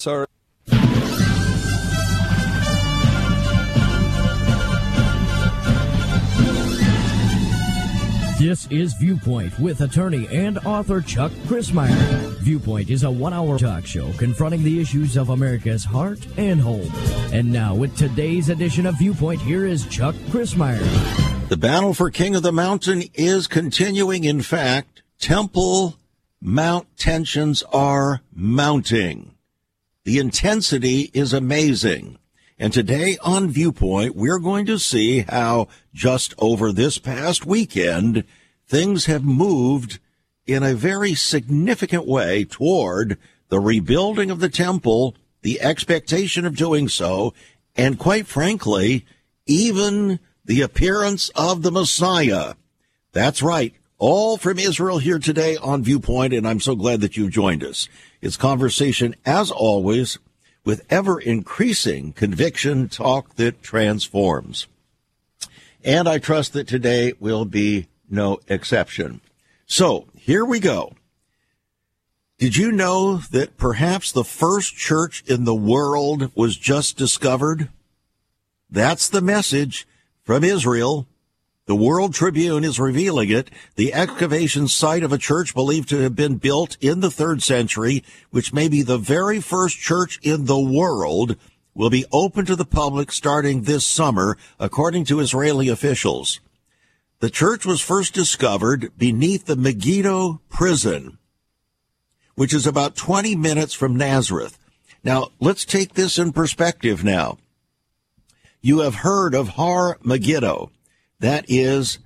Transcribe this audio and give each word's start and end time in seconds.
Sorry. 0.00 0.26
This 8.38 8.66
is 8.68 8.94
Viewpoint 8.94 9.58
with 9.58 9.82
attorney 9.82 10.26
and 10.28 10.56
author 10.60 11.02
Chuck 11.02 11.30
Crismier. 11.46 11.92
Viewpoint 12.38 12.88
is 12.88 13.02
a 13.02 13.10
one 13.10 13.34
hour 13.34 13.58
talk 13.58 13.84
show 13.84 14.10
confronting 14.14 14.62
the 14.62 14.80
issues 14.80 15.18
of 15.18 15.28
America's 15.28 15.84
heart 15.84 16.26
and 16.38 16.58
home. 16.58 16.90
And 17.34 17.52
now, 17.52 17.74
with 17.74 17.94
today's 17.98 18.48
edition 18.48 18.86
of 18.86 18.96
Viewpoint, 18.96 19.42
here 19.42 19.66
is 19.66 19.86
Chuck 19.88 20.14
Crismier. 20.30 20.80
The 21.50 21.58
battle 21.58 21.92
for 21.92 22.10
King 22.10 22.34
of 22.34 22.42
the 22.42 22.52
Mountain 22.52 23.02
is 23.12 23.46
continuing. 23.46 24.24
In 24.24 24.40
fact, 24.40 25.02
Temple 25.18 25.98
Mount 26.40 26.86
tensions 26.96 27.62
are 27.64 28.22
mounting. 28.32 29.34
The 30.10 30.18
intensity 30.18 31.08
is 31.14 31.32
amazing. 31.32 32.18
And 32.58 32.72
today 32.72 33.16
on 33.22 33.48
Viewpoint, 33.48 34.16
we're 34.16 34.40
going 34.40 34.66
to 34.66 34.76
see 34.76 35.20
how 35.20 35.68
just 35.94 36.34
over 36.38 36.72
this 36.72 36.98
past 36.98 37.46
weekend, 37.46 38.24
things 38.66 39.06
have 39.06 39.22
moved 39.22 40.00
in 40.46 40.64
a 40.64 40.74
very 40.74 41.14
significant 41.14 42.08
way 42.08 42.44
toward 42.44 43.18
the 43.50 43.60
rebuilding 43.60 44.32
of 44.32 44.40
the 44.40 44.48
temple, 44.48 45.14
the 45.42 45.60
expectation 45.60 46.44
of 46.44 46.56
doing 46.56 46.88
so, 46.88 47.32
and 47.76 47.96
quite 47.96 48.26
frankly, 48.26 49.06
even 49.46 50.18
the 50.44 50.60
appearance 50.60 51.28
of 51.36 51.62
the 51.62 51.70
Messiah. 51.70 52.54
That's 53.12 53.42
right. 53.42 53.74
All 53.98 54.38
from 54.38 54.58
Israel 54.58 54.98
here 54.98 55.20
today 55.20 55.56
on 55.56 55.84
Viewpoint, 55.84 56.32
and 56.32 56.48
I'm 56.48 56.58
so 56.58 56.74
glad 56.74 57.00
that 57.02 57.16
you've 57.16 57.30
joined 57.30 57.62
us. 57.62 57.88
It's 58.22 58.36
conversation, 58.36 59.14
as 59.24 59.50
always, 59.50 60.18
with 60.64 60.84
ever 60.90 61.18
increasing 61.18 62.12
conviction 62.12 62.88
talk 62.88 63.36
that 63.36 63.62
transforms. 63.62 64.66
And 65.82 66.06
I 66.08 66.18
trust 66.18 66.52
that 66.52 66.68
today 66.68 67.14
will 67.18 67.46
be 67.46 67.86
no 68.10 68.40
exception. 68.48 69.22
So 69.66 70.06
here 70.14 70.44
we 70.44 70.60
go. 70.60 70.92
Did 72.38 72.56
you 72.56 72.72
know 72.72 73.18
that 73.30 73.56
perhaps 73.56 74.12
the 74.12 74.24
first 74.24 74.74
church 74.74 75.22
in 75.26 75.44
the 75.44 75.54
world 75.54 76.30
was 76.34 76.56
just 76.56 76.96
discovered? 76.96 77.68
That's 78.70 79.08
the 79.08 79.20
message 79.20 79.86
from 80.22 80.44
Israel 80.44 81.06
the 81.70 81.76
World 81.76 82.12
Tribune 82.12 82.64
is 82.64 82.80
revealing 82.80 83.30
it. 83.30 83.48
The 83.76 83.94
excavation 83.94 84.66
site 84.66 85.04
of 85.04 85.12
a 85.12 85.18
church 85.18 85.54
believed 85.54 85.88
to 85.90 86.00
have 86.00 86.16
been 86.16 86.34
built 86.34 86.76
in 86.80 86.98
the 86.98 87.12
third 87.12 87.44
century, 87.44 88.02
which 88.30 88.52
may 88.52 88.66
be 88.66 88.82
the 88.82 88.98
very 88.98 89.40
first 89.40 89.78
church 89.78 90.18
in 90.20 90.46
the 90.46 90.58
world, 90.58 91.36
will 91.72 91.88
be 91.88 92.06
open 92.10 92.44
to 92.46 92.56
the 92.56 92.64
public 92.64 93.12
starting 93.12 93.62
this 93.62 93.84
summer, 93.84 94.36
according 94.58 95.04
to 95.04 95.20
Israeli 95.20 95.68
officials. 95.68 96.40
The 97.20 97.30
church 97.30 97.64
was 97.64 97.80
first 97.80 98.14
discovered 98.14 98.90
beneath 98.98 99.46
the 99.46 99.54
Megiddo 99.54 100.40
prison, 100.48 101.18
which 102.34 102.52
is 102.52 102.66
about 102.66 102.96
20 102.96 103.36
minutes 103.36 103.74
from 103.74 103.94
Nazareth. 103.94 104.58
Now, 105.04 105.28
let's 105.38 105.64
take 105.64 105.94
this 105.94 106.18
in 106.18 106.32
perspective 106.32 107.04
now. 107.04 107.38
You 108.60 108.80
have 108.80 108.96
heard 108.96 109.36
of 109.36 109.50
Har 109.50 109.98
Megiddo. 110.02 110.72
That 111.20 111.44
is 111.48 111.98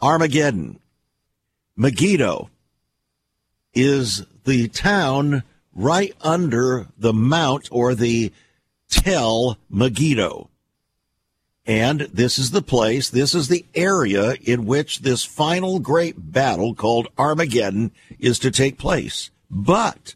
Armageddon. 0.00 0.80
Megiddo 1.76 2.50
is 3.74 4.24
the 4.44 4.68
town 4.68 5.42
right 5.74 6.14
under 6.20 6.86
the 6.98 7.12
mount 7.12 7.68
or 7.70 7.94
the 7.94 8.32
Tel 8.88 9.58
Megiddo. 9.68 10.48
And 11.66 12.00
this 12.12 12.38
is 12.38 12.50
the 12.50 12.62
place, 12.62 13.10
this 13.10 13.34
is 13.34 13.48
the 13.48 13.64
area 13.74 14.34
in 14.42 14.66
which 14.66 15.00
this 15.00 15.24
final 15.24 15.78
great 15.78 16.32
battle 16.32 16.74
called 16.74 17.08
Armageddon 17.18 17.92
is 18.18 18.38
to 18.40 18.50
take 18.50 18.78
place. 18.78 19.30
But 19.50 20.14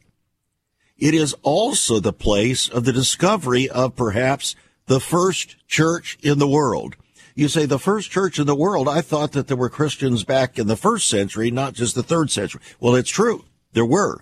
it 0.97 1.15
is 1.15 1.34
also 1.43 2.00
the 2.00 2.12
place 2.12 2.69
of 2.69 2.84
the 2.84 2.93
discovery 2.93 3.69
of 3.69 3.97
perhaps 3.97 4.56
the 4.87 5.00
first 5.00 5.56
church 5.69 6.19
in 6.22 6.38
the 6.38 6.48
world. 6.48 6.97
You 7.34 7.49
say 7.49 7.67
the 7.67 7.78
first 7.78 8.11
church 8.11 8.39
in 8.39 8.47
the 8.47 8.55
world. 8.55 8.89
I 8.89 9.00
thought 9.00 9.33
that 9.33 9.49
there 9.49 9.56
were 9.56 9.69
Christians 9.69 10.22
back 10.22 10.59
in 10.59 10.69
the 10.69 10.77
first 10.77 11.09
century, 11.09 11.50
not 11.50 11.75
just 11.75 11.95
the 11.95 12.03
third 12.03 12.31
century. 12.31 12.61
Well, 12.78 12.95
it's 12.95 13.11
true. 13.11 13.45
There 13.72 13.84
were, 13.84 14.21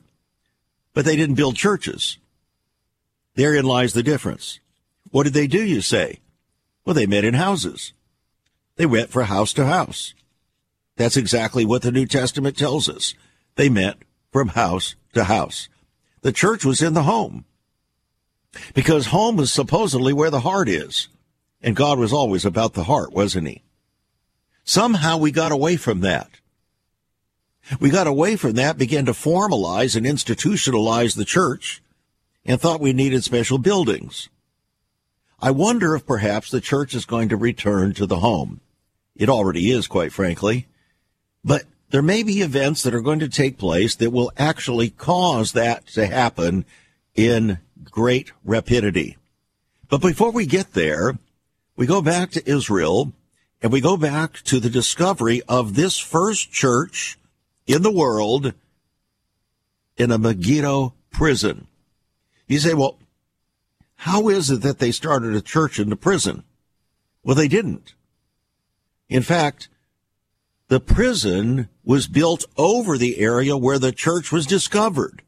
but 0.95 1.05
they 1.05 1.17
didn't 1.17 1.35
build 1.35 1.57
churches. 1.57 2.17
Therein 3.35 3.65
lies 3.65 3.93
the 3.93 4.03
difference. 4.03 4.61
What 5.11 5.25
did 5.25 5.35
they 5.35 5.47
do, 5.47 5.63
you 5.63 5.83
say? 5.83 6.21
Well, 6.85 6.95
they 6.95 7.07
met 7.07 7.25
in 7.25 7.35
houses. 7.35 7.93
They 8.77 8.87
went 8.87 9.11
from 9.11 9.27
house 9.27 9.53
to 9.55 9.67
house. 9.67 10.15
That's 10.97 11.17
exactly 11.17 11.65
what 11.65 11.83
the 11.83 11.93
New 11.93 12.07
Testament 12.07 12.57
tells 12.57 12.89
us. 12.89 13.15
They 13.57 13.69
met 13.69 13.99
from 14.33 14.49
house 14.49 14.95
to 15.13 15.25
house. 15.25 15.69
The 16.23 16.33
church 16.33 16.65
was 16.65 16.81
in 16.81 16.95
the 16.95 17.03
home 17.03 17.45
because 18.75 19.07
home 19.07 19.39
is 19.41 19.53
supposedly 19.53 20.13
where 20.13 20.31
the 20.31 20.41
heart 20.41 20.69
is. 20.69 21.09
And 21.63 21.77
God 21.77 21.99
was 21.99 22.13
always 22.13 22.45
about 22.45 22.75
the 22.75 22.85
heart, 22.85 23.13
wasn't 23.13 23.49
he? 23.49 23.63
Somehow 24.65 25.17
we 25.17 25.31
got 25.31 25.53
away 25.53 25.77
from 25.77 26.01
that. 26.01 26.29
We 27.81 27.91
got 27.91 28.07
away 28.07 28.37
from 28.37 28.53
that, 28.55 28.79
began 28.79 29.07
to 29.07 29.13
formalize 29.13 29.95
and 29.95 30.05
institutionalize 30.05 31.17
the 31.17 31.25
church, 31.25 31.81
and 32.45 32.61
thought 32.61 32.81
we 32.81 32.93
needed 32.93 33.23
special 33.23 33.59
buildings. 33.59 34.29
I 35.41 35.53
wonder 35.53 35.95
if 35.95 36.07
perhaps 36.07 36.51
the 36.51 36.61
church 36.61 36.95
is 36.95 37.05
going 37.05 37.29
to 37.29 37.37
return 37.37 37.95
to 37.95 38.07
the 38.07 38.19
home. 38.19 38.61
It 39.15 39.29
already 39.29 39.71
is, 39.71 39.87
quite 39.87 40.13
frankly. 40.13 40.67
But 41.45 41.65
there 41.91 42.03
may 42.03 42.23
be 42.23 42.41
events 42.41 42.83
that 42.83 42.95
are 42.95 43.01
going 43.01 43.21
to 43.21 43.29
take 43.29 43.59
place 43.59 43.95
that 43.97 44.11
will 44.11 44.33
actually 44.37 44.91
cause 44.91 45.53
that 45.53 45.87
to 45.89 46.07
happen 46.07 46.65
in 47.15 47.59
great 47.85 48.33
rapidity. 48.45 49.17
But 49.89 50.01
before 50.01 50.31
we 50.31 50.47
get 50.47 50.73
there, 50.73 51.19
we 51.83 51.87
go 51.89 52.01
back 52.01 52.31
to 52.31 52.49
Israel 52.49 53.13
and 53.61 53.73
we 53.73 53.81
go 53.81 53.97
back 53.97 54.35
to 54.45 54.61
the 54.61 54.71
discovery 54.71 55.43
of 55.49 55.75
this 55.75 55.99
first 55.99 56.53
church 56.53 57.19
in 57.67 57.83
the 57.83 57.91
world 57.91 58.53
in 59.97 60.13
a 60.13 60.17
Megiddo 60.17 60.95
prison. 61.11 61.67
You 62.47 62.61
say, 62.61 62.75
well, 62.75 63.01
how 63.97 64.29
is 64.29 64.49
it 64.49 64.63
that 64.63 64.79
they 64.79 64.93
started 64.93 65.35
a 65.35 65.41
church 65.41 65.81
in 65.81 65.91
the 65.91 65.97
prison? 65.97 66.45
Well, 67.25 67.35
they 67.35 67.49
didn't. 67.49 67.95
In 69.09 69.23
fact, 69.25 69.69
the 70.69 70.79
prison 70.79 71.69
was 71.83 72.07
built 72.07 72.45
over 72.57 72.97
the 72.97 73.19
area 73.19 73.57
where 73.57 73.81
the 73.81 73.91
church 73.91 74.31
was 74.31 74.47
discovered. 74.47 75.23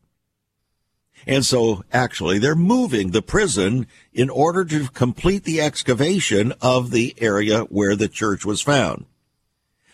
And 1.26 1.44
so 1.44 1.84
actually 1.92 2.38
they're 2.38 2.54
moving 2.54 3.10
the 3.10 3.22
prison 3.22 3.86
in 4.12 4.30
order 4.30 4.64
to 4.64 4.88
complete 4.88 5.44
the 5.44 5.60
excavation 5.60 6.52
of 6.60 6.90
the 6.90 7.14
area 7.18 7.60
where 7.62 7.96
the 7.96 8.08
church 8.08 8.44
was 8.44 8.60
found. 8.60 9.06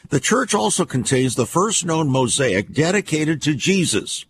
The 0.09 0.21
church 0.21 0.55
also 0.55 0.85
contains 0.85 1.35
the 1.35 1.47
first 1.47 1.85
known 1.85 2.09
mosaic 2.09 2.73
dedicated 2.73 3.41
to 3.43 3.55
Jesus, 3.55 4.25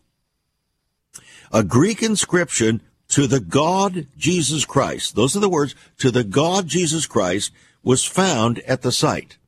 a 1.52 1.62
Greek 1.64 2.02
inscription 2.02 2.82
to 3.08 3.26
the 3.26 3.40
God 3.40 4.06
Jesus 4.16 4.64
Christ. 4.64 5.16
Those 5.16 5.36
are 5.36 5.40
the 5.40 5.48
words 5.48 5.74
to 5.98 6.10
the 6.10 6.24
God 6.24 6.68
Jesus 6.68 7.06
Christ 7.06 7.52
was 7.82 8.04
found 8.04 8.58
at 8.60 8.82
the 8.82 8.92
site. 8.92 9.38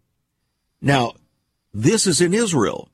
Now, 0.81 1.15
this 1.73 2.07
is 2.07 2.21
in 2.21 2.35
Israel. 2.35 2.89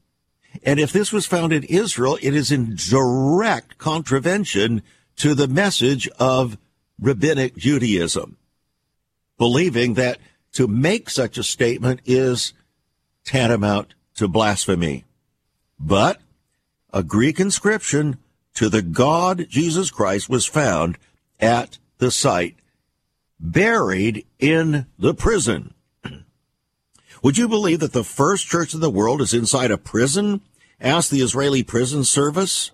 And 0.62 0.80
if 0.80 0.92
this 0.92 1.12
was 1.12 1.26
found 1.26 1.52
in 1.52 1.64
Israel, 1.64 2.18
it 2.20 2.34
is 2.34 2.50
in 2.50 2.76
direct 2.76 3.78
contravention 3.78 4.82
to 5.16 5.34
the 5.34 5.48
message 5.48 6.08
of 6.18 6.58
rabbinic 7.00 7.56
Judaism, 7.56 8.36
believing 9.36 9.94
that 9.94 10.18
to 10.52 10.66
make 10.66 11.10
such 11.10 11.38
a 11.38 11.42
statement 11.42 12.00
is 12.04 12.52
tantamount 13.24 13.94
to 14.14 14.26
blasphemy. 14.26 15.04
But 15.78 16.20
a 16.92 17.02
Greek 17.02 17.38
inscription 17.38 18.18
to 18.54 18.68
the 18.68 18.82
God 18.82 19.46
Jesus 19.48 19.90
Christ 19.90 20.28
was 20.28 20.46
found 20.46 20.98
at 21.38 21.78
the 21.98 22.10
site, 22.10 22.56
buried 23.38 24.26
in 24.38 24.86
the 24.98 25.14
prison. 25.14 25.74
Would 27.22 27.36
you 27.36 27.48
believe 27.48 27.80
that 27.80 27.92
the 27.92 28.04
first 28.04 28.46
church 28.46 28.74
in 28.74 28.80
the 28.80 28.90
world 28.90 29.20
is 29.20 29.34
inside 29.34 29.70
a 29.70 29.78
prison? 29.78 30.40
Ask 30.80 31.10
the 31.10 31.20
Israeli 31.20 31.62
Prison 31.62 32.04
Service. 32.04 32.70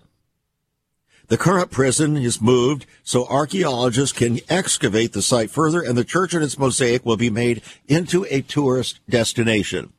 The 1.27 1.37
current 1.37 1.71
prison 1.71 2.17
is 2.17 2.39
moved 2.39 2.85
so 3.03 3.25
archaeologists 3.25 4.15
can 4.15 4.39
excavate 4.47 5.13
the 5.13 5.23
site 5.23 5.49
further 5.49 5.81
and 5.81 5.97
the 5.97 6.03
church 6.03 6.35
and 6.35 6.43
its 6.43 6.59
mosaic 6.59 7.03
will 7.03 7.17
be 7.17 7.31
made 7.31 7.63
into 7.87 8.27
a 8.29 8.41
tourist 8.41 8.99
destination. 9.09 9.91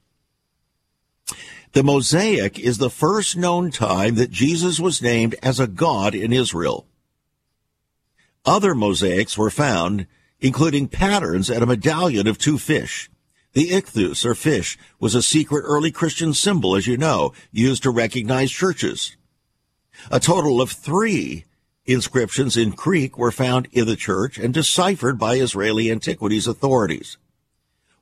The 1.73 1.83
mosaic 1.83 2.61
is 2.61 2.79
the 2.79 2.91
first 2.91 3.37
known 3.37 3.73
time 3.73 4.15
that 4.15 4.31
Jesus 4.31 4.79
was 4.79 5.03
named 5.03 5.35
as 5.43 5.59
a 5.59 5.67
god 5.67 6.15
in 6.15 6.33
Israel. 6.33 6.87
Other 8.45 8.77
mosaics 8.77 9.37
were 9.37 9.51
found, 9.51 10.07
including 10.41 10.87
patterns 10.87 11.51
and 11.51 11.63
a 11.63 11.67
medallion 11.67 12.29
of 12.29 12.39
two 12.39 12.57
fish. 12.57 13.11
The 13.57 13.71
ichthus, 13.71 14.27
or 14.27 14.35
fish, 14.35 14.77
was 15.01 15.15
a 15.15 15.23
secret 15.23 15.63
early 15.63 15.91
Christian 15.91 16.35
symbol, 16.35 16.77
as 16.77 16.87
you 16.87 16.99
know, 16.99 17.33
used 17.51 17.85
to 17.85 17.91
recognize 17.91 18.51
churches. 18.51 19.17
A 20.11 20.21
total 20.21 20.61
of 20.61 20.71
three 20.71 21.47
inscriptions 21.87 22.59
in 22.59 22.73
Greek 22.73 23.17
were 23.17 23.33
found 23.33 23.67
in 23.73 23.87
the 23.87 23.97
church 23.97 24.37
and 24.37 24.53
deciphered 24.53 25.19
by 25.19 25.37
Israeli 25.37 25.91
antiquities 25.91 26.47
authorities. 26.47 27.17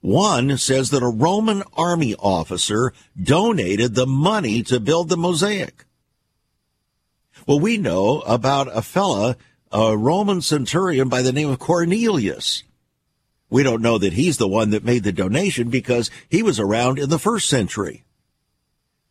One 0.01 0.59
says 0.59 0.91
that 0.91 1.05
a 1.05 1.09
Roman 1.09 1.63
army 1.77 2.17
officer 2.17 2.93
donated 3.23 3.95
the 3.95 4.09
money 4.09 4.65
to 4.65 4.81
build 4.81 5.09
the 5.09 5.17
mosaic. 5.17 5.85
Well, 7.47 7.61
we 7.61 7.79
know 7.79 8.23
about 8.23 8.77
a 8.77 8.83
fella, 8.83 9.37
a 9.71 9.97
Roman 9.97 10.41
centurion 10.41 11.09
by 11.09 11.23
the 11.23 11.33
name 11.33 11.49
of 11.49 11.61
Cornelius. 11.61 12.65
We 13.55 13.63
don't 13.63 13.83
know 13.83 13.99
that 13.99 14.15
he's 14.15 14.39
the 14.39 14.49
one 14.49 14.71
that 14.71 14.83
made 14.83 15.05
the 15.05 15.13
donation 15.13 15.71
because 15.71 16.11
he 16.29 16.43
was 16.43 16.59
around 16.59 16.99
in 16.99 17.09
the 17.09 17.21
first 17.21 17.49
century. 17.49 18.03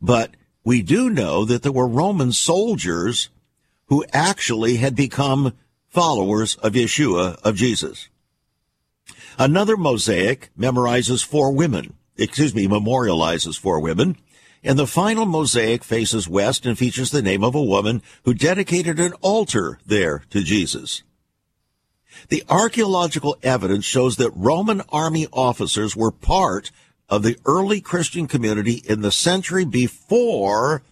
But 0.02 0.32
we 0.66 0.82
do 0.82 1.10
know 1.10 1.46
that 1.46 1.64
there 1.64 1.72
were 1.72 1.88
Roman 1.88 2.34
soldiers 2.34 3.30
who 3.86 4.04
actually 4.12 4.76
had 4.76 4.98
become 4.98 5.54
followers 5.88 6.56
of 6.56 6.74
Yeshua, 6.74 7.40
of 7.42 7.56
Jesus. 7.56 8.10
Another 9.40 9.78
mosaic 9.78 10.50
memorizes 10.60 11.24
four 11.24 11.54
women, 11.54 11.94
excuse 12.18 12.54
me, 12.54 12.68
memorializes 12.68 13.58
four 13.58 13.80
women. 13.80 14.18
And 14.62 14.78
the 14.78 14.86
final 14.86 15.26
mosaic 15.26 15.86
faces 15.86 16.28
west 16.28 16.66
and 16.66 16.78
features 16.78 17.12
the 17.12 17.22
name 17.22 17.46
of 17.46 17.56
a 17.56 17.64
woman 17.64 18.02
who 18.26 18.34
dedicated 18.34 19.00
an 19.00 19.14
altar 19.22 19.80
there 19.86 20.26
to 20.32 20.44
Jesus. 20.44 21.02
The 22.30 22.44
archaeological 22.50 23.38
evidence 23.44 23.86
shows 23.86 24.18
that 24.18 24.32
Roman 24.36 24.82
army 24.90 25.28
officers 25.32 25.96
were 25.96 26.12
part 26.12 26.72
of 27.10 27.24
the 27.24 27.38
early 27.46 27.82
Christian 27.82 28.28
community 28.28 28.82
in 28.88 29.02
the 29.02 29.12
century 29.12 29.66
before 29.66 30.84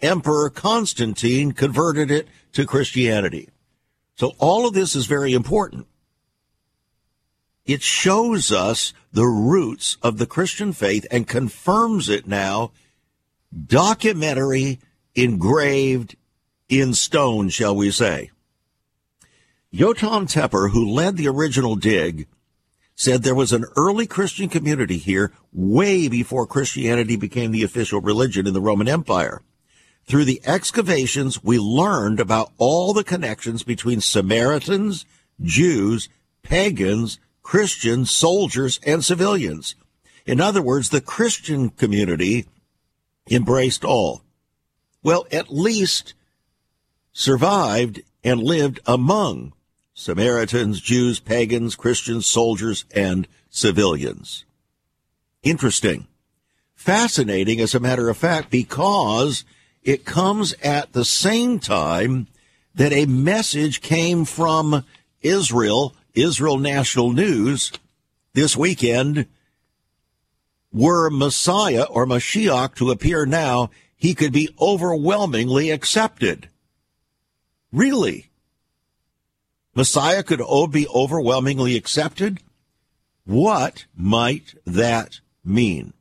Emperor 0.00 0.50
Constantine 0.50 1.52
converted 1.52 2.10
it 2.10 2.28
to 2.52 2.64
Christianity. 2.64 3.48
So 4.16 4.34
all 4.38 4.66
of 4.66 4.74
this 4.74 4.94
is 4.94 5.06
very 5.06 5.32
important. 5.32 5.86
It 7.66 7.82
shows 7.82 8.50
us 8.50 8.94
the 9.12 9.26
roots 9.26 9.98
of 10.02 10.18
the 10.18 10.26
Christian 10.26 10.72
faith 10.72 11.06
and 11.10 11.28
confirms 11.28 12.08
it 12.08 12.26
now, 12.26 12.70
documentary, 13.66 14.78
engraved 15.14 16.16
in 16.68 16.94
stone, 16.94 17.48
shall 17.48 17.76
we 17.76 17.90
say. 17.90 18.30
Yotam 19.72 20.26
Tepper, 20.26 20.70
who 20.70 20.90
led 20.90 21.16
the 21.16 21.28
original 21.28 21.76
dig, 21.76 22.26
said 22.94 23.22
there 23.22 23.34
was 23.34 23.52
an 23.52 23.66
early 23.76 24.06
Christian 24.06 24.48
community 24.48 24.96
here 24.96 25.32
way 25.52 26.08
before 26.08 26.46
Christianity 26.46 27.16
became 27.16 27.52
the 27.52 27.62
official 27.62 28.00
religion 28.00 28.46
in 28.46 28.54
the 28.54 28.62
Roman 28.62 28.88
Empire. 28.88 29.42
Through 30.06 30.24
the 30.24 30.40
excavations, 30.46 31.44
we 31.44 31.58
learned 31.58 32.18
about 32.18 32.50
all 32.56 32.94
the 32.94 33.04
connections 33.04 33.62
between 33.62 34.00
Samaritans, 34.00 35.04
Jews, 35.42 36.08
pagans, 36.42 37.18
Christians, 37.42 38.10
soldiers, 38.10 38.80
and 38.86 39.04
civilians. 39.04 39.74
In 40.24 40.40
other 40.40 40.62
words, 40.62 40.88
the 40.88 41.02
Christian 41.02 41.68
community 41.68 42.46
embraced 43.30 43.84
all. 43.84 44.22
Well, 45.02 45.26
at 45.30 45.52
least 45.52 46.14
survived 47.12 48.00
and 48.24 48.42
lived 48.42 48.80
among 48.86 49.52
Samaritans, 49.98 50.80
Jews, 50.80 51.18
pagans, 51.18 51.74
Christians, 51.74 52.24
soldiers, 52.24 52.84
and 52.94 53.26
civilians. 53.50 54.44
Interesting. 55.42 56.06
Fascinating, 56.76 57.58
as 57.58 57.74
a 57.74 57.80
matter 57.80 58.08
of 58.08 58.16
fact, 58.16 58.48
because 58.48 59.44
it 59.82 60.04
comes 60.04 60.52
at 60.62 60.92
the 60.92 61.04
same 61.04 61.58
time 61.58 62.28
that 62.76 62.92
a 62.92 63.06
message 63.06 63.80
came 63.80 64.24
from 64.24 64.84
Israel 65.20 65.96
Israel 66.14 66.58
National 66.58 67.12
News 67.12 67.72
this 68.34 68.56
weekend 68.56 69.26
were 70.72 71.10
Messiah 71.10 71.86
or 71.90 72.06
Mashiach 72.06 72.76
to 72.76 72.92
appear 72.92 73.26
now, 73.26 73.70
he 73.96 74.14
could 74.14 74.32
be 74.32 74.48
overwhelmingly 74.60 75.70
accepted. 75.70 76.48
Really? 77.72 78.27
Messiah 79.78 80.24
could 80.24 80.42
be 80.72 80.88
overwhelmingly 80.88 81.76
accepted? 81.76 82.40
What 83.24 83.86
might 83.96 84.56
that 84.66 85.20
mean? 85.44 85.92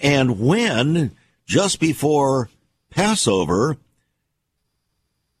And 0.00 0.40
when, 0.40 1.14
just 1.44 1.80
before 1.80 2.48
Passover, 2.88 3.76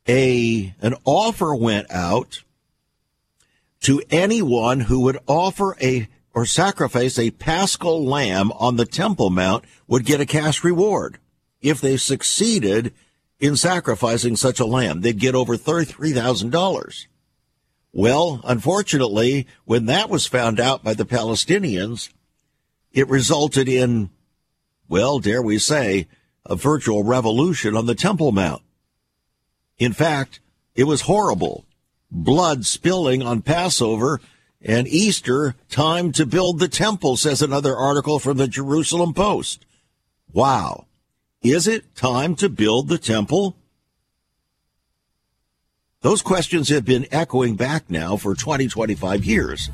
a, 0.06 0.74
an 0.82 0.96
offer 1.06 1.54
went 1.54 1.90
out 1.90 2.42
to 3.80 4.02
anyone 4.10 4.80
who 4.80 5.00
would 5.00 5.16
offer 5.26 5.78
a 5.80 6.08
or 6.34 6.44
sacrifice 6.44 7.18
a 7.18 7.30
paschal 7.30 8.04
lamb 8.04 8.52
on 8.52 8.76
the 8.76 8.84
Temple 8.84 9.30
Mount 9.30 9.64
would 9.86 10.04
get 10.04 10.20
a 10.20 10.26
cash 10.26 10.62
reward. 10.62 11.16
If 11.62 11.80
they 11.80 11.96
succeeded 11.96 12.92
in 13.38 13.56
sacrificing 13.56 14.36
such 14.36 14.60
a 14.60 14.66
lamb, 14.66 15.00
they'd 15.00 15.18
get 15.18 15.34
over 15.34 15.56
$33,000. 15.56 17.06
Well, 17.92 18.40
unfortunately, 18.44 19.46
when 19.64 19.86
that 19.86 20.10
was 20.10 20.26
found 20.26 20.58
out 20.58 20.82
by 20.82 20.94
the 20.94 21.04
Palestinians, 21.04 22.10
it 22.92 23.08
resulted 23.08 23.68
in, 23.68 24.10
well, 24.88 25.18
dare 25.18 25.42
we 25.42 25.58
say, 25.58 26.08
a 26.46 26.56
virtual 26.56 27.04
revolution 27.04 27.76
on 27.76 27.86
the 27.86 27.94
Temple 27.94 28.32
Mount. 28.32 28.62
In 29.78 29.92
fact, 29.92 30.40
it 30.74 30.84
was 30.84 31.02
horrible 31.02 31.64
blood 32.10 32.64
spilling 32.64 33.22
on 33.22 33.42
Passover 33.42 34.20
and 34.62 34.88
Easter, 34.88 35.54
time 35.68 36.10
to 36.12 36.24
build 36.24 36.58
the 36.58 36.68
temple, 36.68 37.16
says 37.16 37.42
another 37.42 37.76
article 37.76 38.18
from 38.18 38.38
the 38.38 38.48
Jerusalem 38.48 39.12
Post. 39.12 39.66
Wow. 40.32 40.86
Is 41.44 41.68
it 41.68 41.94
time 41.94 42.36
to 42.36 42.48
build 42.48 42.88
the 42.88 42.96
temple? 42.96 43.54
Those 46.00 46.22
questions 46.22 46.70
have 46.70 46.86
been 46.86 47.06
echoing 47.12 47.54
back 47.54 47.90
now 47.90 48.16
for 48.16 48.34
20, 48.34 48.66
25 48.66 49.26
years, 49.26 49.68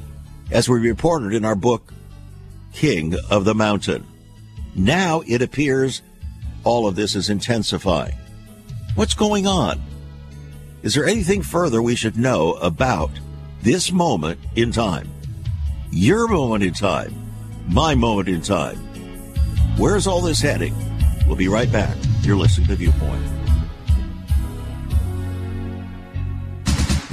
as 0.50 0.68
we 0.68 0.80
reported 0.80 1.32
in 1.32 1.44
our 1.44 1.54
book, 1.54 1.94
King 2.74 3.14
of 3.30 3.44
the 3.44 3.54
Mountain. 3.54 4.04
Now 4.74 5.22
it 5.28 5.42
appears 5.42 6.02
all 6.64 6.88
of 6.88 6.96
this 6.96 7.14
is 7.14 7.30
intensifying. 7.30 8.16
What's 8.96 9.14
going 9.14 9.46
on? 9.46 9.80
Is 10.82 10.94
there 10.94 11.06
anything 11.06 11.40
further 11.40 11.80
we 11.80 11.94
should 11.94 12.18
know 12.18 12.54
about 12.54 13.12
this 13.62 13.92
moment 13.92 14.40
in 14.56 14.72
time? 14.72 15.08
Your 15.92 16.26
moment 16.26 16.64
in 16.64 16.74
time, 16.74 17.14
my 17.68 17.94
moment 17.94 18.28
in 18.28 18.42
time. 18.42 18.76
Where's 19.76 20.08
all 20.08 20.20
this 20.20 20.40
heading? 20.40 20.74
We'll 21.30 21.36
be 21.36 21.46
right 21.46 21.70
back. 21.70 21.96
You're 22.22 22.34
listening 22.34 22.66
to 22.66 22.74
Viewpoint. 22.74 23.39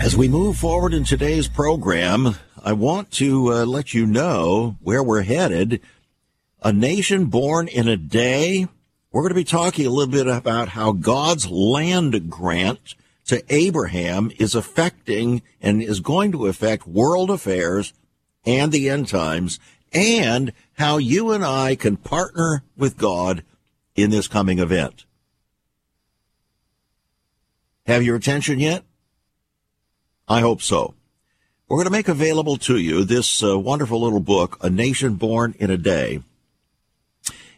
As 0.00 0.16
we 0.16 0.28
move 0.28 0.58
forward 0.58 0.92
in 0.92 1.04
today's 1.04 1.48
program, 1.48 2.36
I 2.62 2.72
want 2.72 3.10
to 3.12 3.52
uh, 3.52 3.64
let 3.64 3.94
you 3.94 4.06
know 4.06 4.76
where 4.82 5.02
we're 5.02 5.22
headed. 5.22 5.80
A 6.62 6.72
nation 6.72 7.26
born 7.26 7.68
in 7.68 7.88
a 7.88 7.96
day. 7.96 8.68
We're 9.12 9.22
going 9.22 9.30
to 9.30 9.34
be 9.34 9.44
talking 9.44 9.86
a 9.86 9.90
little 9.90 10.12
bit 10.12 10.26
about 10.26 10.70
how 10.70 10.92
God's 10.92 11.48
land 11.48 12.28
grant 12.28 12.94
to 13.26 13.42
Abraham 13.48 14.30
is 14.38 14.54
affecting 14.54 15.42
and 15.62 15.82
is 15.82 16.00
going 16.00 16.32
to 16.32 16.46
affect 16.46 16.86
world 16.86 17.30
affairs 17.30 17.94
and 18.44 18.72
the 18.72 18.90
end 18.90 19.08
times, 19.08 19.58
and 19.92 20.52
how 20.74 20.98
you 20.98 21.32
and 21.32 21.44
I 21.44 21.76
can 21.76 21.96
partner 21.96 22.62
with 22.76 22.98
God 22.98 23.42
in 23.94 24.10
this 24.10 24.28
coming 24.28 24.58
event. 24.58 25.06
Have 27.86 28.02
your 28.02 28.16
attention 28.16 28.58
yet? 28.58 28.84
I 30.26 30.40
hope 30.40 30.62
so. 30.62 30.94
We're 31.68 31.76
going 31.78 31.86
to 31.86 31.92
make 31.92 32.08
available 32.08 32.56
to 32.58 32.78
you 32.78 33.04
this 33.04 33.42
uh, 33.42 33.58
wonderful 33.58 34.00
little 34.00 34.20
book, 34.20 34.58
A 34.62 34.70
Nation 34.70 35.14
Born 35.14 35.54
in 35.58 35.70
a 35.70 35.76
Day. 35.76 36.22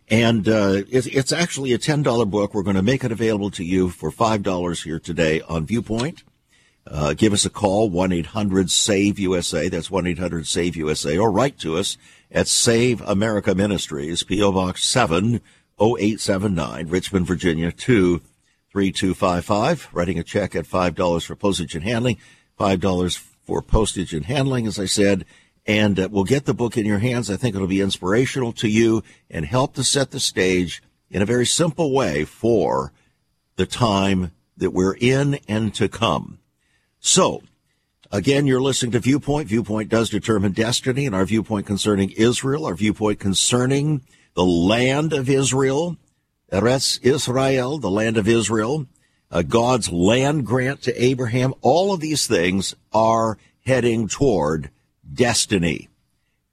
And 0.09 0.49
uh, 0.49 0.83
it's, 0.89 1.09
it's 1.09 1.33
actually 1.33 1.73
a 1.73 1.79
$10 1.79 2.31
book. 2.31 2.55
We're 2.55 2.63
going 2.63 2.77
to 2.77 2.83
make 2.83 3.03
it 3.03 3.11
available 3.11 3.51
to 3.51 3.65
you 3.65 3.89
for 3.89 4.11
$5 4.11 4.85
here 4.85 5.01
today 5.01 5.41
on 5.43 5.67
Viewpoint. 5.67 6.23
Uh, 6.87 7.15
give 7.15 7.33
us 7.33 7.45
a 7.45 7.51
call, 7.51 7.91
1-800-SAVE-USA. 7.91 9.69
That's 9.69 9.89
1-800-SAVE-USA. 9.89 11.19
Or 11.19 11.33
write 11.33 11.59
to 11.61 11.77
us 11.77 11.99
at 12.31 12.47
Save 12.47 13.01
America 13.03 13.57
Ministries, 13.57 14.23
P.O. 14.23 14.53
Box 14.53 14.85
70879, 14.85 16.89
Richmond, 16.89 17.27
Virginia 17.27 17.73
23255. 17.73 19.89
Writing 19.93 20.21
a 20.21 20.23
check 20.23 20.55
at 20.55 20.65
$5 20.65 21.27
for 21.27 21.35
postage 21.35 21.75
and 21.75 21.83
handling, 21.83 22.19
$5 22.59 23.19
for 23.45 23.63
postage 23.63 24.13
and 24.13 24.27
handling, 24.27 24.67
as 24.67 24.79
I 24.79 24.87
said. 24.87 25.25
And 25.67 25.99
uh, 25.99 26.09
we'll 26.11 26.25
get 26.25 26.45
the 26.45 26.55
book 26.55 26.77
in 26.77 26.87
your 26.87 26.99
hands. 26.99 27.31
I 27.31 27.37
think 27.37 27.55
it'll 27.55 27.67
be 27.67 27.81
inspirational 27.81 28.53
to 28.55 28.69
you 28.69 29.03
and 29.31 29.45
help 29.45 29.75
to 29.75 29.85
set 29.85 30.11
the 30.11 30.21
stage 30.21 30.83
in 31.11 31.23
a 31.23 31.27
very 31.27 31.47
simple 31.47 31.93
way 31.93 32.25
for 32.25 32.93
the 33.57 33.67
time 33.67 34.33
that 34.57 34.71
we're 34.71 34.97
in 34.99 35.39
and 35.49 35.75
to 35.75 35.89
come. 35.89 36.39
So, 37.01 37.43
again, 38.11 38.47
you're 38.47 38.61
listening 38.61 38.93
to 38.93 39.01
Viewpoint. 39.01 39.49
Viewpoint 39.49 39.89
does 39.89 40.11
determine 40.11 40.53
destiny, 40.53 41.07
and 41.07 41.15
our 41.15 41.25
viewpoint 41.25 41.67
concerning 41.67 42.11
Israel, 42.13 42.67
our 42.67 42.75
viewpoint 42.75 43.21
concerning 43.21 44.03
the 44.35 44.45
land 44.45 45.13
of 45.13 45.29
Israel, 45.29 45.97
Eretz 46.53 46.99
Israel, 47.03 47.79
the 47.79 47.91
land 47.91 48.17
of 48.17 48.29
Israel, 48.29 48.87
uh, 49.31 49.43
God's 49.43 49.91
land 49.91 50.47
grant 50.47 50.83
to 50.83 51.03
Abraham. 51.03 51.55
All 51.63 51.93
of 51.93 52.01
these 52.01 52.27
things 52.27 52.75
are 52.93 53.39
heading 53.65 54.09
toward 54.09 54.71
destiny, 55.13 55.89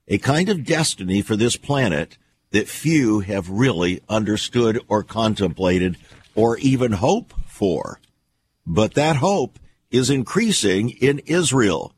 a 0.08 0.18
kind 0.18 0.48
of 0.48 0.64
destiny 0.64 1.22
for 1.22 1.36
this 1.36 1.56
planet 1.56 2.18
that 2.50 2.68
few 2.68 3.20
have 3.20 3.50
really 3.50 4.00
understood 4.08 4.80
or 4.88 5.02
contemplated 5.02 5.96
or 6.34 6.56
even 6.58 6.92
hope 6.92 7.32
for. 7.46 8.00
But 8.66 8.94
that 8.94 9.16
hope 9.16 9.58
is 9.90 10.10
increasing 10.10 10.90
in 10.90 11.20
Israel. 11.20 11.92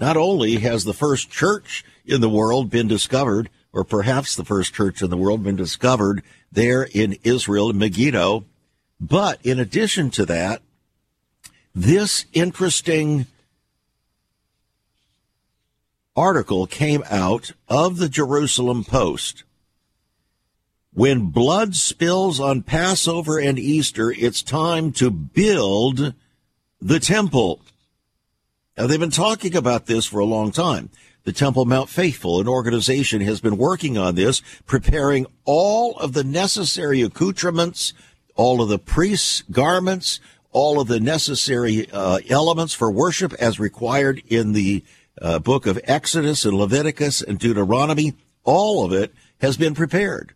Not 0.00 0.16
only 0.16 0.56
has 0.56 0.84
the 0.84 0.94
first 0.94 1.30
church 1.30 1.84
in 2.04 2.20
the 2.20 2.28
world 2.28 2.70
been 2.70 2.88
discovered, 2.88 3.48
or 3.72 3.84
perhaps 3.84 4.34
the 4.34 4.44
first 4.44 4.74
church 4.74 5.02
in 5.02 5.10
the 5.10 5.16
world 5.16 5.44
been 5.44 5.56
discovered 5.56 6.22
there 6.52 6.82
in 6.82 7.16
Israel, 7.24 7.72
Megiddo, 7.72 8.44
but 9.00 9.44
in 9.44 9.58
addition 9.58 10.10
to 10.10 10.26
that, 10.26 10.62
this 11.74 12.26
interesting 12.32 13.26
article 16.14 16.66
came 16.66 17.02
out 17.10 17.52
of 17.68 17.96
the 17.96 18.08
Jerusalem 18.08 18.84
Post 18.84 19.44
when 20.94 21.30
blood 21.30 21.74
spills 21.74 22.38
on 22.38 22.62
Passover 22.62 23.38
and 23.38 23.58
Easter, 23.58 24.10
it's 24.10 24.42
time 24.42 24.92
to 24.92 25.10
build 25.10 26.14
the 26.80 27.00
temple. 27.00 27.60
Now, 28.76 28.86
they've 28.86 29.00
been 29.00 29.10
talking 29.10 29.56
about 29.56 29.86
this 29.86 30.04
for 30.04 30.18
a 30.18 30.26
long 30.26 30.52
time. 30.52 30.90
The 31.24 31.32
Temple 31.32 31.66
Mount 31.66 31.88
Faithful, 31.88 32.40
an 32.40 32.48
organization, 32.48 33.20
has 33.20 33.40
been 33.40 33.56
working 33.56 33.96
on 33.96 34.16
this, 34.16 34.42
preparing 34.66 35.26
all 35.44 35.96
of 35.98 36.14
the 36.14 36.24
necessary 36.24 37.00
accoutrements, 37.00 37.92
all 38.34 38.60
of 38.60 38.68
the 38.68 38.78
priests' 38.78 39.44
garments, 39.50 40.18
all 40.50 40.80
of 40.80 40.88
the 40.88 40.98
necessary 40.98 41.88
uh, 41.92 42.18
elements 42.28 42.74
for 42.74 42.90
worship 42.90 43.32
as 43.34 43.60
required 43.60 44.20
in 44.26 44.52
the 44.52 44.82
uh, 45.20 45.38
book 45.38 45.66
of 45.66 45.80
Exodus 45.84 46.44
and 46.44 46.56
Leviticus 46.56 47.22
and 47.22 47.38
Deuteronomy. 47.38 48.14
All 48.42 48.84
of 48.84 48.92
it 48.92 49.14
has 49.40 49.56
been 49.56 49.74
prepared. 49.74 50.34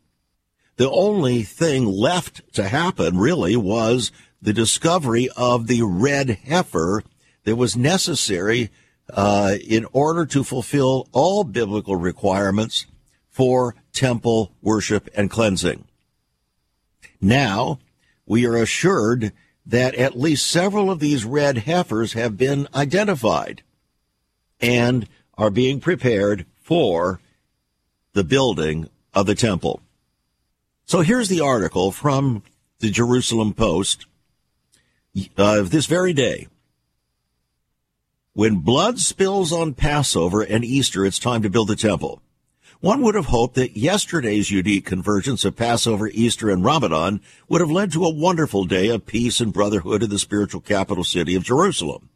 The 0.77 0.91
only 0.91 1.43
thing 1.43 1.85
left 1.85 2.53
to 2.55 2.69
happen 2.69 3.19
really 3.19 3.57
was 3.57 4.13
the 4.41 4.53
discovery 4.53 5.29
of 5.37 5.67
the 5.67 5.83
red 5.83 6.31
heifer 6.45 7.03
that 7.45 7.57
was 7.57 7.77
necessary 7.77 8.71
uh, 9.13 9.57
in 9.67 9.87
order 9.93 10.27
to 10.27 10.43
fulfill 10.43 11.09
all 11.13 11.45
biblical 11.45 11.97
requirements 11.97 12.87
for 13.31 13.75
temple 13.93 14.53
worship 14.63 15.09
and 15.15 15.31
cleansing. 15.31 15.85
Now, 17.21 17.79
we 18.27 18.47
are 18.47 18.57
assured 18.57 19.33
that 19.65 19.95
at 19.95 20.19
least 20.19 20.47
several 20.47 20.91
of 20.91 21.01
these 21.01 21.25
red 21.25 21.59
heifers 21.59 22.13
have 22.13 22.37
been 22.37 22.69
identified 22.75 23.63
and 24.61 25.09
are 25.37 25.51
being 25.51 25.81
prepared 25.81 26.47
for 26.61 27.21
the 28.13 28.25
building 28.25 28.89
of 29.13 29.27
the 29.27 29.35
temple. 29.35 29.81
So 30.87 31.01
here's 31.01 31.29
the 31.29 31.41
article 31.41 31.91
from 31.91 32.43
the 32.79 32.91
Jerusalem 32.91 33.55
Post 33.55 34.07
uh, 35.37 35.63
this 35.63 35.87
very 35.87 36.13
day. 36.13 36.49
When 38.37 38.57
blood 38.57 38.99
spills 38.99 39.51
on 39.51 39.73
Passover 39.73 40.43
and 40.43 40.63
Easter, 40.63 41.07
it's 41.07 41.19
time 41.19 41.41
to 41.41 41.49
build 41.49 41.69
the 41.69 41.75
temple. 41.75 42.21
One 42.81 43.01
would 43.01 43.15
have 43.15 43.33
hoped 43.33 43.55
that 43.55 43.79
yesterday's 43.79 44.51
unique 44.51 44.85
convergence 44.85 45.47
of 45.47 45.57
Passover, 45.57 46.09
Easter, 46.09 46.51
and 46.51 46.63
Ramadan 46.63 47.23
would 47.49 47.63
have 47.63 47.71
led 47.71 47.93
to 47.93 48.05
a 48.05 48.15
wonderful 48.15 48.67
day 48.67 48.89
of 48.89 49.07
peace 49.07 49.41
and 49.41 49.55
brotherhood 49.55 50.03
in 50.03 50.11
the 50.11 50.19
spiritual 50.19 50.61
capital 50.61 51.03
city 51.03 51.35
of 51.35 51.45
Jerusalem. 51.45 52.11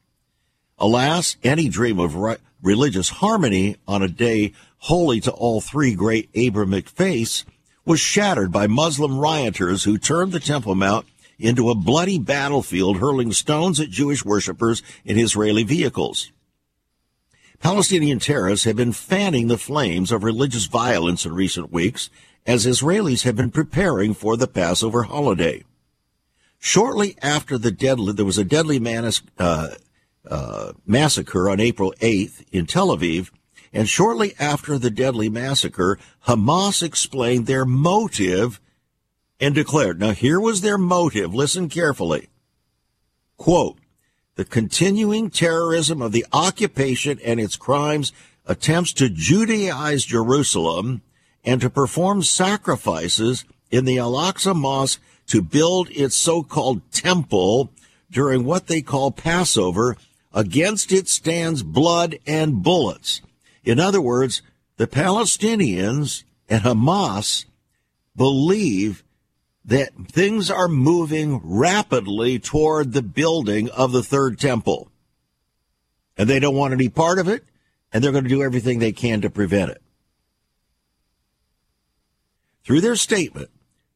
Alas, 0.79 1.39
any 1.43 1.71
dream 1.71 1.99
of 1.99 2.15
re- 2.15 2.37
religious 2.61 3.09
harmony 3.09 3.77
on 3.89 4.03
a 4.03 4.07
day 4.09 4.53
holy 4.77 5.21
to 5.21 5.31
all 5.31 5.63
three 5.63 5.95
great 5.95 6.29
Abrahamic 6.35 6.91
faiths 6.91 7.47
was 7.87 7.99
shattered 7.99 8.53
by 8.53 8.67
Muslim 8.67 9.19
rioters 9.19 9.85
who 9.85 9.97
turned 9.97 10.33
the 10.33 10.39
Temple 10.41 10.75
Mount 10.75 11.07
into 11.41 11.71
a 11.71 11.75
bloody 11.75 12.19
battlefield, 12.19 12.99
hurling 12.99 13.33
stones 13.33 13.81
at 13.81 13.91
Jewish 13.91 14.25
worshippers 14.25 14.83
in 15.05 15.19
Israeli 15.19 15.63
vehicles. 15.63 16.33
Palestinian 17.61 18.19
terrorists 18.19 18.65
have 18.65 18.77
been 18.77 18.93
fanning 18.93 19.49
the 19.49 19.59
flames 19.59 20.13
of 20.13 20.25
religious 20.25 20.67
violence 20.67 21.27
in 21.27 21.35
recent 21.35 21.73
weeks 21.73 22.09
as 22.47 22.67
Israelis 22.67 23.25
have 23.25 23.37
been 23.37 23.51
preparing 23.51 24.15
for 24.15 24.37
the 24.37 24.47
Passover 24.47 25.05
holiday. 25.05 25.63
Shortly 26.59 27.17
after 27.23 27.59
the 27.59 27.71
deadly, 27.71 28.13
there 28.13 28.25
was 28.25 28.39
a 28.39 28.45
deadly 28.45 28.79
manis, 28.79 29.23
uh, 29.39 29.71
uh, 30.29 30.73
massacre 30.87 31.51
on 31.51 31.61
April 31.61 31.95
8th 32.01 32.45
in 32.51 32.67
Tel 32.67 32.89
Aviv 32.89 33.31
and 33.73 33.89
shortly 33.89 34.35
after 34.39 34.79
the 34.79 34.91
deadly 34.91 35.29
massacre, 35.29 35.99
Hamas 36.27 36.83
explained 36.83 37.47
their 37.47 37.65
motive 37.65 38.61
and 39.41 39.55
declared, 39.55 39.99
now 39.99 40.11
here 40.11 40.39
was 40.39 40.61
their 40.61 40.79
motive, 40.79 41.35
listen 41.35 41.69
carefully. 41.69 42.29
Quote, 43.37 43.79
the 44.37 44.45
continuing 44.45 45.31
terrorism 45.31 46.01
of 46.01 46.13
the 46.13 46.27
occupation 46.33 47.19
and 47.25 47.41
its 47.41 47.57
crimes 47.57 48.13
attempts 48.47 48.93
to 48.95 49.09
Judaize 49.09 50.07
Jerusalem 50.07 51.03
and 51.45 51.61
to 51.61 51.71
perform 51.71 52.23
sacrifices 52.23 53.45
in 53.71 53.85
the 53.85 53.99
Al-Aqsa 53.99 54.55
Mosque 54.55 55.01
to 55.29 55.43
build 55.43 55.89
its 55.91 56.17
so-called 56.17 56.83
temple 56.91 57.71
during 58.11 58.45
what 58.45 58.67
they 58.67 58.83
call 58.83 59.11
Passover. 59.11 59.97
Against 60.33 60.93
it 60.93 61.09
stands 61.09 61.63
blood 61.63 62.19
and 62.27 62.63
bullets. 62.63 63.21
In 63.65 63.81
other 63.81 64.01
words, 64.01 64.43
the 64.77 64.87
Palestinians 64.87 66.25
and 66.49 66.63
Hamas 66.63 67.47
believe 68.17 69.03
that 69.71 69.93
things 70.09 70.51
are 70.51 70.67
moving 70.67 71.41
rapidly 71.45 72.41
toward 72.41 72.93
the 72.93 73.03
building 73.03 73.71
of 73.71 73.93
the 73.93 74.03
third 74.03 74.37
temple. 74.37 74.91
And 76.17 76.29
they 76.29 76.41
don't 76.41 76.57
want 76.57 76.75
any 76.75 76.89
part 76.89 77.21
of 77.21 77.29
it, 77.29 77.45
and 77.93 78.03
they're 78.03 78.11
going 78.11 78.25
to 78.25 78.29
do 78.29 78.43
everything 78.43 78.81
they 78.81 78.91
can 78.91 79.21
to 79.21 79.31
prevent 79.31 79.71
it. 79.71 79.81
Through 82.65 82.81
their 82.81 82.97
statement, 82.97 83.49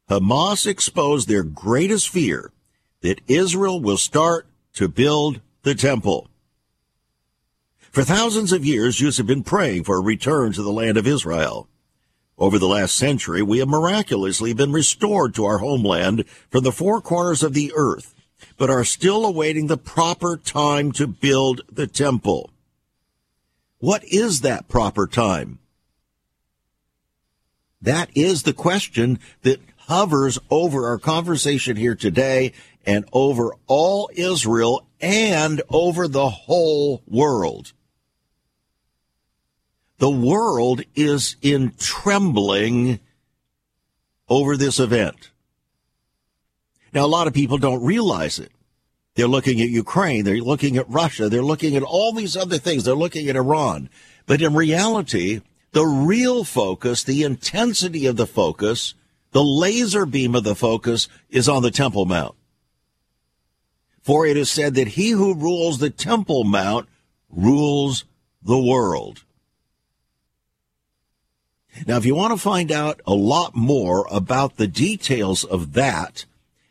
Hamas 0.08 0.64
exposed 0.64 1.26
their 1.26 1.42
greatest 1.42 2.08
fear 2.08 2.52
that 3.00 3.20
Israel 3.26 3.80
will 3.80 3.98
start 3.98 4.46
to 4.74 4.86
build 4.86 5.40
the 5.62 5.74
temple. 5.74 6.28
For 7.90 8.04
thousands 8.04 8.52
of 8.52 8.64
years, 8.64 8.98
Jews 8.98 9.16
have 9.16 9.26
been 9.26 9.42
praying 9.42 9.82
for 9.82 9.96
a 9.96 10.00
return 10.00 10.52
to 10.52 10.62
the 10.62 10.70
land 10.70 10.96
of 10.96 11.08
Israel. 11.08 11.68
Over 12.36 12.58
the 12.58 12.66
last 12.66 12.96
century, 12.96 13.42
we 13.42 13.58
have 13.58 13.68
miraculously 13.68 14.52
been 14.52 14.72
restored 14.72 15.34
to 15.34 15.44
our 15.44 15.58
homeland 15.58 16.24
from 16.50 16.64
the 16.64 16.72
four 16.72 17.00
corners 17.00 17.42
of 17.42 17.54
the 17.54 17.72
earth, 17.76 18.14
but 18.56 18.70
are 18.70 18.84
still 18.84 19.24
awaiting 19.24 19.68
the 19.68 19.76
proper 19.76 20.36
time 20.36 20.90
to 20.92 21.06
build 21.06 21.60
the 21.70 21.86
temple. 21.86 22.50
What 23.78 24.02
is 24.04 24.40
that 24.40 24.68
proper 24.68 25.06
time? 25.06 25.60
That 27.80 28.08
is 28.16 28.42
the 28.42 28.52
question 28.52 29.20
that 29.42 29.60
hovers 29.76 30.38
over 30.50 30.88
our 30.88 30.98
conversation 30.98 31.76
here 31.76 31.94
today 31.94 32.52
and 32.86 33.04
over 33.12 33.52
all 33.66 34.10
Israel 34.14 34.86
and 35.00 35.62
over 35.68 36.08
the 36.08 36.30
whole 36.30 37.02
world. 37.06 37.74
The 40.04 40.10
world 40.10 40.82
is 40.94 41.36
in 41.40 41.72
trembling 41.78 43.00
over 44.28 44.54
this 44.54 44.78
event. 44.78 45.30
Now, 46.92 47.06
a 47.06 47.14
lot 47.16 47.26
of 47.26 47.32
people 47.32 47.56
don't 47.56 47.82
realize 47.82 48.38
it. 48.38 48.52
They're 49.14 49.26
looking 49.26 49.62
at 49.62 49.70
Ukraine. 49.70 50.26
They're 50.26 50.42
looking 50.42 50.76
at 50.76 50.90
Russia. 50.90 51.30
They're 51.30 51.40
looking 51.40 51.74
at 51.74 51.82
all 51.82 52.12
these 52.12 52.36
other 52.36 52.58
things. 52.58 52.84
They're 52.84 52.94
looking 52.94 53.30
at 53.30 53.36
Iran. 53.36 53.88
But 54.26 54.42
in 54.42 54.52
reality, 54.52 55.40
the 55.72 55.86
real 55.86 56.44
focus, 56.44 57.02
the 57.02 57.22
intensity 57.22 58.04
of 58.04 58.18
the 58.18 58.26
focus, 58.26 58.92
the 59.30 59.42
laser 59.42 60.04
beam 60.04 60.34
of 60.34 60.44
the 60.44 60.54
focus 60.54 61.08
is 61.30 61.48
on 61.48 61.62
the 61.62 61.70
Temple 61.70 62.04
Mount. 62.04 62.34
For 64.02 64.26
it 64.26 64.36
is 64.36 64.50
said 64.50 64.74
that 64.74 64.88
he 64.88 65.12
who 65.12 65.34
rules 65.34 65.78
the 65.78 65.88
Temple 65.88 66.44
Mount 66.44 66.90
rules 67.30 68.04
the 68.42 68.58
world. 68.58 69.23
Now, 71.86 71.96
if 71.96 72.06
you 72.06 72.14
want 72.14 72.32
to 72.32 72.40
find 72.40 72.70
out 72.70 73.00
a 73.06 73.14
lot 73.14 73.54
more 73.54 74.06
about 74.10 74.56
the 74.56 74.66
details 74.66 75.44
of 75.44 75.72
that 75.72 76.24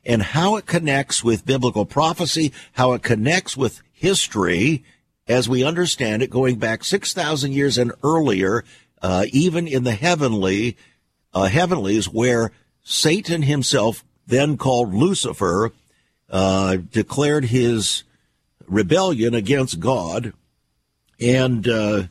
and 0.06 0.22
how 0.22 0.56
it 0.56 0.66
connects 0.66 1.24
with 1.24 1.46
biblical 1.46 1.86
prophecy, 1.86 2.54
how 2.74 2.94
it 2.94 3.04
connects 3.04 3.58
with 3.58 3.82
history, 3.92 4.84
as 5.28 5.48
we 5.48 5.64
understand 5.64 6.22
it, 6.22 6.30
going 6.30 6.58
back 6.58 6.84
6,000 6.84 7.54
years 7.54 7.78
and 7.78 7.92
earlier, 8.04 8.64
uh, 9.02 9.26
even 9.32 9.68
in 9.68 9.84
the 9.84 9.94
heavenly, 9.94 10.78
uh, 11.34 11.46
heavenlies 11.46 12.08
where 12.08 12.52
Satan 12.84 13.44
himself, 13.44 14.04
then 14.26 14.58
called 14.58 14.94
Lucifer, 14.94 15.72
uh, 16.30 16.78
declared 16.92 17.46
his 17.46 18.04
rebellion 18.68 19.34
against 19.34 19.80
God 19.80 20.34
and 21.20 21.68
uh, 21.68 22.04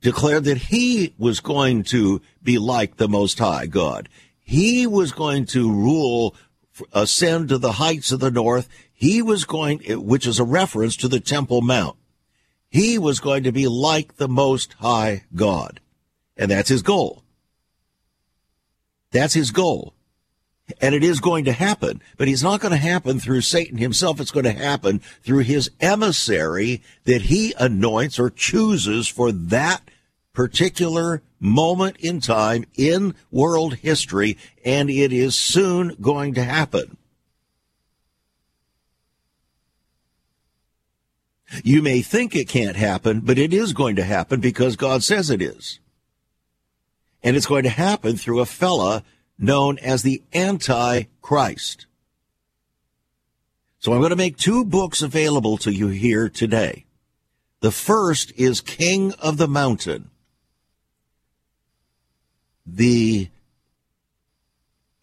declared 0.00 0.44
that 0.44 0.58
he 0.58 1.14
was 1.18 1.40
going 1.40 1.82
to 1.84 2.20
be 2.42 2.58
like 2.58 2.96
the 2.96 3.08
Most 3.08 3.38
High 3.38 3.66
God. 3.66 4.08
He 4.38 4.86
was 4.86 5.12
going 5.12 5.44
to 5.46 5.70
rule, 5.70 6.34
uh, 6.80 7.00
ascend 7.00 7.48
to 7.50 7.58
the 7.58 7.72
heights 7.72 8.12
of 8.12 8.20
the 8.20 8.30
north. 8.30 8.68
He 8.92 9.22
was 9.22 9.44
going, 9.44 9.80
which 10.04 10.26
is 10.26 10.38
a 10.38 10.44
reference 10.44 10.96
to 10.96 11.08
the 11.08 11.20
Temple 11.20 11.60
Mount. 11.60 11.96
He 12.68 12.98
was 12.98 13.20
going 13.20 13.44
to 13.44 13.52
be 13.52 13.66
like 13.66 14.16
the 14.16 14.28
Most 14.28 14.74
High 14.74 15.24
God. 15.34 15.80
And 16.36 16.50
that's 16.50 16.68
his 16.68 16.82
goal. 16.82 17.22
That's 19.10 19.34
his 19.34 19.50
goal. 19.50 19.94
And 20.80 20.94
it 20.94 21.02
is 21.02 21.20
going 21.20 21.46
to 21.46 21.52
happen, 21.52 22.02
but 22.16 22.28
it's 22.28 22.42
not 22.42 22.60
going 22.60 22.72
to 22.72 22.76
happen 22.76 23.18
through 23.18 23.40
Satan 23.40 23.78
himself. 23.78 24.20
It's 24.20 24.30
going 24.30 24.44
to 24.44 24.52
happen 24.52 25.00
through 25.22 25.40
his 25.40 25.70
emissary 25.80 26.82
that 27.04 27.22
he 27.22 27.54
anoints 27.58 28.18
or 28.18 28.28
chooses 28.28 29.08
for 29.08 29.32
that 29.32 29.82
particular 30.34 31.22
moment 31.40 31.96
in 31.98 32.20
time 32.20 32.64
in 32.76 33.14
world 33.30 33.76
history. 33.76 34.36
And 34.64 34.90
it 34.90 35.12
is 35.12 35.34
soon 35.34 35.96
going 36.00 36.34
to 36.34 36.44
happen. 36.44 36.98
You 41.64 41.80
may 41.80 42.02
think 42.02 42.36
it 42.36 42.48
can't 42.48 42.76
happen, 42.76 43.20
but 43.20 43.38
it 43.38 43.54
is 43.54 43.72
going 43.72 43.96
to 43.96 44.04
happen 44.04 44.40
because 44.40 44.76
God 44.76 45.02
says 45.02 45.30
it 45.30 45.40
is. 45.40 45.80
And 47.22 47.36
it's 47.36 47.46
going 47.46 47.64
to 47.64 47.70
happen 47.70 48.16
through 48.16 48.40
a 48.40 48.46
fella 48.46 49.02
known 49.38 49.78
as 49.78 50.02
the 50.02 50.22
Antichrist. 50.34 51.86
So 53.78 53.92
I'm 53.92 54.00
going 54.00 54.10
to 54.10 54.16
make 54.16 54.36
two 54.36 54.64
books 54.64 55.02
available 55.02 55.56
to 55.58 55.72
you 55.72 55.88
here 55.88 56.28
today. 56.28 56.84
The 57.60 57.70
first 57.70 58.32
is 58.36 58.60
King 58.60 59.12
of 59.14 59.36
the 59.36 59.48
Mountain. 59.48 60.10
The 62.66 63.28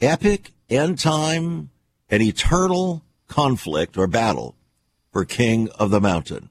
epic 0.02 0.52
end 0.70 1.00
time 1.00 1.70
and 2.10 2.22
eternal 2.22 3.04
conflict 3.28 3.98
or 3.98 4.08
battle 4.08 4.56
for 5.12 5.26
King 5.26 5.70
of 5.80 5.90
the 5.90 6.02
Mountain. 6.02 6.50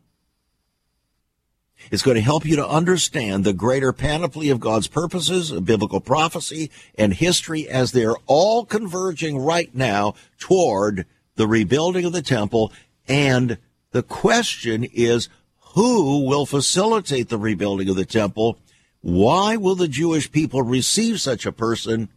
It's 1.90 2.02
going 2.02 2.16
to 2.16 2.20
help 2.20 2.44
you 2.44 2.56
to 2.56 2.66
understand 2.66 3.44
the 3.44 3.52
greater 3.52 3.92
panoply 3.92 4.50
of 4.50 4.60
God's 4.60 4.88
purposes, 4.88 5.50
of 5.50 5.64
biblical 5.64 6.00
prophecy, 6.00 6.70
and 6.96 7.14
history 7.14 7.68
as 7.68 7.92
they're 7.92 8.16
all 8.26 8.64
converging 8.64 9.38
right 9.38 9.74
now 9.74 10.14
toward 10.38 11.06
the 11.36 11.46
rebuilding 11.46 12.04
of 12.04 12.12
the 12.12 12.22
temple. 12.22 12.72
And 13.06 13.58
the 13.90 14.02
question 14.02 14.84
is, 14.84 15.28
who 15.74 16.24
will 16.26 16.46
facilitate 16.46 17.28
the 17.28 17.38
rebuilding 17.38 17.88
of 17.88 17.96
the 17.96 18.04
temple? 18.04 18.58
Why 19.00 19.56
will 19.56 19.74
the 19.74 19.88
Jewish 19.88 20.30
people 20.30 20.62
receive 20.62 21.20
such 21.20 21.44
a 21.44 21.52
person? 21.52 22.08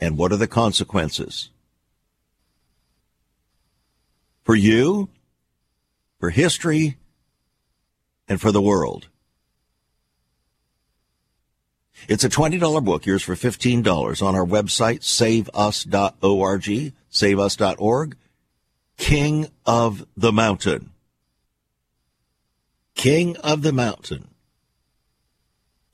And 0.00 0.18
what 0.18 0.32
are 0.32 0.36
the 0.36 0.48
consequences? 0.48 1.50
For 4.42 4.56
you, 4.56 5.08
for 6.18 6.30
history, 6.30 6.98
and 8.28 8.40
for 8.40 8.52
the 8.52 8.62
world. 8.62 9.08
It's 12.08 12.24
a 12.24 12.28
$20 12.28 12.84
book, 12.84 13.06
yours 13.06 13.22
for 13.22 13.34
$15 13.34 14.22
on 14.22 14.34
our 14.34 14.44
website, 14.44 15.02
saveus.org, 15.02 16.92
saveus.org. 17.10 18.16
King 18.96 19.48
of 19.64 20.06
the 20.16 20.32
Mountain. 20.32 20.90
King 22.94 23.36
of 23.38 23.62
the 23.62 23.72
Mountain. 23.72 24.28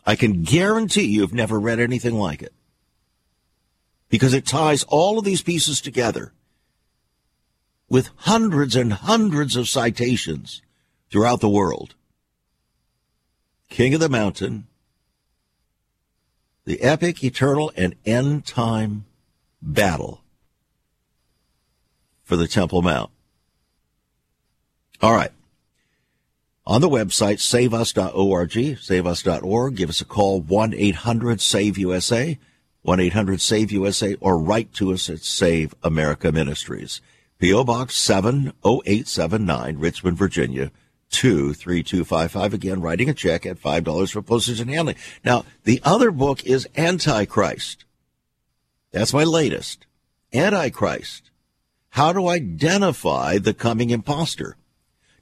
I 0.04 0.16
can 0.16 0.42
guarantee 0.42 1.04
you've 1.04 1.34
never 1.34 1.60
read 1.60 1.80
anything 1.80 2.14
like 2.14 2.42
it. 2.42 2.52
Because 4.08 4.32
it 4.32 4.46
ties 4.46 4.84
all 4.84 5.18
of 5.18 5.24
these 5.24 5.42
pieces 5.42 5.82
together 5.82 6.32
with 7.90 8.10
hundreds 8.16 8.74
and 8.74 8.92
hundreds 8.92 9.54
of 9.54 9.68
citations 9.68 10.62
throughout 11.10 11.40
the 11.40 11.48
world. 11.48 11.94
King 13.68 13.94
of 13.94 14.00
the 14.00 14.08
Mountain, 14.08 14.66
the 16.64 16.80
epic, 16.82 17.22
eternal, 17.22 17.72
and 17.76 17.94
end 18.04 18.46
time 18.46 19.04
battle 19.62 20.22
for 22.22 22.36
the 22.36 22.48
Temple 22.48 22.82
Mount. 22.82 23.10
All 25.00 25.14
right. 25.14 25.32
On 26.66 26.80
the 26.82 26.88
website, 26.88 27.40
saveus.org, 27.40 28.50
saveus.org, 28.50 29.74
give 29.74 29.88
us 29.88 30.02
a 30.02 30.04
call, 30.04 30.42
1-800-SAVE-USA, 30.42 32.38
1-800-SAVE-USA, 32.86 34.16
or 34.20 34.38
write 34.38 34.74
to 34.74 34.92
us 34.92 35.08
at 35.08 35.20
Save 35.20 35.74
America 35.82 36.30
Ministries. 36.30 37.00
P.O. 37.38 37.64
Box 37.64 37.94
70879, 37.96 39.78
Richmond, 39.78 40.18
Virginia, 40.18 40.70
23255. 41.10 42.54
Again, 42.54 42.80
writing 42.80 43.08
a 43.08 43.14
check 43.14 43.46
at 43.46 43.60
$5 43.60 44.12
for 44.12 44.22
postage 44.22 44.60
and 44.60 44.70
handling. 44.70 44.96
Now, 45.24 45.44
the 45.64 45.80
other 45.84 46.10
book 46.10 46.44
is 46.44 46.68
Antichrist. 46.76 47.84
That's 48.92 49.12
my 49.12 49.24
latest. 49.24 49.86
Antichrist. 50.32 51.30
How 51.90 52.12
to 52.12 52.28
identify 52.28 53.38
the 53.38 53.54
coming 53.54 53.90
impostor. 53.90 54.56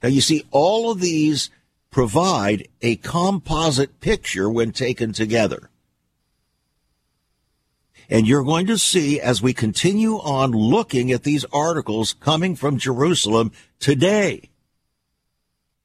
Now, 0.03 0.09
you 0.09 0.21
see, 0.21 0.45
all 0.51 0.91
of 0.91 0.99
these 0.99 1.49
provide 1.89 2.67
a 2.81 2.97
composite 2.97 3.99
picture 3.99 4.49
when 4.49 4.71
taken 4.71 5.13
together. 5.13 5.69
And 8.09 8.27
you're 8.27 8.43
going 8.43 8.67
to 8.67 8.77
see 8.77 9.19
as 9.19 9.41
we 9.41 9.53
continue 9.53 10.15
on 10.15 10.51
looking 10.51 11.11
at 11.11 11.23
these 11.23 11.45
articles 11.51 12.13
coming 12.13 12.55
from 12.55 12.77
Jerusalem 12.77 13.51
today 13.79 14.49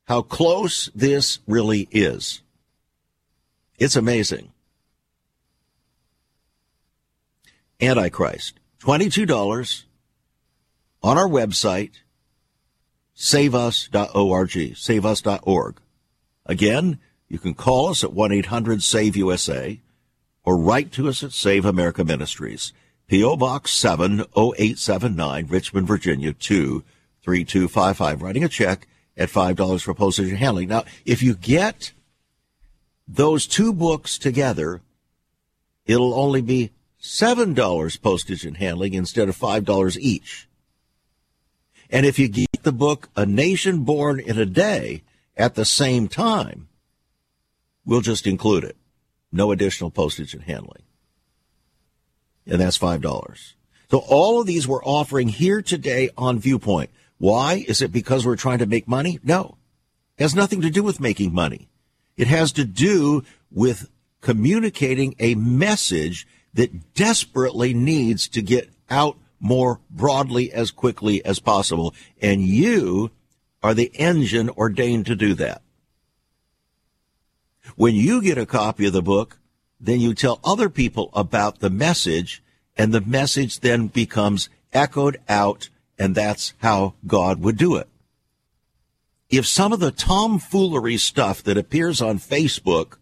how 0.05 0.23
close 0.23 0.91
this 0.95 1.39
really 1.47 1.89
is. 1.91 2.43
It's 3.79 3.97
amazing. 3.97 4.53
Antichrist. 7.81 8.59
$22 8.81 9.85
on 11.03 11.19
our 11.19 11.29
website, 11.29 11.93
saveus.org, 13.15 14.51
saveus.org. 14.77 15.77
Again, 16.47 16.99
you 17.29 17.39
can 17.39 17.55
call 17.55 17.89
us 17.89 18.05
at 18.05 18.11
1-800-SAVE-USA 18.11 19.81
or 20.45 20.57
write 20.57 20.93
to 20.93 21.09
us 21.09 21.23
at 21.23 21.33
Save 21.33 21.65
America 21.65 22.05
Ministries. 22.05 22.73
P.O. 23.09 23.37
Box 23.37 23.73
70879, 23.73 25.47
Richmond, 25.49 25.87
Virginia 25.87 26.33
23255. 26.33 28.23
Writing 28.23 28.45
a 28.45 28.49
check 28.49 28.87
at 29.17 29.29
$5 29.29 29.83
for 29.83 29.95
postage 29.95 30.29
and 30.29 30.39
handling. 30.39 30.69
Now, 30.69 30.85
if 31.05 31.23
you 31.23 31.35
get 31.35 31.93
those 33.07 33.47
two 33.47 33.73
books 33.73 34.19
together, 34.19 34.81
it'll 35.87 36.15
only 36.15 36.41
be 36.41 36.71
$7 37.01 38.03
postage 38.03 38.47
and 38.47 38.57
handling 38.57 38.95
instead 38.95 39.29
of 39.29 39.37
$5 39.37 39.97
each. 40.01 40.49
And 41.91 42.07
if 42.07 42.19
you 42.19 42.29
get 42.29 42.63
the 42.63 42.73
book 42.73 43.11
A 43.17 43.27
Nation 43.27 43.85
Born 43.85 44.19
in 44.19 44.39
a 44.39 44.47
Day 44.47 45.03
at 45.37 45.55
the 45.55 45.65
same 45.65 46.09
time, 46.09 46.69
we'll 47.85 48.01
just 48.01 48.27
include 48.27 48.65
it. 48.65 48.77
No 49.31 49.53
additional 49.53 49.91
postage 49.91 50.33
and 50.33 50.45
handling. 50.45 50.83
And 52.47 52.61
that's 52.61 52.79
$5. 52.79 53.53
So 53.91 53.99
all 53.99 54.41
of 54.41 54.47
these 54.47 54.67
we're 54.67 54.85
offering 54.85 55.29
here 55.29 55.61
today 55.61 56.09
on 56.17 56.39
Viewpoint. 56.39 56.91
Why? 57.23 57.65
Is 57.69 57.81
it 57.81 57.93
because 57.93 58.27
we're 58.27 58.35
trying 58.35 58.59
to 58.59 58.67
make 58.67 58.89
money? 58.89 59.21
No. 59.23 59.57
It 60.19 60.25
has 60.25 60.35
nothing 60.35 60.61
to 60.63 60.71
do 60.71 60.83
with 60.83 60.99
making 60.99 61.33
money. 61.33 61.69
It 62.17 62.27
has 62.27 62.51
to 62.55 62.65
do 62.65 63.23
with 63.49 63.89
communicating 64.21 65.15
a 65.21 65.37
message 65.37 66.27
that 66.53 66.95
desperately 66.95 67.75
needs 67.75 68.27
to 68.27 68.43
get 68.43 68.71
out 68.91 69.19
more 69.39 69.79
broadly 69.89 70.53
as 70.53 70.73
quickly 70.73 71.25
as 71.25 71.39
possible. 71.39 71.95
And 72.21 72.43
you 72.43 73.13
are 73.63 73.73
the 73.73 73.93
engine 73.95 74.51
ordained 74.51 75.07
to 75.07 75.15
do 75.15 75.35
that. 75.35 75.63
When 77.77 77.95
you 77.95 78.21
get 78.21 78.37
a 78.37 78.47
copy 78.47 78.87
of 78.87 78.95
the 78.95 79.01
book, 79.01 79.39
then 79.79 80.01
you 80.01 80.13
tell 80.13 80.41
other 80.43 80.69
people 80.69 81.09
about 81.13 81.61
the 81.61 81.71
message 81.71 82.43
and 82.77 82.93
the 82.93 83.01
message 83.01 83.61
then 83.61 83.87
becomes 83.87 84.49
echoed 84.73 85.21
out 85.29 85.69
and 86.03 86.17
that's 86.17 86.53
how 86.59 86.95
God 87.07 87.41
would 87.43 87.57
do 87.57 87.77
it. 87.77 87.89
If 89.31 89.47
some 89.47 89.73
of 89.73 89.79
the 89.79 89.93
tomfoolery 89.93 90.97
stuff 90.97 91.45
that 91.45 91.57
appears 91.57 92.03
on 92.03 92.19
Facebook 92.19 92.97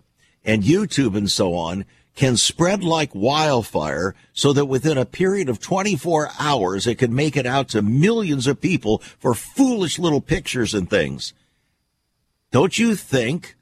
and 0.44 0.62
YouTube 0.62 1.16
and 1.16 1.30
so 1.30 1.54
on 1.54 1.86
can 2.14 2.36
spread 2.36 2.84
like 2.84 3.14
wildfire 3.14 4.14
so 4.34 4.52
that 4.52 4.66
within 4.66 4.98
a 4.98 5.06
period 5.06 5.48
of 5.48 5.60
24 5.60 6.28
hours 6.38 6.86
it 6.86 6.96
can 6.96 7.14
make 7.14 7.38
it 7.38 7.46
out 7.46 7.68
to 7.68 7.80
millions 7.80 8.46
of 8.46 8.60
people 8.60 8.98
for 9.18 9.32
foolish 9.32 9.98
little 9.98 10.20
pictures 10.20 10.74
and 10.74 10.90
things. 10.90 11.32
Don't 12.50 12.78
you 12.78 12.94
think 12.94 13.56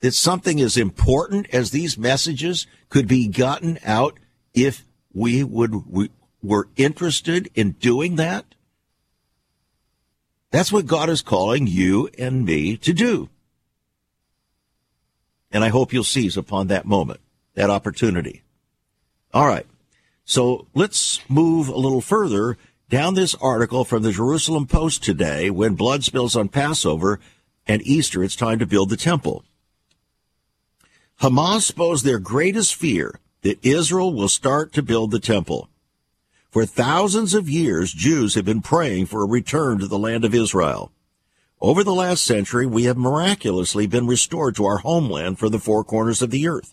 that 0.00 0.12
something 0.12 0.60
as 0.60 0.76
important 0.76 1.48
as 1.54 1.70
these 1.70 1.96
messages 1.96 2.66
could 2.90 3.08
be 3.08 3.28
gotten 3.28 3.78
out 3.82 4.20
if 4.52 4.84
we 5.14 5.42
would 5.42 5.90
we 5.90 6.10
were 6.42 6.68
interested 6.76 7.48
in 7.54 7.70
doing 7.70 8.16
that? 8.16 8.44
That's 10.54 10.70
what 10.70 10.86
God 10.86 11.10
is 11.10 11.20
calling 11.20 11.66
you 11.66 12.08
and 12.16 12.44
me 12.44 12.76
to 12.76 12.92
do. 12.92 13.28
And 15.50 15.64
I 15.64 15.68
hope 15.68 15.92
you'll 15.92 16.04
seize 16.04 16.36
upon 16.36 16.68
that 16.68 16.84
moment, 16.84 17.18
that 17.54 17.70
opportunity. 17.70 18.44
All 19.32 19.48
right. 19.48 19.66
So 20.24 20.68
let's 20.72 21.18
move 21.28 21.66
a 21.66 21.76
little 21.76 22.00
further 22.00 22.56
down 22.88 23.14
this 23.14 23.34
article 23.40 23.84
from 23.84 24.04
the 24.04 24.12
Jerusalem 24.12 24.68
Post 24.68 25.02
today. 25.02 25.50
When 25.50 25.74
blood 25.74 26.04
spills 26.04 26.36
on 26.36 26.48
Passover 26.48 27.18
and 27.66 27.82
Easter, 27.82 28.22
it's 28.22 28.36
time 28.36 28.60
to 28.60 28.66
build 28.66 28.90
the 28.90 28.96
temple. 28.96 29.42
Hamas 31.20 31.62
spoke 31.62 31.98
their 32.02 32.20
greatest 32.20 32.76
fear 32.76 33.18
that 33.42 33.58
Israel 33.66 34.14
will 34.14 34.28
start 34.28 34.72
to 34.74 34.82
build 34.84 35.10
the 35.10 35.18
temple. 35.18 35.68
For 36.54 36.64
thousands 36.64 37.34
of 37.34 37.50
years, 37.50 37.92
Jews 37.92 38.36
have 38.36 38.44
been 38.44 38.62
praying 38.62 39.06
for 39.06 39.24
a 39.24 39.26
return 39.26 39.80
to 39.80 39.88
the 39.88 39.98
land 39.98 40.24
of 40.24 40.36
Israel. 40.36 40.92
Over 41.60 41.82
the 41.82 41.92
last 41.92 42.22
century, 42.22 42.64
we 42.64 42.84
have 42.84 42.96
miraculously 42.96 43.88
been 43.88 44.06
restored 44.06 44.54
to 44.54 44.64
our 44.64 44.76
homeland 44.76 45.40
from 45.40 45.50
the 45.50 45.58
four 45.58 45.82
corners 45.82 46.22
of 46.22 46.30
the 46.30 46.46
earth, 46.46 46.72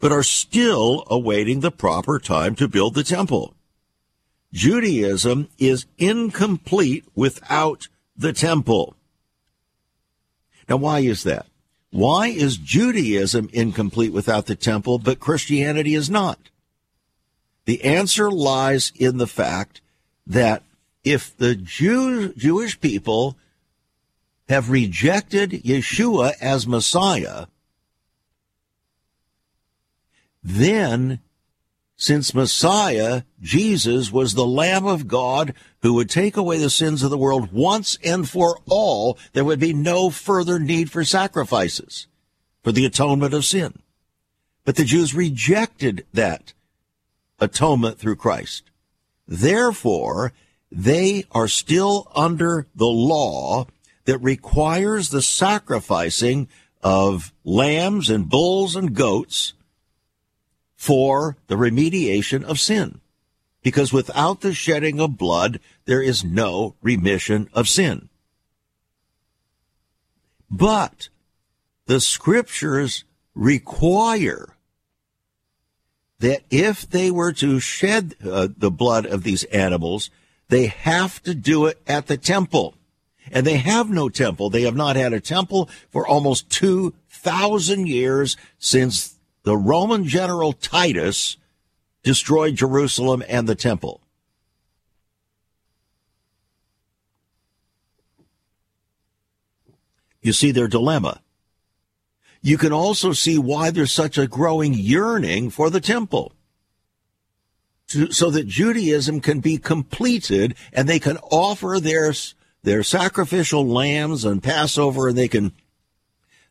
but 0.00 0.10
are 0.10 0.24
still 0.24 1.04
awaiting 1.06 1.60
the 1.60 1.70
proper 1.70 2.18
time 2.18 2.56
to 2.56 2.66
build 2.66 2.94
the 2.94 3.04
temple. 3.04 3.54
Judaism 4.52 5.46
is 5.58 5.86
incomplete 5.96 7.04
without 7.14 7.86
the 8.16 8.32
temple. 8.32 8.96
Now, 10.68 10.78
why 10.78 11.02
is 11.02 11.22
that? 11.22 11.46
Why 11.90 12.26
is 12.26 12.56
Judaism 12.56 13.48
incomplete 13.52 14.12
without 14.12 14.46
the 14.46 14.56
temple, 14.56 14.98
but 14.98 15.20
Christianity 15.20 15.94
is 15.94 16.10
not? 16.10 16.50
The 17.64 17.84
answer 17.84 18.30
lies 18.30 18.92
in 18.96 19.18
the 19.18 19.26
fact 19.26 19.80
that 20.26 20.62
if 21.04 21.36
the 21.36 21.54
Jew, 21.54 22.32
Jewish 22.34 22.80
people 22.80 23.36
have 24.48 24.70
rejected 24.70 25.50
Yeshua 25.50 26.32
as 26.40 26.66
Messiah, 26.66 27.46
then 30.42 31.20
since 32.00 32.34
Messiah, 32.34 33.24
Jesus, 33.42 34.10
was 34.10 34.32
the 34.32 34.46
Lamb 34.46 34.86
of 34.86 35.06
God 35.06 35.52
who 35.82 35.92
would 35.94 36.08
take 36.08 36.34
away 36.34 36.56
the 36.56 36.70
sins 36.70 37.02
of 37.02 37.10
the 37.10 37.18
world 37.18 37.52
once 37.52 37.98
and 38.02 38.26
for 38.26 38.58
all, 38.66 39.18
there 39.34 39.44
would 39.44 39.60
be 39.60 39.74
no 39.74 40.08
further 40.08 40.58
need 40.58 40.90
for 40.90 41.04
sacrifices 41.04 42.06
for 42.62 42.72
the 42.72 42.86
atonement 42.86 43.34
of 43.34 43.44
sin. 43.44 43.80
But 44.64 44.76
the 44.76 44.84
Jews 44.84 45.14
rejected 45.14 46.06
that 46.14 46.54
atonement 47.40 47.98
through 47.98 48.16
Christ. 48.16 48.70
Therefore, 49.26 50.32
they 50.70 51.24
are 51.32 51.48
still 51.48 52.10
under 52.14 52.66
the 52.74 52.86
law 52.86 53.66
that 54.04 54.18
requires 54.18 55.10
the 55.10 55.22
sacrificing 55.22 56.48
of 56.82 57.32
lambs 57.44 58.08
and 58.08 58.28
bulls 58.28 58.76
and 58.76 58.94
goats 58.94 59.54
for 60.76 61.36
the 61.48 61.56
remediation 61.56 62.42
of 62.44 62.58
sin. 62.58 63.00
Because 63.62 63.92
without 63.92 64.40
the 64.40 64.54
shedding 64.54 65.00
of 65.00 65.18
blood, 65.18 65.60
there 65.84 66.02
is 66.02 66.24
no 66.24 66.76
remission 66.80 67.48
of 67.52 67.68
sin. 67.68 68.08
But 70.50 71.10
the 71.86 72.00
scriptures 72.00 73.04
require 73.34 74.56
that 76.20 76.42
if 76.50 76.88
they 76.88 77.10
were 77.10 77.32
to 77.32 77.60
shed 77.60 78.14
uh, 78.24 78.48
the 78.56 78.70
blood 78.70 79.06
of 79.06 79.22
these 79.24 79.44
animals, 79.44 80.10
they 80.48 80.66
have 80.66 81.22
to 81.22 81.34
do 81.34 81.66
it 81.66 81.80
at 81.86 82.06
the 82.06 82.16
temple. 82.16 82.74
And 83.32 83.46
they 83.46 83.56
have 83.56 83.90
no 83.90 84.08
temple. 84.08 84.50
They 84.50 84.62
have 84.62 84.76
not 84.76 84.96
had 84.96 85.12
a 85.12 85.20
temple 85.20 85.68
for 85.90 86.06
almost 86.06 86.50
2,000 86.50 87.86
years 87.86 88.36
since 88.58 89.16
the 89.44 89.56
Roman 89.56 90.04
general 90.04 90.52
Titus 90.52 91.36
destroyed 92.02 92.56
Jerusalem 92.56 93.22
and 93.28 93.48
the 93.48 93.54
temple. 93.54 94.00
You 100.22 100.32
see 100.32 100.50
their 100.50 100.68
dilemma. 100.68 101.22
You 102.42 102.56
can 102.56 102.72
also 102.72 103.12
see 103.12 103.38
why 103.38 103.70
there's 103.70 103.92
such 103.92 104.16
a 104.16 104.26
growing 104.26 104.72
yearning 104.72 105.50
for 105.50 105.68
the 105.70 105.80
temple. 105.80 106.32
So 107.86 108.30
that 108.30 108.46
Judaism 108.46 109.20
can 109.20 109.40
be 109.40 109.58
completed 109.58 110.54
and 110.72 110.88
they 110.88 111.00
can 111.00 111.16
offer 111.18 111.80
their, 111.80 112.12
their 112.62 112.84
sacrificial 112.84 113.66
lambs 113.66 114.24
and 114.24 114.42
Passover 114.42 115.08
and 115.08 115.18
they 115.18 115.26
can 115.26 115.52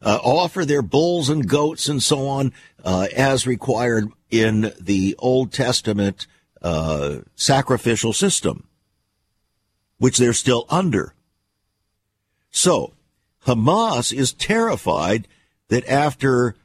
uh, 0.02 0.20
offer 0.22 0.66
their 0.66 0.82
bulls 0.82 1.30
and 1.30 1.48
goats 1.48 1.88
and 1.88 2.04
so 2.04 2.28
on 2.28 2.54
uh, 2.84 3.08
as 3.16 3.48
required 3.48 4.10
in 4.30 4.74
the 4.80 5.16
Old 5.18 5.54
Testament 5.54 6.28
uh, 6.62 7.20
sacrificial 7.36 8.12
system, 8.12 8.68
which 9.98 10.18
they're 10.18 10.34
still 10.34 10.66
under. 10.70 11.14
So 12.52 12.94
Hamas 13.46 14.14
is 14.14 14.34
terrified 14.34 15.28
that 15.70 15.88
after 15.88 16.56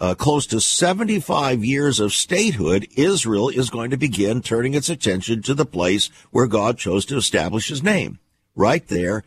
uh, 0.00 0.14
close 0.14 0.46
to 0.46 0.60
75 0.60 1.64
years 1.64 2.00
of 2.00 2.12
statehood, 2.12 2.86
Israel 2.96 3.48
is 3.48 3.70
going 3.70 3.90
to 3.90 3.96
begin 3.96 4.42
turning 4.42 4.74
its 4.74 4.88
attention 4.88 5.42
to 5.42 5.54
the 5.54 5.64
place 5.64 6.10
where 6.30 6.46
God 6.46 6.78
chose 6.78 7.06
to 7.06 7.16
establish 7.16 7.68
his 7.68 7.82
name, 7.82 8.18
right 8.54 8.86
there, 8.88 9.24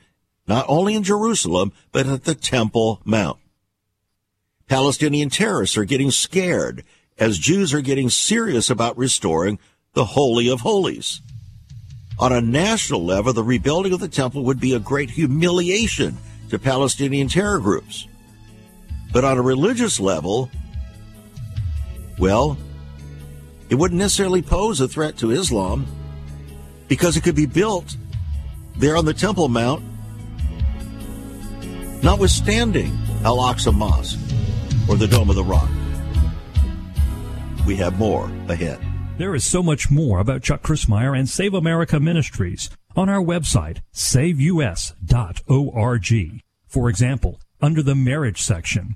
not 0.47 0.65
only 0.67 0.95
in 0.95 1.03
Jerusalem, 1.03 1.71
but 1.91 2.07
at 2.07 2.25
the 2.25 2.35
Temple 2.35 3.01
Mount. 3.05 3.39
Palestinian 4.67 5.29
terrorists 5.29 5.77
are 5.77 5.85
getting 5.85 6.11
scared 6.11 6.83
as 7.17 7.37
Jews 7.37 7.73
are 7.73 7.81
getting 7.81 8.09
serious 8.09 8.69
about 8.69 8.97
restoring 8.97 9.59
the 9.93 10.05
Holy 10.05 10.47
of 10.49 10.61
Holies. 10.61 11.21
On 12.19 12.31
a 12.31 12.41
national 12.41 13.03
level, 13.03 13.33
the 13.33 13.43
rebuilding 13.43 13.93
of 13.93 13.99
the 13.99 14.07
temple 14.07 14.43
would 14.43 14.59
be 14.59 14.73
a 14.73 14.79
great 14.79 15.11
humiliation 15.11 16.17
to 16.49 16.59
Palestinian 16.59 17.29
terror 17.29 17.59
groups. 17.59 18.08
But 19.11 19.23
on 19.23 19.37
a 19.37 19.41
religious 19.41 19.99
level, 19.99 20.49
well, 22.17 22.57
it 23.69 23.75
wouldn't 23.75 23.99
necessarily 23.99 24.41
pose 24.41 24.81
a 24.81 24.87
threat 24.87 25.17
to 25.17 25.31
Islam 25.31 25.85
because 26.87 27.17
it 27.17 27.21
could 27.21 27.35
be 27.35 27.45
built 27.45 27.95
there 28.77 28.95
on 28.95 29.05
the 29.05 29.13
Temple 29.13 29.47
Mount, 29.47 29.83
notwithstanding 32.03 32.97
Al 33.23 33.37
Aqsa 33.37 33.73
Mosque 33.73 34.19
or 34.89 34.95
the 34.95 35.07
Dome 35.07 35.29
of 35.29 35.35
the 35.35 35.43
Rock. 35.43 35.69
We 37.65 37.75
have 37.77 37.99
more 37.99 38.31
ahead. 38.47 38.79
There 39.17 39.35
is 39.35 39.43
so 39.43 39.61
much 39.61 39.91
more 39.91 40.19
about 40.19 40.43
Chuck 40.43 40.63
Crismier 40.63 41.17
and 41.17 41.29
Save 41.29 41.53
America 41.53 41.99
Ministries 41.99 42.69
on 42.95 43.09
our 43.09 43.21
website, 43.21 43.79
saveus.org. 43.93 44.93
For 46.67 46.89
example, 46.89 47.39
under 47.61 47.83
the 47.83 47.95
marriage 47.95 48.41
section, 48.41 48.95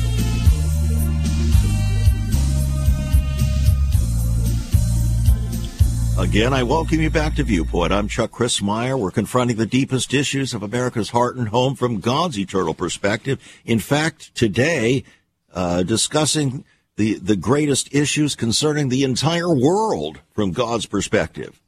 Again, 6.21 6.53
I 6.53 6.61
welcome 6.61 7.01
you 7.01 7.09
back 7.09 7.33
to 7.37 7.43
Viewpoint. 7.43 7.91
I'm 7.91 8.07
Chuck 8.07 8.29
Crismier. 8.29 8.97
We're 8.97 9.09
confronting 9.09 9.57
the 9.57 9.65
deepest 9.65 10.13
issues 10.13 10.53
of 10.53 10.61
America's 10.61 11.09
heart 11.09 11.35
and 11.35 11.49
home 11.49 11.73
from 11.73 11.99
God's 11.99 12.37
eternal 12.37 12.75
perspective. 12.75 13.39
In 13.65 13.79
fact, 13.79 14.33
today, 14.35 15.03
uh, 15.51 15.81
discussing 15.81 16.63
the, 16.95 17.15
the 17.15 17.35
greatest 17.35 17.91
issues 17.91 18.35
concerning 18.35 18.89
the 18.89 19.03
entire 19.03 19.51
world 19.51 20.19
from 20.31 20.51
God's 20.51 20.85
perspective. 20.85 21.59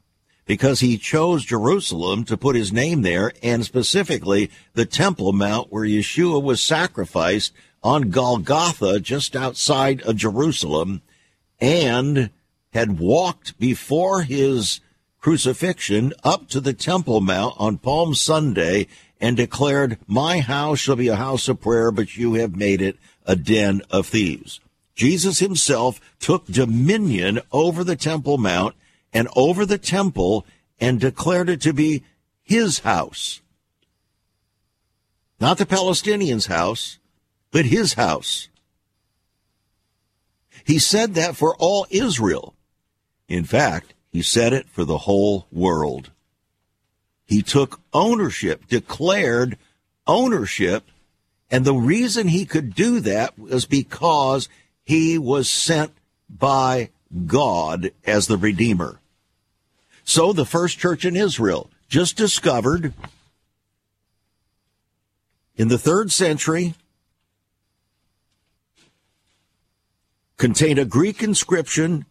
Because 0.46 0.78
he 0.78 0.98
chose 0.98 1.44
Jerusalem 1.44 2.22
to 2.26 2.36
put 2.36 2.54
his 2.54 2.72
name 2.72 3.02
there 3.02 3.32
and 3.42 3.64
specifically 3.64 4.52
the 4.74 4.86
Temple 4.86 5.32
Mount 5.32 5.72
where 5.72 5.84
Yeshua 5.84 6.40
was 6.40 6.62
sacrificed 6.62 7.52
on 7.82 8.10
Golgotha 8.10 9.00
just 9.00 9.34
outside 9.34 10.00
of 10.02 10.14
Jerusalem 10.14 11.02
and 11.60 12.30
had 12.74 12.98
walked 12.98 13.58
before 13.58 14.22
his 14.22 14.80
crucifixion 15.20 16.12
up 16.22 16.48
to 16.48 16.60
the 16.60 16.74
Temple 16.74 17.20
Mount 17.20 17.54
on 17.56 17.78
Palm 17.78 18.14
Sunday 18.14 18.88
and 19.20 19.36
declared, 19.36 19.96
My 20.06 20.40
house 20.40 20.80
shall 20.80 20.96
be 20.96 21.08
a 21.08 21.16
house 21.16 21.48
of 21.48 21.60
prayer, 21.60 21.90
but 21.90 22.16
you 22.16 22.34
have 22.34 22.56
made 22.56 22.82
it 22.82 22.98
a 23.24 23.36
den 23.36 23.80
of 23.90 24.08
thieves. 24.08 24.60
Jesus 24.94 25.38
himself 25.38 26.00
took 26.18 26.46
dominion 26.46 27.40
over 27.52 27.84
the 27.84 27.96
Temple 27.96 28.38
Mount 28.38 28.74
and 29.12 29.28
over 29.36 29.64
the 29.64 29.78
temple 29.78 30.44
and 30.80 31.00
declared 31.00 31.48
it 31.48 31.60
to 31.62 31.72
be 31.72 32.02
his 32.42 32.80
house. 32.80 33.40
Not 35.40 35.58
the 35.58 35.66
Palestinians' 35.66 36.48
house, 36.48 36.98
but 37.50 37.66
his 37.66 37.94
house. 37.94 38.48
He 40.64 40.78
said 40.78 41.14
that 41.14 41.36
for 41.36 41.56
all 41.56 41.86
Israel. 41.90 42.54
In 43.28 43.44
fact, 43.44 43.94
he 44.12 44.22
said 44.22 44.52
it 44.52 44.68
for 44.68 44.84
the 44.84 44.98
whole 44.98 45.46
world. 45.50 46.10
He 47.26 47.42
took 47.42 47.80
ownership, 47.92 48.68
declared 48.68 49.56
ownership, 50.06 50.84
and 51.50 51.64
the 51.64 51.74
reason 51.74 52.28
he 52.28 52.44
could 52.44 52.74
do 52.74 53.00
that 53.00 53.38
was 53.38 53.64
because 53.64 54.48
he 54.84 55.18
was 55.18 55.48
sent 55.48 55.92
by 56.28 56.90
God 57.26 57.92
as 58.06 58.26
the 58.26 58.36
Redeemer. 58.36 59.00
So 60.04 60.32
the 60.32 60.44
first 60.44 60.78
church 60.78 61.04
in 61.04 61.16
Israel 61.16 61.70
just 61.88 62.16
discovered 62.16 62.92
in 65.56 65.68
the 65.68 65.78
third 65.78 66.12
century 66.12 66.74
contained 70.36 70.78
a 70.78 70.84
Greek 70.84 71.22
inscription 71.22 72.04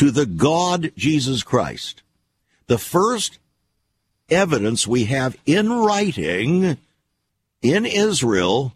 to 0.00 0.10
the 0.10 0.24
God 0.24 0.92
Jesus 0.96 1.42
Christ. 1.42 2.02
The 2.68 2.78
first 2.78 3.38
evidence 4.30 4.86
we 4.86 5.04
have 5.04 5.36
in 5.44 5.70
writing 5.70 6.78
in 7.60 7.84
Israel 7.84 8.72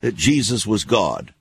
that 0.00 0.16
Jesus 0.16 0.66
was 0.66 0.82
God. 0.82 1.32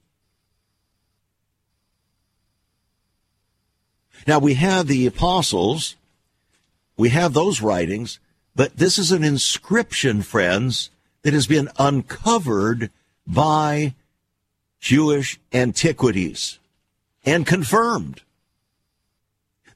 Now 4.27 4.37
we 4.37 4.53
have 4.53 4.85
the 4.85 5.07
apostles, 5.07 5.95
we 6.95 7.09
have 7.09 7.33
those 7.33 7.63
writings, 7.63 8.19
but 8.55 8.77
this 8.77 8.99
is 8.99 9.11
an 9.11 9.23
inscription, 9.23 10.21
friends, 10.21 10.91
that 11.23 11.33
has 11.33 11.47
been 11.47 11.69
uncovered 11.79 12.91
by 13.25 13.95
Jewish 14.79 15.39
antiquities 15.51 16.59
and 17.25 17.47
confirmed. 17.47 18.21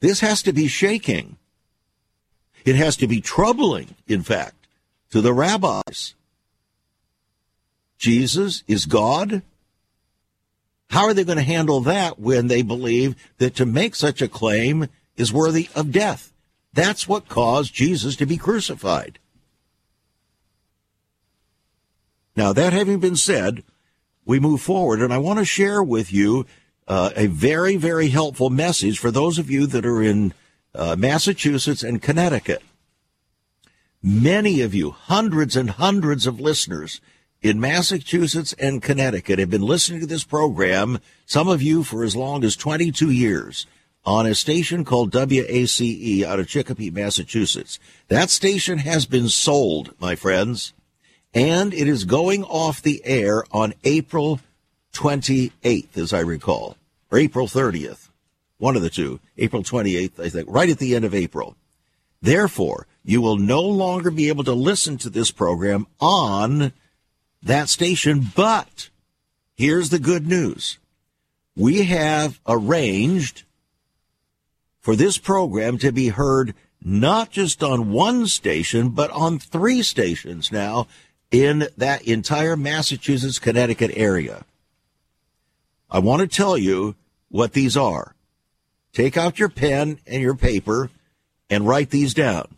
This 0.06 0.20
has 0.20 0.44
to 0.44 0.54
be 0.54 0.68
shaking. 0.68 1.38
It 2.64 2.76
has 2.76 2.96
to 2.98 3.08
be 3.08 3.22
troubling, 3.22 3.96
in 4.06 4.22
fact, 4.22 4.68
to 5.10 5.20
the 5.20 5.34
rabbis. 5.34 6.14
Jesus 7.98 8.64
is 8.68 8.86
God. 8.86 9.42
How 10.92 11.06
are 11.06 11.16
they 11.16 11.24
going 11.24 11.40
to 11.40 11.44
handle 11.44 11.82
that 11.82 12.20
when 12.20 12.46
they 12.46 12.62
believe 12.62 13.16
that 13.40 13.56
to 13.56 13.66
make 13.66 13.96
such 13.96 14.22
a 14.22 14.28
claim 14.28 14.90
is 15.18 15.34
worthy 15.34 15.70
of 15.74 15.92
death? 15.92 16.32
That's 16.72 17.08
what 17.08 17.28
caused 17.28 17.74
Jesus 17.74 18.16
to 18.18 18.28
be 18.28 18.38
crucified. 18.38 19.18
Now, 22.36 22.54
that 22.54 22.74
having 22.74 23.00
been 23.00 23.16
said, 23.16 23.64
we 24.24 24.40
move 24.40 24.62
forward, 24.62 25.02
and 25.02 25.12
I 25.12 25.18
want 25.18 25.40
to 25.40 25.46
share 25.46 25.82
with 25.82 26.14
you 26.14 26.46
uh, 26.88 27.12
a 27.16 27.28
very, 27.28 27.76
very 27.78 28.10
helpful 28.10 28.50
message 28.50 29.00
for 29.00 29.12
those 29.12 29.38
of 29.38 29.50
you 29.50 29.66
that 29.68 29.86
are 29.86 30.02
in 30.02 30.34
uh, 30.74 30.96
Massachusetts 30.98 31.84
and 31.84 32.02
Connecticut. 32.02 32.62
Many 34.04 34.62
of 34.62 34.76
you, 34.76 34.92
hundreds 34.92 35.56
and 35.56 35.72
hundreds 35.72 36.28
of 36.28 36.40
listeners 36.40 37.02
in 37.42 37.60
Massachusetts 37.60 38.54
and 38.60 38.82
Connecticut 38.82 39.40
have 39.40 39.50
been 39.50 39.62
listening 39.62 40.00
to 40.02 40.06
this 40.06 40.24
program, 40.24 41.00
some 41.26 41.48
of 41.48 41.62
you 41.62 41.84
for 41.84 42.04
as 42.04 42.16
long 42.16 42.44
as 42.44 42.56
22 42.56 43.10
years, 43.10 43.66
on 44.06 44.28
a 44.28 44.36
station 44.36 44.86
called 44.86 45.14
WACE 45.14 46.24
out 46.24 46.40
of 46.40 46.48
Chicopee, 46.48 46.92
Massachusetts. 46.92 47.80
That 48.08 48.30
station 48.30 48.78
has 48.80 49.08
been 49.08 49.30
sold, 49.30 49.94
my 50.00 50.16
friends, 50.16 50.74
and 51.34 51.74
it 51.74 51.88
is 51.88 52.06
going 52.06 52.44
off 52.44 52.82
the 52.82 53.02
air 53.06 53.44
on 53.52 53.74
April 53.84 54.40
28th, 54.96 55.98
as 55.98 56.14
I 56.14 56.22
recall, 56.22 56.78
or 57.12 57.20
April 57.20 57.48
30th, 57.48 58.10
one 58.58 58.76
of 58.76 58.82
the 58.82 58.90
two, 58.90 59.20
April 59.38 59.62
28th, 59.62 60.20
I 60.20 60.30
think, 60.30 60.48
right 60.50 60.70
at 60.70 60.80
the 60.80 60.96
end 60.96 61.06
of 61.06 61.14
April. 61.14 61.56
Therefore, 62.22 62.88
you 63.04 63.22
will 63.22 63.38
no 63.38 63.62
longer 63.62 64.10
be 64.10 64.30
able 64.30 64.44
to 64.46 64.54
listen 64.54 64.98
to 65.00 65.10
this 65.10 65.30
program 65.30 65.86
on 66.00 66.74
that 67.44 67.70
station, 67.70 68.26
but 68.36 68.90
here's 69.56 69.90
the 69.90 70.00
good 70.00 70.26
news. 70.26 70.80
We 71.56 71.84
have 71.84 72.40
arranged 72.48 73.44
for 74.80 74.96
this 74.96 75.18
program 75.18 75.78
to 75.80 75.92
be 75.92 76.10
heard 76.10 76.56
not 76.84 77.32
just 77.32 77.64
on 77.64 77.92
one 77.92 78.28
station, 78.28 78.90
but 78.90 79.12
on 79.12 79.40
three 79.40 79.82
stations 79.82 80.52
now 80.52 80.88
in 81.32 81.68
that 81.78 82.04
entire 82.04 82.56
Massachusetts, 82.56 83.40
Connecticut 83.40 83.92
area. 83.96 84.46
I 85.90 86.00
want 86.00 86.22
to 86.22 86.28
tell 86.28 86.58
you 86.58 86.96
what 87.30 87.54
these 87.54 87.78
are. 87.78 88.16
Take 88.94 89.18
out 89.18 89.40
your 89.40 89.50
pen 89.50 90.00
and 90.08 90.22
your 90.22 90.36
paper 90.36 90.90
and 91.50 91.68
write 91.68 91.90
these 91.90 92.14
down. 92.14 92.56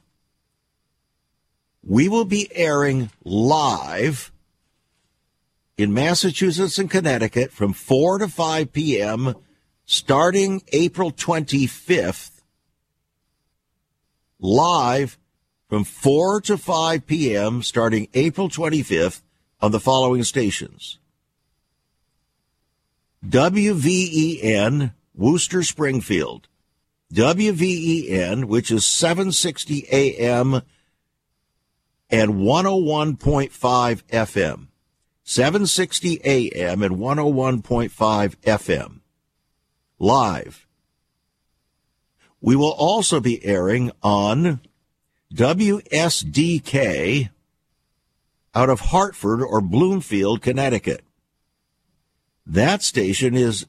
We 1.83 2.09
will 2.09 2.25
be 2.25 2.49
airing 2.53 3.11
live 3.23 4.31
in 5.77 5.93
Massachusetts 5.93 6.77
and 6.77 6.89
Connecticut 6.89 7.51
from 7.51 7.73
4 7.73 8.19
to 8.19 8.27
5 8.27 8.73
p.m. 8.73 9.35
starting 9.85 10.61
April 10.71 11.11
25th. 11.11 12.41
Live 14.39 15.17
from 15.69 15.83
4 15.83 16.41
to 16.41 16.57
5 16.57 17.07
p.m. 17.07 17.63
starting 17.63 18.07
April 18.13 18.49
25th 18.49 19.21
on 19.61 19.71
the 19.71 19.79
following 19.79 20.23
stations 20.23 20.99
WVEN, 23.25 24.93
Worcester 25.15 25.63
Springfield. 25.63 26.47
WVEN, 27.13 28.45
which 28.45 28.69
is 28.69 28.85
760 28.85 29.87
AM 29.91 30.61
and 32.09 32.31
101.5 32.33 34.03
FM. 34.03 34.67
760 35.23 36.21
AM 36.23 36.83
and 36.83 36.95
101.5 36.95 38.35
FM. 38.37 38.99
Live. 39.99 40.67
We 42.39 42.55
will 42.55 42.71
also 42.71 43.19
be 43.19 43.43
airing 43.43 43.91
on 44.03 44.61
WSDK 45.33 47.29
out 48.53 48.69
of 48.69 48.79
Hartford 48.79 49.41
or 49.41 49.59
Bloomfield, 49.59 50.41
Connecticut. 50.41 51.03
That 52.47 52.81
station 52.81 53.35
is 53.35 53.65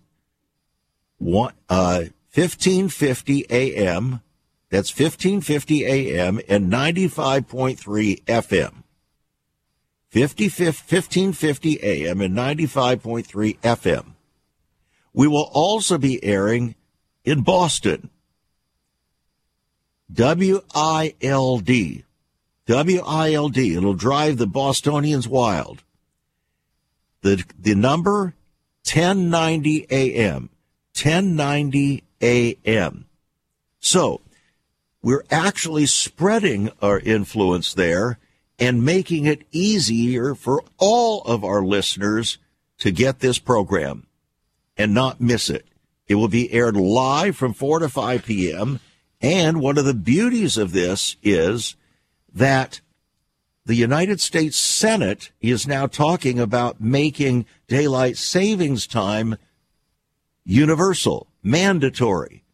one, 1.19 1.53
uh, 1.69 2.05
1550 2.33 3.47
AM. 3.51 4.23
That's 4.71 4.91
1550 4.91 5.85
AM 5.85 6.41
and 6.49 6.73
95.3 6.73 8.23
FM. 8.25 8.75
50, 10.11 10.45
1550 10.45 11.81
AM 11.83 12.21
and 12.21 12.37
95.3 12.37 13.59
FM. 13.59 14.15
We 15.13 15.27
will 15.27 15.51
also 15.53 15.99
be 15.99 16.23
airing 16.23 16.77
in 17.25 17.43
Boston. 17.43 18.11
WILD. 20.17 20.63
WILD. 22.69 23.59
It'll 23.59 23.95
drive 23.95 24.37
the 24.37 24.47
Bostonians 24.47 25.27
wild. 25.27 25.83
The, 27.23 27.45
the 27.59 27.75
number 27.75 28.35
1090 28.95 29.87
AM. 29.91 30.51
1090 30.95 32.05
AM. 32.21 33.05
So 33.81 34.21
we're 35.03 35.25
actually 35.31 35.87
spreading 35.87 36.71
our 36.83 36.99
influence 36.99 37.75
there 37.75 38.19
and 38.59 38.85
making 38.85 39.27
it 39.27 39.47
easier 39.53 40.35
for 40.35 40.65
all 40.79 41.23
of 41.23 41.45
our 41.45 41.63
listeners 41.65 42.39
to 42.79 42.91
get 42.91 43.21
this 43.21 43.39
program 43.39 44.07
and 44.77 44.95
not 44.95 45.21
miss 45.21 45.51
it. 45.51 45.67
It 46.09 46.17
will 46.17 46.29
be 46.29 46.53
aired 46.53 46.77
live 46.77 47.37
from 47.37 47.53
4 47.53 47.81
to 47.81 47.89
5 47.89 48.25
p.m. 48.25 48.81
And 49.21 49.61
one 49.61 49.79
of 49.79 49.85
the 49.85 49.95
beauties 49.95 50.57
of 50.57 50.73
this 50.73 51.17
is 51.23 51.77
that 52.35 52.81
the 53.69 53.75
United 53.75 54.19
States 54.19 54.57
Senate 54.57 55.31
is 55.43 55.67
now 55.67 55.87
talking 55.87 56.41
about 56.41 56.81
making 56.81 57.45
daylight 57.67 58.17
savings 58.17 58.87
time 58.87 59.37
universal, 60.43 61.27
mandatory. 61.43 62.45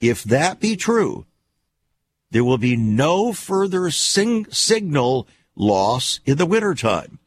If 0.00 0.22
that 0.22 0.60
be 0.60 0.76
true, 0.76 1.26
there 2.30 2.44
will 2.44 2.58
be 2.58 2.76
no 2.76 3.32
further 3.32 3.90
sing- 3.90 4.46
signal 4.52 5.26
loss 5.56 6.20
in 6.24 6.38
the 6.38 6.46
wintertime 6.46 7.18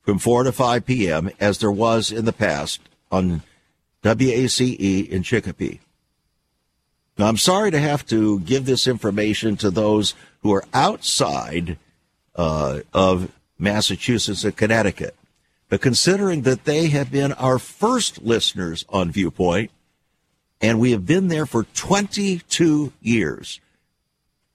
from 0.00 0.18
4 0.18 0.44
to 0.44 0.52
5 0.52 0.86
p.m. 0.86 1.30
as 1.38 1.58
there 1.58 1.70
was 1.70 2.10
in 2.10 2.24
the 2.24 2.32
past 2.32 2.80
on 3.12 3.42
WACE 4.02 4.60
in 5.10 5.22
Chicopee. 5.22 5.80
Now, 7.18 7.26
I'm 7.26 7.36
sorry 7.36 7.72
to 7.72 7.80
have 7.80 8.06
to 8.06 8.38
give 8.40 8.64
this 8.64 8.86
information 8.86 9.56
to 9.56 9.70
those 9.70 10.14
who 10.42 10.52
are 10.52 10.64
outside 10.72 11.78
uh, 12.34 12.80
of 12.92 13.32
Massachusetts 13.58 14.44
and 14.44 14.56
Connecticut. 14.56 15.14
But 15.68 15.80
considering 15.80 16.42
that 16.42 16.64
they 16.64 16.88
have 16.88 17.10
been 17.10 17.32
our 17.32 17.58
first 17.58 18.22
listeners 18.22 18.84
on 18.88 19.10
Viewpoint, 19.10 19.70
and 20.60 20.80
we 20.80 20.92
have 20.92 21.06
been 21.06 21.28
there 21.28 21.46
for 21.46 21.64
22 21.64 22.92
years, 23.00 23.60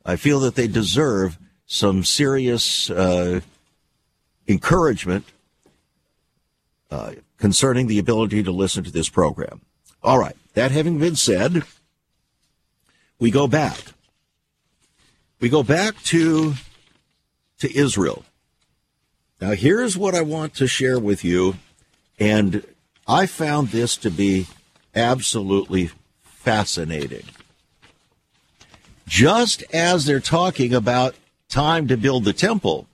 I 0.06 0.16
feel 0.16 0.40
that 0.42 0.56
they 0.56 0.68
deserve 0.68 1.38
some 1.66 2.04
serious 2.04 2.90
uh, 2.90 3.42
encouragement 4.48 5.26
uh, 6.92 7.14
concerning 7.38 7.88
the 7.88 8.00
ability 8.00 8.44
to 8.44 8.52
listen 8.52 8.84
to 8.84 8.92
this 8.92 9.10
program. 9.10 9.62
All 10.02 10.20
right, 10.20 10.36
that 10.54 10.72
having 10.72 11.00
been 11.00 11.16
said, 11.16 11.64
we 13.20 13.32
go 13.32 13.48
back. 13.48 13.93
We 15.44 15.50
go 15.50 15.62
back 15.62 16.02
to 16.04 16.54
to 17.58 17.78
Israel. 17.78 18.24
Now 19.42 19.52
here's 19.52 19.98
what 19.98 20.16
I 20.16 20.22
want 20.22 20.54
to 20.54 20.68
share 20.68 20.98
with 20.98 21.26
you 21.26 21.56
and 22.18 22.66
I 23.10 23.26
found 23.26 23.68
this 23.68 23.98
to 23.98 24.10
be 24.10 24.48
absolutely 24.96 25.92
fascinating. 26.22 27.26
Just 29.06 29.64
as 29.74 30.06
they're 30.06 30.22
talking 30.22 30.74
about 30.74 31.14
time 31.50 31.90
to 31.90 31.98
build 31.98 32.24
the 32.24 32.32
temple, 32.32 32.88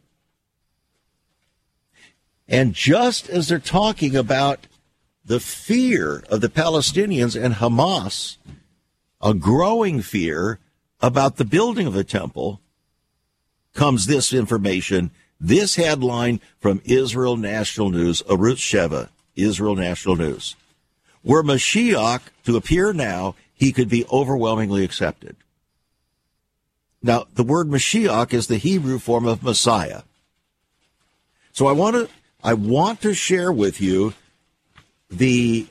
and 2.47 2.73
just 2.73 3.29
as 3.29 3.47
they're 3.47 3.59
talking 3.59 4.15
about 4.15 4.65
the 5.23 5.39
fear 5.39 6.23
of 6.31 6.41
the 6.41 6.49
Palestinians 6.49 7.39
and 7.39 7.53
Hamas 7.53 8.37
a 9.21 9.35
growing 9.35 10.01
fear 10.01 10.57
about 11.01 11.37
the 11.37 11.45
building 11.45 11.87
of 11.87 11.95
a 11.95 12.03
temple 12.03 12.61
comes 13.73 14.05
this 14.05 14.33
information, 14.33 15.11
this 15.39 15.75
headline 15.75 16.41
from 16.59 16.81
Israel 16.85 17.37
National 17.37 17.89
News, 17.89 18.21
Arutz 18.23 18.57
Sheva, 18.57 19.09
Israel 19.35 19.75
National 19.75 20.15
News. 20.15 20.55
Were 21.23 21.43
Mashiach 21.43 22.21
to 22.43 22.57
appear 22.57 22.93
now, 22.93 23.35
he 23.53 23.71
could 23.71 23.89
be 23.89 24.05
overwhelmingly 24.11 24.83
accepted. 24.83 25.35
Now, 27.01 27.25
the 27.33 27.43
word 27.43 27.67
Mashiach 27.67 28.33
is 28.33 28.47
the 28.47 28.57
Hebrew 28.57 28.99
form 28.99 29.25
of 29.25 29.43
Messiah. 29.43 30.01
So 31.51 31.67
I 31.67 31.71
want 31.71 31.95
to, 31.95 32.09
I 32.43 32.53
want 32.53 33.01
to 33.01 33.13
share 33.13 33.51
with 33.51 33.81
you 33.81 34.13
the 35.09 35.67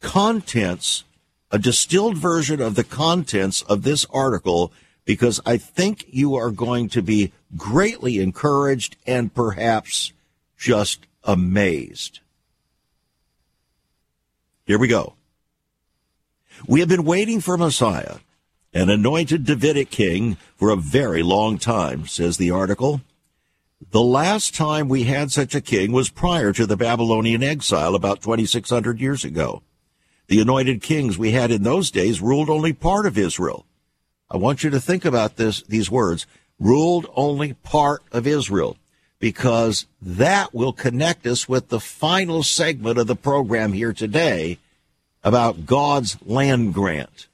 contents 0.00 1.04
a 1.50 1.58
distilled 1.58 2.16
version 2.16 2.60
of 2.60 2.74
the 2.74 2.84
contents 2.84 3.62
of 3.62 3.82
this 3.82 4.06
article 4.12 4.72
because 5.04 5.40
I 5.44 5.56
think 5.56 6.04
you 6.08 6.36
are 6.36 6.50
going 6.50 6.88
to 6.90 7.02
be 7.02 7.32
greatly 7.56 8.18
encouraged 8.18 8.96
and 9.06 9.34
perhaps 9.34 10.12
just 10.56 11.06
amazed. 11.24 12.20
Here 14.66 14.78
we 14.78 14.88
go. 14.88 15.14
We 16.66 16.80
have 16.80 16.88
been 16.88 17.04
waiting 17.04 17.40
for 17.40 17.56
Messiah, 17.56 18.18
an 18.72 18.90
anointed 18.90 19.44
Davidic 19.44 19.90
king, 19.90 20.36
for 20.56 20.70
a 20.70 20.76
very 20.76 21.22
long 21.22 21.58
time, 21.58 22.06
says 22.06 22.36
the 22.36 22.50
article. 22.50 23.00
The 23.90 24.02
last 24.02 24.54
time 24.54 24.88
we 24.88 25.04
had 25.04 25.32
such 25.32 25.54
a 25.54 25.60
king 25.60 25.90
was 25.90 26.10
prior 26.10 26.52
to 26.52 26.66
the 26.66 26.76
Babylonian 26.76 27.42
exile 27.42 27.94
about 27.94 28.20
2,600 28.20 29.00
years 29.00 29.24
ago. 29.24 29.62
The 30.30 30.40
anointed 30.40 30.80
kings 30.80 31.18
we 31.18 31.32
had 31.32 31.50
in 31.50 31.64
those 31.64 31.90
days 31.90 32.20
ruled 32.20 32.48
only 32.48 32.72
part 32.72 33.04
of 33.04 33.18
Israel. 33.18 33.66
I 34.30 34.36
want 34.36 34.62
you 34.62 34.70
to 34.70 34.78
think 34.78 35.04
about 35.04 35.34
this, 35.34 35.60
these 35.62 35.90
words, 35.90 36.24
ruled 36.60 37.10
only 37.16 37.54
part 37.54 38.04
of 38.12 38.28
Israel, 38.28 38.76
because 39.18 39.86
that 40.00 40.54
will 40.54 40.72
connect 40.72 41.26
us 41.26 41.48
with 41.48 41.68
the 41.68 41.80
final 41.80 42.44
segment 42.44 42.96
of 42.96 43.08
the 43.08 43.16
program 43.16 43.72
here 43.72 43.92
today 43.92 44.58
about 45.24 45.66
God's 45.66 46.16
land 46.24 46.74
grant. 46.74 47.26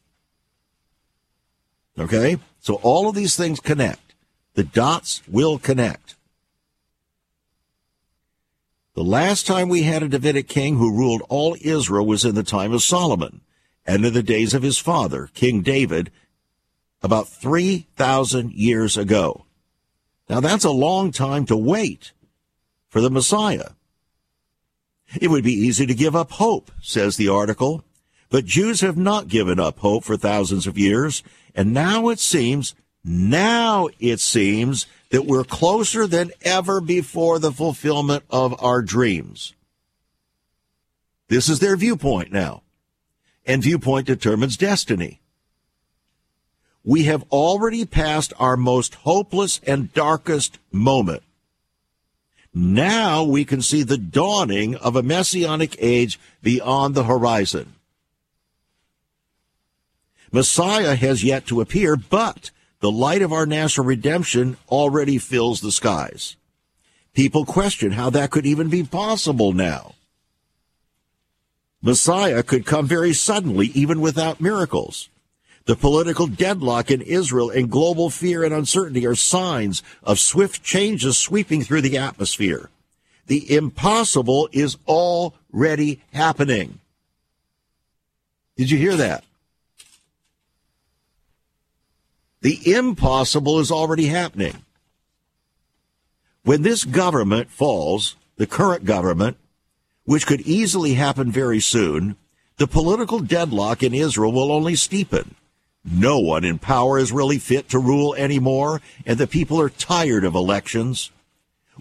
Okay? 1.98 2.38
So 2.60 2.76
all 2.76 3.10
of 3.10 3.14
these 3.14 3.36
things 3.36 3.60
connect. 3.60 4.14
The 4.54 4.64
dots 4.64 5.20
will 5.28 5.58
connect. 5.58 6.15
The 8.96 9.04
last 9.04 9.46
time 9.46 9.68
we 9.68 9.82
had 9.82 10.02
a 10.02 10.08
Davidic 10.08 10.48
king 10.48 10.78
who 10.78 10.96
ruled 10.96 11.20
all 11.28 11.54
Israel 11.60 12.06
was 12.06 12.24
in 12.24 12.34
the 12.34 12.42
time 12.42 12.72
of 12.72 12.82
Solomon 12.82 13.42
and 13.84 14.06
in 14.06 14.14
the 14.14 14.22
days 14.22 14.54
of 14.54 14.62
his 14.62 14.78
father, 14.78 15.28
King 15.34 15.60
David, 15.60 16.10
about 17.02 17.28
3,000 17.28 18.52
years 18.52 18.96
ago. 18.96 19.44
Now 20.30 20.40
that's 20.40 20.64
a 20.64 20.70
long 20.70 21.12
time 21.12 21.44
to 21.44 21.56
wait 21.58 22.12
for 22.88 23.02
the 23.02 23.10
Messiah. 23.10 23.72
It 25.20 25.28
would 25.28 25.44
be 25.44 25.52
easy 25.52 25.84
to 25.84 25.94
give 25.94 26.16
up 26.16 26.30
hope, 26.30 26.70
says 26.80 27.18
the 27.18 27.28
article, 27.28 27.84
but 28.30 28.46
Jews 28.46 28.80
have 28.80 28.96
not 28.96 29.28
given 29.28 29.60
up 29.60 29.80
hope 29.80 30.04
for 30.04 30.16
thousands 30.16 30.66
of 30.66 30.78
years, 30.78 31.22
and 31.54 31.74
now 31.74 32.08
it 32.08 32.18
seems, 32.18 32.74
now 33.04 33.90
it 34.00 34.20
seems 34.20 34.86
that 35.10 35.26
we're 35.26 35.44
closer 35.44 36.06
than 36.06 36.32
ever 36.42 36.80
before 36.80 37.38
the 37.38 37.52
fulfillment 37.52 38.24
of 38.30 38.60
our 38.62 38.82
dreams. 38.82 39.54
This 41.28 41.48
is 41.48 41.58
their 41.58 41.76
viewpoint 41.76 42.32
now. 42.32 42.62
And 43.44 43.62
viewpoint 43.62 44.06
determines 44.06 44.56
destiny. 44.56 45.20
We 46.82 47.04
have 47.04 47.24
already 47.30 47.84
passed 47.84 48.32
our 48.38 48.56
most 48.56 48.94
hopeless 48.96 49.60
and 49.66 49.92
darkest 49.92 50.58
moment. 50.72 51.22
Now 52.54 53.22
we 53.22 53.44
can 53.44 53.60
see 53.60 53.82
the 53.82 53.98
dawning 53.98 54.76
of 54.76 54.96
a 54.96 55.02
messianic 55.02 55.76
age 55.78 56.18
beyond 56.42 56.94
the 56.94 57.04
horizon. 57.04 57.74
Messiah 60.32 60.94
has 60.94 61.22
yet 61.22 61.46
to 61.46 61.60
appear, 61.60 61.96
but 61.96 62.50
the 62.80 62.90
light 62.90 63.22
of 63.22 63.32
our 63.32 63.46
national 63.46 63.86
redemption 63.86 64.56
already 64.68 65.18
fills 65.18 65.60
the 65.60 65.72
skies. 65.72 66.36
People 67.14 67.46
question 67.46 67.92
how 67.92 68.10
that 68.10 68.30
could 68.30 68.44
even 68.44 68.68
be 68.68 68.82
possible 68.82 69.52
now. 69.52 69.94
Messiah 71.82 72.42
could 72.42 72.66
come 72.66 72.86
very 72.86 73.12
suddenly, 73.12 73.68
even 73.68 74.00
without 74.00 74.40
miracles. 74.40 75.08
The 75.66 75.76
political 75.76 76.26
deadlock 76.26 76.90
in 76.90 77.00
Israel 77.00 77.50
and 77.50 77.70
global 77.70 78.10
fear 78.10 78.44
and 78.44 78.54
uncertainty 78.54 79.06
are 79.06 79.14
signs 79.14 79.82
of 80.02 80.20
swift 80.20 80.62
changes 80.62 81.18
sweeping 81.18 81.62
through 81.62 81.80
the 81.80 81.98
atmosphere. 81.98 82.70
The 83.26 83.52
impossible 83.54 84.48
is 84.52 84.76
already 84.86 86.02
happening. 86.12 86.80
Did 88.56 88.70
you 88.70 88.78
hear 88.78 88.96
that? 88.96 89.24
The 92.40 92.72
impossible 92.72 93.58
is 93.58 93.70
already 93.70 94.06
happening. 94.06 94.62
When 96.42 96.62
this 96.62 96.84
government 96.84 97.50
falls, 97.50 98.16
the 98.36 98.46
current 98.46 98.84
government, 98.84 99.36
which 100.04 100.26
could 100.26 100.42
easily 100.42 100.94
happen 100.94 101.32
very 101.32 101.60
soon, 101.60 102.16
the 102.58 102.66
political 102.66 103.18
deadlock 103.18 103.82
in 103.82 103.94
Israel 103.94 104.32
will 104.32 104.52
only 104.52 104.74
steepen. 104.74 105.32
No 105.84 106.18
one 106.18 106.44
in 106.44 106.58
power 106.58 106.98
is 106.98 107.12
really 107.12 107.38
fit 107.38 107.68
to 107.70 107.78
rule 107.78 108.14
anymore, 108.14 108.80
and 109.04 109.18
the 109.18 109.26
people 109.26 109.60
are 109.60 109.68
tired 109.68 110.24
of 110.24 110.34
elections. 110.34 111.10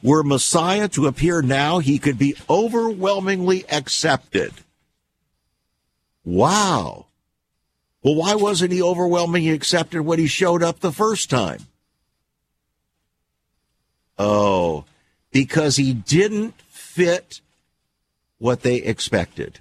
Were 0.02 0.24
Messiah 0.24 0.88
to 0.90 1.08
appear 1.08 1.42
now, 1.42 1.80
he 1.80 1.98
could 1.98 2.18
be 2.18 2.36
overwhelmingly 2.50 3.66
accepted. 3.70 4.54
Wow. 6.24 7.06
Well, 8.06 8.14
why 8.14 8.36
wasn't 8.36 8.72
he 8.72 8.84
overwhelmingly 8.84 9.50
accepted 9.50 10.04
when 10.04 10.20
he 10.20 10.28
showed 10.28 10.62
up 10.62 10.80
the 10.80 10.92
first 10.92 11.28
time? 11.28 11.62
Oh, 14.20 14.86
because 15.32 15.78
he 15.78 15.92
didn't 15.92 16.54
fit 16.68 17.42
what 18.38 18.62
they 18.62 18.76
expected. 18.76 19.58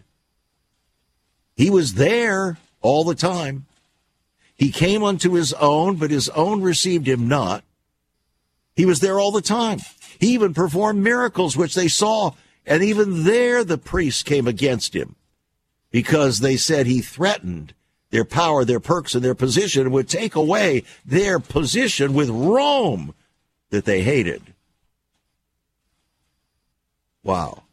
He 1.56 1.70
was 1.70 1.94
there 1.94 2.58
all 2.82 3.02
the 3.02 3.14
time. 3.14 3.64
He 4.54 4.70
came 4.70 5.02
unto 5.02 5.32
his 5.32 5.54
own, 5.54 5.96
but 5.96 6.10
his 6.10 6.28
own 6.28 6.60
received 6.60 7.08
him 7.08 7.26
not. 7.26 7.64
He 8.76 8.84
was 8.84 9.00
there 9.00 9.18
all 9.18 9.32
the 9.32 9.40
time. 9.40 9.78
He 10.18 10.34
even 10.34 10.52
performed 10.52 11.02
miracles, 11.02 11.56
which 11.56 11.74
they 11.74 11.88
saw, 11.88 12.32
and 12.66 12.82
even 12.82 13.24
there 13.24 13.64
the 13.64 13.78
priests 13.78 14.22
came 14.22 14.46
against 14.46 14.94
him 14.94 15.16
because 15.90 16.40
they 16.40 16.58
said 16.58 16.86
he 16.86 17.00
threatened 17.00 17.72
their 18.14 18.24
power, 18.24 18.64
their 18.64 18.78
perks, 18.78 19.16
and 19.16 19.24
their 19.24 19.34
position 19.34 19.90
would 19.90 20.08
take 20.08 20.36
away 20.36 20.84
their 21.04 21.40
position 21.40 22.14
with 22.14 22.30
Rome 22.30 23.12
that 23.70 23.86
they 23.86 24.02
hated. 24.02 24.40
Wow. 27.24 27.64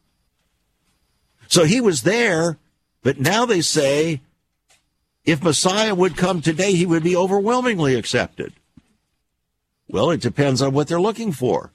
So 1.47 1.63
he 1.63 1.79
was 1.79 2.01
there, 2.01 2.57
but 3.03 3.19
now 3.19 3.45
they 3.45 3.61
say 3.61 4.21
if 5.25 5.43
Messiah 5.43 5.93
would 5.93 6.17
come 6.17 6.41
today, 6.41 6.73
he 6.73 6.87
would 6.87 7.03
be 7.03 7.15
overwhelmingly 7.15 7.93
accepted. 7.93 8.51
Well, 9.87 10.09
it 10.09 10.21
depends 10.21 10.59
on 10.59 10.73
what 10.73 10.87
they're 10.87 10.99
looking 10.99 11.33
for. 11.33 11.71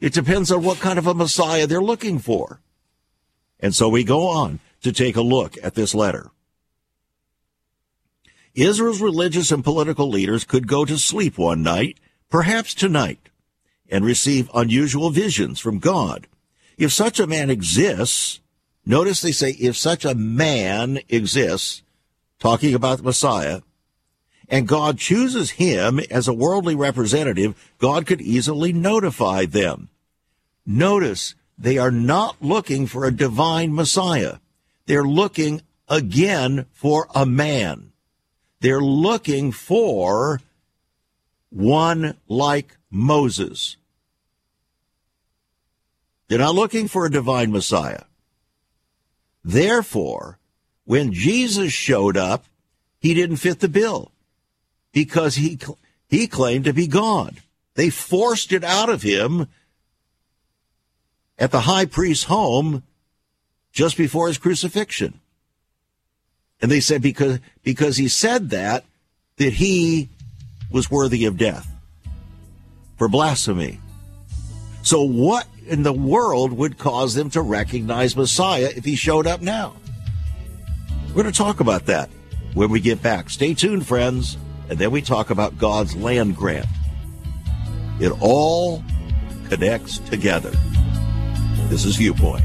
It 0.00 0.12
depends 0.12 0.52
on 0.52 0.62
what 0.62 0.80
kind 0.80 0.98
of 0.98 1.06
a 1.06 1.14
Messiah 1.14 1.66
they're 1.66 1.80
looking 1.80 2.18
for. 2.18 2.60
And 3.58 3.74
so 3.74 3.88
we 3.88 4.04
go 4.04 4.26
on 4.28 4.60
to 4.82 4.92
take 4.92 5.16
a 5.16 5.22
look 5.22 5.56
at 5.62 5.76
this 5.76 5.94
letter. 5.94 6.30
Israel's 8.54 9.00
religious 9.00 9.50
and 9.50 9.64
political 9.64 10.08
leaders 10.08 10.44
could 10.44 10.66
go 10.66 10.84
to 10.84 10.98
sleep 10.98 11.38
one 11.38 11.62
night, 11.62 11.98
perhaps 12.28 12.74
tonight, 12.74 13.28
and 13.88 14.04
receive 14.04 14.50
unusual 14.54 15.10
visions 15.10 15.58
from 15.58 15.78
God. 15.78 16.26
If 16.76 16.92
such 16.92 17.20
a 17.20 17.26
man 17.26 17.50
exists, 17.50 18.40
Notice 18.84 19.20
they 19.20 19.32
say, 19.32 19.50
if 19.52 19.76
such 19.76 20.04
a 20.04 20.14
man 20.14 20.98
exists, 21.08 21.82
talking 22.38 22.74
about 22.74 22.98
the 22.98 23.04
Messiah, 23.04 23.60
and 24.48 24.66
God 24.66 24.98
chooses 24.98 25.50
him 25.50 26.00
as 26.10 26.26
a 26.26 26.34
worldly 26.34 26.74
representative, 26.74 27.72
God 27.78 28.06
could 28.06 28.20
easily 28.20 28.72
notify 28.72 29.46
them. 29.46 29.88
Notice 30.66 31.36
they 31.56 31.78
are 31.78 31.92
not 31.92 32.42
looking 32.42 32.86
for 32.86 33.04
a 33.04 33.14
divine 33.14 33.72
Messiah. 33.74 34.38
They're 34.86 35.04
looking 35.04 35.62
again 35.88 36.66
for 36.72 37.06
a 37.14 37.24
man. 37.24 37.91
They're 38.62 38.80
looking 38.80 39.50
for 39.50 40.40
one 41.50 42.16
like 42.28 42.76
Moses. 42.92 43.76
They're 46.28 46.38
not 46.38 46.54
looking 46.54 46.86
for 46.86 47.04
a 47.04 47.10
divine 47.10 47.50
Messiah. 47.50 48.04
Therefore, 49.42 50.38
when 50.84 51.12
Jesus 51.12 51.72
showed 51.72 52.16
up, 52.16 52.44
he 53.00 53.14
didn't 53.14 53.38
fit 53.38 53.58
the 53.58 53.68
bill 53.68 54.12
because 54.92 55.34
he, 55.34 55.58
he 56.08 56.28
claimed 56.28 56.66
to 56.66 56.72
be 56.72 56.86
God. 56.86 57.38
They 57.74 57.90
forced 57.90 58.52
it 58.52 58.62
out 58.62 58.88
of 58.88 59.02
him 59.02 59.48
at 61.36 61.50
the 61.50 61.62
high 61.62 61.86
priest's 61.86 62.26
home 62.26 62.84
just 63.72 63.96
before 63.96 64.28
his 64.28 64.38
crucifixion. 64.38 65.18
And 66.62 66.70
they 66.70 66.80
said 66.80 67.02
because, 67.02 67.40
because 67.64 67.96
he 67.96 68.06
said 68.06 68.50
that, 68.50 68.84
that 69.36 69.52
he 69.52 70.08
was 70.70 70.90
worthy 70.90 71.26
of 71.26 71.36
death 71.36 71.68
for 72.96 73.08
blasphemy. 73.08 73.80
So 74.82 75.02
what 75.02 75.46
in 75.66 75.82
the 75.82 75.92
world 75.92 76.52
would 76.52 76.78
cause 76.78 77.14
them 77.14 77.30
to 77.30 77.42
recognize 77.42 78.16
Messiah 78.16 78.70
if 78.74 78.84
he 78.84 78.94
showed 78.94 79.26
up 79.26 79.40
now? 79.40 79.74
We're 81.08 81.22
going 81.22 81.32
to 81.32 81.38
talk 81.38 81.60
about 81.60 81.86
that 81.86 82.08
when 82.54 82.70
we 82.70 82.80
get 82.80 83.02
back. 83.02 83.28
Stay 83.28 83.54
tuned, 83.54 83.86
friends, 83.86 84.38
and 84.70 84.78
then 84.78 84.92
we 84.92 85.02
talk 85.02 85.30
about 85.30 85.58
God's 85.58 85.96
land 85.96 86.36
grant. 86.36 86.66
It 88.00 88.12
all 88.20 88.82
connects 89.48 89.98
together. 89.98 90.52
This 91.68 91.84
is 91.84 91.96
Viewpoint. 91.96 92.44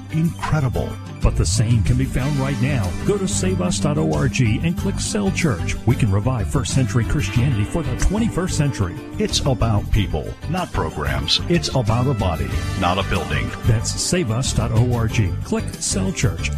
Incredible. 0.13 0.89
But 1.21 1.35
the 1.35 1.45
same 1.45 1.83
can 1.83 1.97
be 1.97 2.05
found 2.05 2.37
right 2.37 2.59
now. 2.61 2.91
Go 3.05 3.17
to 3.17 3.27
saveus.org 3.27 4.41
and 4.41 4.77
click 4.77 4.99
Cell 4.99 5.31
Church. 5.31 5.75
We 5.85 5.95
can 5.95 6.11
revive 6.11 6.51
first 6.51 6.73
century 6.73 7.05
Christianity 7.05 7.63
for 7.63 7.83
the 7.83 7.95
21st 7.95 8.51
century. 8.51 8.95
It's 9.19 9.39
about 9.41 9.89
people, 9.91 10.33
not 10.49 10.71
programs. 10.73 11.39
It's 11.49 11.69
about 11.75 12.07
a 12.07 12.13
body, 12.13 12.49
not 12.79 12.97
a 12.97 13.09
building. 13.09 13.49
That's 13.65 13.91
saveus.org. 13.91 15.43
Click 15.43 15.65
Cell 15.75 16.11
Church. 16.11 16.49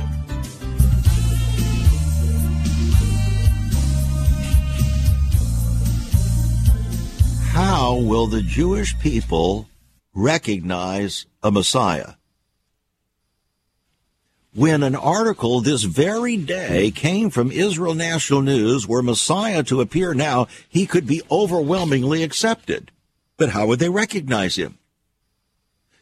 How 7.54 7.97
will 7.97 8.26
the 8.26 8.41
Jewish 8.41 8.97
people 8.97 9.70
recognize 10.16 11.28
a 11.43 11.51
Messiah? 11.51 12.14
When 14.56 14.84
an 14.84 14.95
article 14.95 15.62
this 15.62 15.84
very 15.84 16.38
day 16.38 16.91
came 16.91 17.30
from 17.30 17.51
Israel 17.51 17.95
National 17.95 18.41
News 18.41 18.88
where 18.88 19.01
Messiah 19.01 19.64
to 19.64 19.82
appear 19.82 20.14
now, 20.14 20.47
he 20.70 20.86
could 20.86 21.08
be 21.08 21.22
overwhelmingly 21.32 22.24
accepted. 22.24 22.91
But 23.38 23.49
how 23.49 23.68
would 23.68 23.80
they 23.80 23.89
recognize 23.89 24.56
him? 24.56 24.78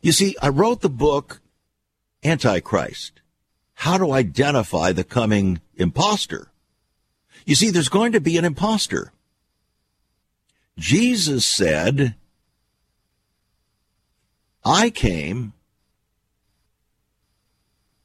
You 0.02 0.12
see, 0.12 0.36
I 0.42 0.50
wrote 0.50 0.82
the 0.82 0.90
book 0.90 1.40
Antichrist. 2.24 3.22
How 3.76 3.98
to 3.98 4.12
identify 4.12 4.92
the 4.92 5.04
coming 5.04 5.62
impostor. 5.76 6.50
You 7.46 7.56
see, 7.56 7.72
there's 7.72 7.90
going 7.90 8.12
to 8.12 8.22
be 8.22 8.38
an 8.38 8.46
impostor. 8.46 9.12
Jesus 10.78 11.46
said, 11.46 12.16
I 14.64 14.90
came 14.90 15.54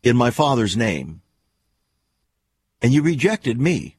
in 0.06 0.16
my 0.16 0.30
Father's 0.30 0.76
name, 0.76 1.20
and 2.80 2.92
you 2.92 3.02
rejected 3.02 3.60
me. 3.60 3.96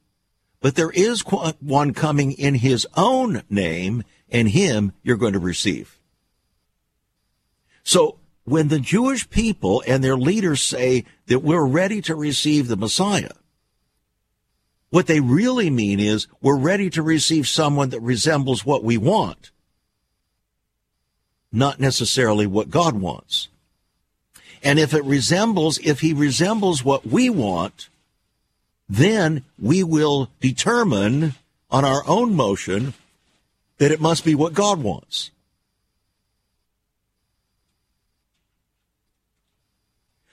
But 0.60 0.74
there 0.74 0.90
is 0.90 1.20
one 1.20 1.92
coming 1.92 2.32
in 2.32 2.54
his 2.54 2.86
own 2.96 3.42
name, 3.50 4.02
and 4.30 4.48
him 4.48 4.92
you're 5.02 5.18
going 5.18 5.34
to 5.34 5.38
receive. 5.38 6.00
So 7.82 8.18
when 8.44 8.68
the 8.68 8.80
Jewish 8.80 9.28
people 9.28 9.84
and 9.86 10.02
their 10.02 10.16
leaders 10.16 10.62
say 10.62 11.04
that 11.26 11.40
we're 11.40 11.66
ready 11.66 12.00
to 12.02 12.14
receive 12.14 12.68
the 12.68 12.76
Messiah, 12.76 13.32
what 14.88 15.06
they 15.06 15.20
really 15.20 15.68
mean 15.68 16.00
is 16.00 16.26
we're 16.40 16.56
ready 16.56 16.88
to 16.90 17.02
receive 17.02 17.46
someone 17.46 17.90
that 17.90 18.00
resembles 18.00 18.64
what 18.64 18.82
we 18.82 18.96
want, 18.96 19.50
not 21.52 21.78
necessarily 21.78 22.46
what 22.46 22.70
God 22.70 22.94
wants. 22.94 23.48
And 24.62 24.78
if 24.78 24.94
it 24.94 25.04
resembles, 25.04 25.78
if 25.78 26.00
he 26.00 26.12
resembles 26.12 26.84
what 26.84 27.06
we 27.06 27.30
want, 27.30 27.88
then 28.88 29.44
we 29.58 29.82
will 29.82 30.30
determine 30.40 31.34
on 31.70 31.84
our 31.84 32.02
own 32.06 32.34
motion 32.34 32.94
that 33.78 33.92
it 33.92 34.00
must 34.00 34.24
be 34.24 34.34
what 34.34 34.54
God 34.54 34.82
wants. 34.82 35.30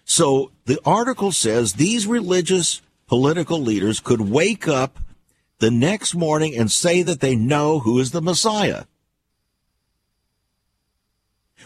So 0.06 0.52
the 0.66 0.80
article 0.86 1.32
says 1.32 1.74
these 1.74 2.08
religious 2.08 2.82
political 3.08 3.60
leaders 3.60 4.00
could 4.00 4.22
wake 4.22 4.68
up 4.68 5.00
the 5.60 5.72
next 5.72 6.16
morning 6.16 6.56
and 6.56 6.72
say 6.72 7.02
that 7.02 7.20
they 7.20 7.36
know 7.36 7.80
who 7.80 8.00
is 8.00 8.12
the 8.12 8.22
Messiah. 8.22 8.86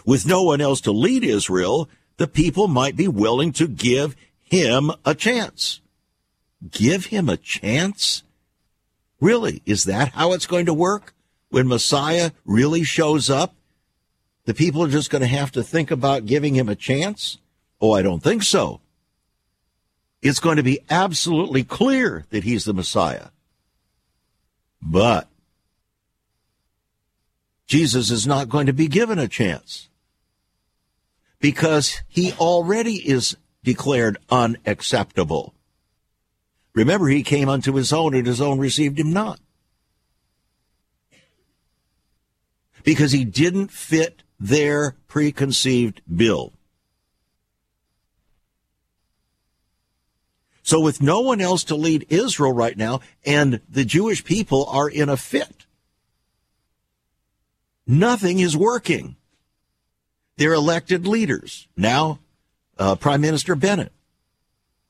With 0.06 0.26
no 0.26 0.44
one 0.44 0.62
else 0.62 0.82
to 0.82 0.92
lead 0.92 1.24
Israel, 1.24 1.90
the 2.20 2.28
people 2.28 2.68
might 2.68 2.96
be 2.96 3.08
willing 3.08 3.52
to 3.54 3.68
give 3.68 4.16
him 4.44 4.92
a 5.04 5.16
chance. 5.16 5.82
Give 6.70 7.08
him 7.08 7.28
a 7.28 7.38
chance? 7.38 8.22
Really? 9.20 9.64
Is 9.66 9.86
that 9.86 10.10
how 10.10 10.34
it's 10.34 10.46
going 10.46 10.68
to 10.68 10.74
work? 10.74 11.16
When 11.50 11.68
Messiah 11.68 12.30
really 12.46 12.84
shows 12.84 13.30
up, 13.30 13.56
the 14.46 14.54
people 14.54 14.84
are 14.84 14.90
just 14.90 15.10
going 15.10 15.22
to 15.24 15.28
have 15.28 15.52
to 15.54 15.64
think 15.64 15.90
about 15.90 16.28
giving 16.28 16.54
him 16.54 16.70
a 16.70 16.76
chance? 16.76 17.40
Oh, 17.82 17.94
I 17.94 18.04
don't 18.04 18.22
think 18.22 18.44
so 18.44 18.82
it's 20.22 20.40
going 20.40 20.58
to 20.58 20.64
be 20.64 20.80
absolutely 20.90 21.64
clear 21.64 22.26
that 22.30 22.44
he's 22.44 22.66
the 22.66 22.74
Messiah. 22.74 23.28
But 24.82 25.28
Jesus 27.68 28.12
is 28.12 28.26
not 28.26 28.50
going 28.50 28.66
to 28.66 28.74
be 28.74 28.88
given 28.88 29.20
a 29.20 29.28
chance 29.28 29.89
because 31.40 32.02
he 32.08 32.34
already 32.34 32.96
is 32.96 33.38
declared 33.64 34.18
unacceptable. 34.30 35.54
Remember, 36.74 37.08
he 37.08 37.24
came 37.24 37.50
unto 37.50 37.74
his 37.74 37.92
own, 37.92 38.14
and 38.14 38.28
his 38.28 38.42
own 38.42 38.60
received 38.60 39.00
him 39.00 39.12
not. 39.12 39.40
Because 42.84 43.12
he 43.12 43.26
didn't 43.26 43.72
fit 43.72 44.24
their 44.40 44.96
preconceived 45.08 46.02
bill. 46.14 46.54
So 50.64 50.80
with 50.80 51.02
no 51.02 51.22
one 51.22 51.42
else 51.42 51.64
to 51.66 51.76
lead 51.76 52.06
Israel 52.10 52.54
right 52.54 52.78
now, 52.78 53.02
and 53.26 53.60
the 53.68 53.84
Jewish 53.84 54.24
people 54.24 54.66
are 54.68 54.88
in 54.88 55.10
a 55.10 55.18
fit. 55.18 55.66
Nothing 57.88 58.40
is 58.40 58.56
working. 58.56 59.16
Their 60.40 60.54
elected 60.54 61.06
leaders. 61.06 61.68
Now, 61.76 62.20
uh, 62.78 62.96
Prime 62.96 63.20
Minister 63.20 63.56
Bennett. 63.56 63.92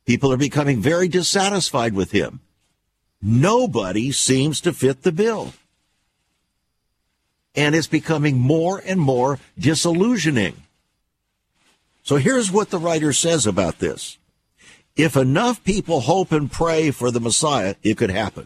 People 0.05 0.31
are 0.31 0.37
becoming 0.37 0.79
very 0.79 1.07
dissatisfied 1.07 1.93
with 1.95 2.11
him. 2.11 2.39
Nobody 3.19 4.11
seems 4.11 4.61
to 4.61 4.71
fit 4.73 5.01
the 5.01 5.11
bill. 5.11 5.53
And 7.55 7.73
it's 7.73 7.87
becoming 7.87 8.37
more 8.37 8.79
and 8.85 8.99
more 8.99 9.39
disillusioning. 9.57 10.55
So 12.03 12.17
here's 12.17 12.51
what 12.51 12.69
the 12.69 12.77
writer 12.77 13.11
says 13.11 13.47
about 13.47 13.79
this. 13.79 14.19
If 14.95 15.17
enough 15.17 15.63
people 15.63 16.01
hope 16.01 16.31
and 16.31 16.51
pray 16.51 16.91
for 16.91 17.09
the 17.09 17.19
Messiah, 17.19 17.73
it 17.81 17.97
could 17.97 18.11
happen. 18.11 18.45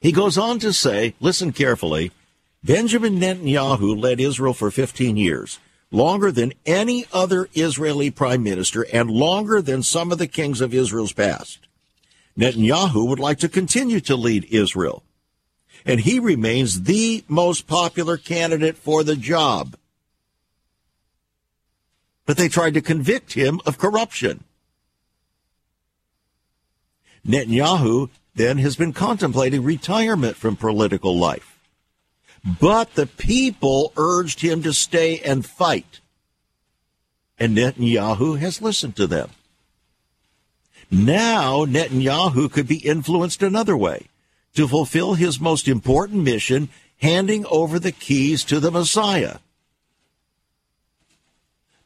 He 0.00 0.10
goes 0.10 0.36
on 0.36 0.58
to 0.58 0.72
say, 0.72 1.14
listen 1.20 1.52
carefully, 1.52 2.10
Benjamin 2.62 3.18
Netanyahu 3.18 4.00
led 4.00 4.20
Israel 4.20 4.52
for 4.52 4.70
15 4.70 5.16
years, 5.16 5.58
longer 5.90 6.30
than 6.30 6.52
any 6.66 7.06
other 7.12 7.48
Israeli 7.54 8.10
prime 8.10 8.42
minister 8.42 8.86
and 8.92 9.10
longer 9.10 9.62
than 9.62 9.82
some 9.82 10.12
of 10.12 10.18
the 10.18 10.26
kings 10.26 10.60
of 10.60 10.74
Israel's 10.74 11.12
past. 11.12 11.66
Netanyahu 12.38 13.08
would 13.08 13.18
like 13.18 13.38
to 13.38 13.48
continue 13.48 14.00
to 14.00 14.14
lead 14.14 14.46
Israel, 14.50 15.02
and 15.86 16.00
he 16.00 16.18
remains 16.18 16.82
the 16.82 17.24
most 17.28 17.66
popular 17.66 18.16
candidate 18.16 18.76
for 18.76 19.02
the 19.02 19.16
job. 19.16 19.76
But 22.26 22.36
they 22.36 22.48
tried 22.48 22.74
to 22.74 22.82
convict 22.82 23.32
him 23.32 23.60
of 23.64 23.78
corruption. 23.78 24.44
Netanyahu 27.26 28.10
then 28.34 28.58
has 28.58 28.76
been 28.76 28.92
contemplating 28.92 29.64
retirement 29.64 30.36
from 30.36 30.56
political 30.56 31.16
life. 31.18 31.59
But 32.44 32.94
the 32.94 33.06
people 33.06 33.92
urged 33.96 34.40
him 34.40 34.62
to 34.62 34.72
stay 34.72 35.18
and 35.20 35.44
fight. 35.44 36.00
And 37.38 37.56
Netanyahu 37.56 38.38
has 38.38 38.62
listened 38.62 38.96
to 38.96 39.06
them. 39.06 39.30
Now 40.90 41.64
Netanyahu 41.64 42.50
could 42.50 42.66
be 42.66 42.78
influenced 42.78 43.42
another 43.42 43.76
way 43.76 44.08
to 44.54 44.66
fulfill 44.66 45.14
his 45.14 45.40
most 45.40 45.68
important 45.68 46.22
mission, 46.24 46.68
handing 46.98 47.46
over 47.46 47.78
the 47.78 47.92
keys 47.92 48.42
to 48.44 48.58
the 48.58 48.70
Messiah. 48.70 49.38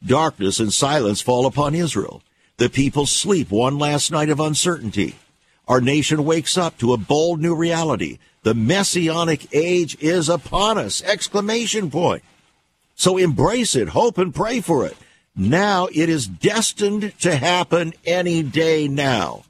Darkness 0.03 0.59
and 0.59 0.73
silence 0.73 1.21
fall 1.21 1.45
upon 1.45 1.75
Israel. 1.75 2.21
The 2.57 2.69
people 2.69 3.05
sleep 3.05 3.51
one 3.51 3.77
last 3.77 4.11
night 4.11 4.29
of 4.29 4.39
uncertainty. 4.39 5.15
Our 5.67 5.81
nation 5.81 6.25
wakes 6.25 6.57
up 6.57 6.77
to 6.79 6.93
a 6.93 6.97
bold 6.97 7.41
new 7.41 7.55
reality. 7.55 8.19
The 8.43 8.53
messianic 8.53 9.47
age 9.53 9.97
is 9.99 10.29
upon 10.29 10.77
us! 10.77 11.01
Exclamation 11.03 11.89
point. 11.89 12.23
So 12.95 13.17
embrace 13.17 13.75
it, 13.75 13.89
hope 13.89 14.17
and 14.17 14.33
pray 14.33 14.61
for 14.61 14.85
it. 14.85 14.95
Now 15.35 15.87
it 15.93 16.07
is 16.07 16.27
destined 16.27 17.13
to 17.19 17.35
happen 17.35 17.93
any 18.05 18.41
day 18.41 18.87
now. 18.87 19.43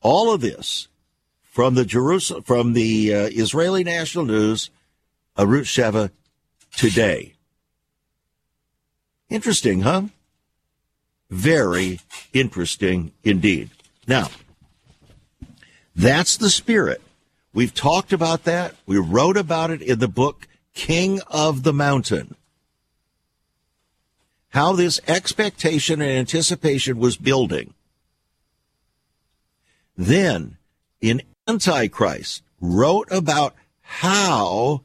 All 0.00 0.32
of 0.32 0.40
this 0.40 0.88
from 1.42 1.74
the 1.74 1.84
Jerusalem, 1.84 2.42
from 2.42 2.72
the 2.72 3.14
uh, 3.14 3.28
Israeli 3.32 3.84
National 3.84 4.24
News, 4.24 4.70
Arutz 5.36 5.66
Sheva 5.66 6.10
today. 6.76 7.34
Interesting, 9.28 9.82
huh? 9.82 10.02
Very 11.30 12.00
interesting 12.32 13.12
indeed. 13.22 13.70
Now, 14.06 14.28
that's 15.98 16.36
the 16.36 16.48
spirit. 16.48 17.02
We've 17.52 17.74
talked 17.74 18.12
about 18.12 18.44
that. 18.44 18.76
We 18.86 18.98
wrote 18.98 19.36
about 19.36 19.72
it 19.72 19.82
in 19.82 19.98
the 19.98 20.06
book 20.06 20.46
King 20.72 21.20
of 21.26 21.64
the 21.64 21.72
Mountain. 21.72 22.36
How 24.50 24.74
this 24.74 25.00
expectation 25.08 26.00
and 26.00 26.10
anticipation 26.10 26.98
was 26.98 27.16
building. 27.16 27.74
Then, 29.96 30.56
in 31.00 31.22
Antichrist, 31.48 32.44
wrote 32.60 33.08
about 33.10 33.56
how 33.80 34.82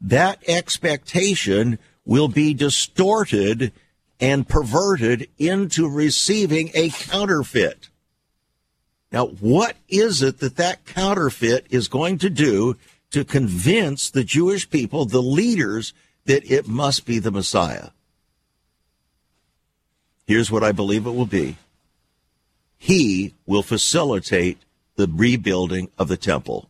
that 0.00 0.42
expectation 0.48 1.78
will 2.04 2.28
be 2.28 2.52
distorted 2.52 3.70
and 4.18 4.48
perverted 4.48 5.28
into 5.38 5.88
receiving 5.88 6.72
a 6.74 6.88
counterfeit. 6.90 7.87
Now, 9.10 9.26
what 9.26 9.76
is 9.88 10.22
it 10.22 10.38
that 10.40 10.56
that 10.56 10.84
counterfeit 10.84 11.66
is 11.70 11.88
going 11.88 12.18
to 12.18 12.30
do 12.30 12.76
to 13.10 13.24
convince 13.24 14.10
the 14.10 14.24
Jewish 14.24 14.68
people, 14.68 15.06
the 15.06 15.22
leaders, 15.22 15.94
that 16.26 16.50
it 16.50 16.68
must 16.68 17.06
be 17.06 17.18
the 17.18 17.30
Messiah? 17.30 17.90
Here's 20.26 20.50
what 20.50 20.62
I 20.62 20.72
believe 20.72 21.06
it 21.06 21.12
will 21.12 21.26
be. 21.26 21.56
He 22.76 23.34
will 23.46 23.62
facilitate 23.62 24.58
the 24.96 25.08
rebuilding 25.10 25.90
of 25.98 26.08
the 26.08 26.18
temple. 26.18 26.68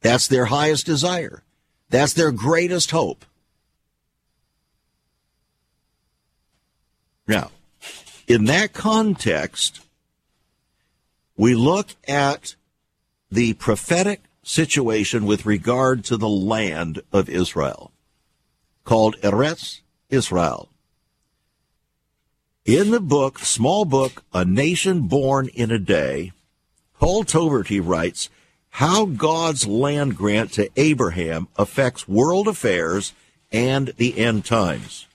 That's 0.00 0.28
their 0.28 0.46
highest 0.46 0.86
desire. 0.86 1.42
That's 1.90 2.14
their 2.14 2.32
greatest 2.32 2.90
hope. 2.90 3.24
Now, 7.26 7.50
in 8.26 8.46
that 8.46 8.72
context, 8.72 9.80
we 11.38 11.54
look 11.54 11.94
at 12.08 12.56
the 13.30 13.54
prophetic 13.54 14.24
situation 14.42 15.24
with 15.24 15.46
regard 15.46 16.04
to 16.04 16.16
the 16.16 16.28
land 16.28 17.00
of 17.12 17.28
Israel, 17.28 17.92
called 18.84 19.16
Eretz 19.22 19.80
Israel. 20.10 20.68
In 22.64 22.90
the 22.90 23.00
book, 23.00 23.38
small 23.38 23.84
book, 23.84 24.24
A 24.34 24.44
Nation 24.44 25.02
Born 25.02 25.48
in 25.54 25.70
a 25.70 25.78
Day, 25.78 26.32
Paul 26.98 27.24
Toverty 27.24 27.80
writes 27.82 28.28
how 28.70 29.06
God's 29.06 29.66
land 29.66 30.16
grant 30.16 30.52
to 30.54 30.68
Abraham 30.76 31.46
affects 31.56 32.08
world 32.08 32.48
affairs 32.48 33.12
and 33.52 33.92
the 33.96 34.18
end 34.18 34.44
times, 34.44 35.06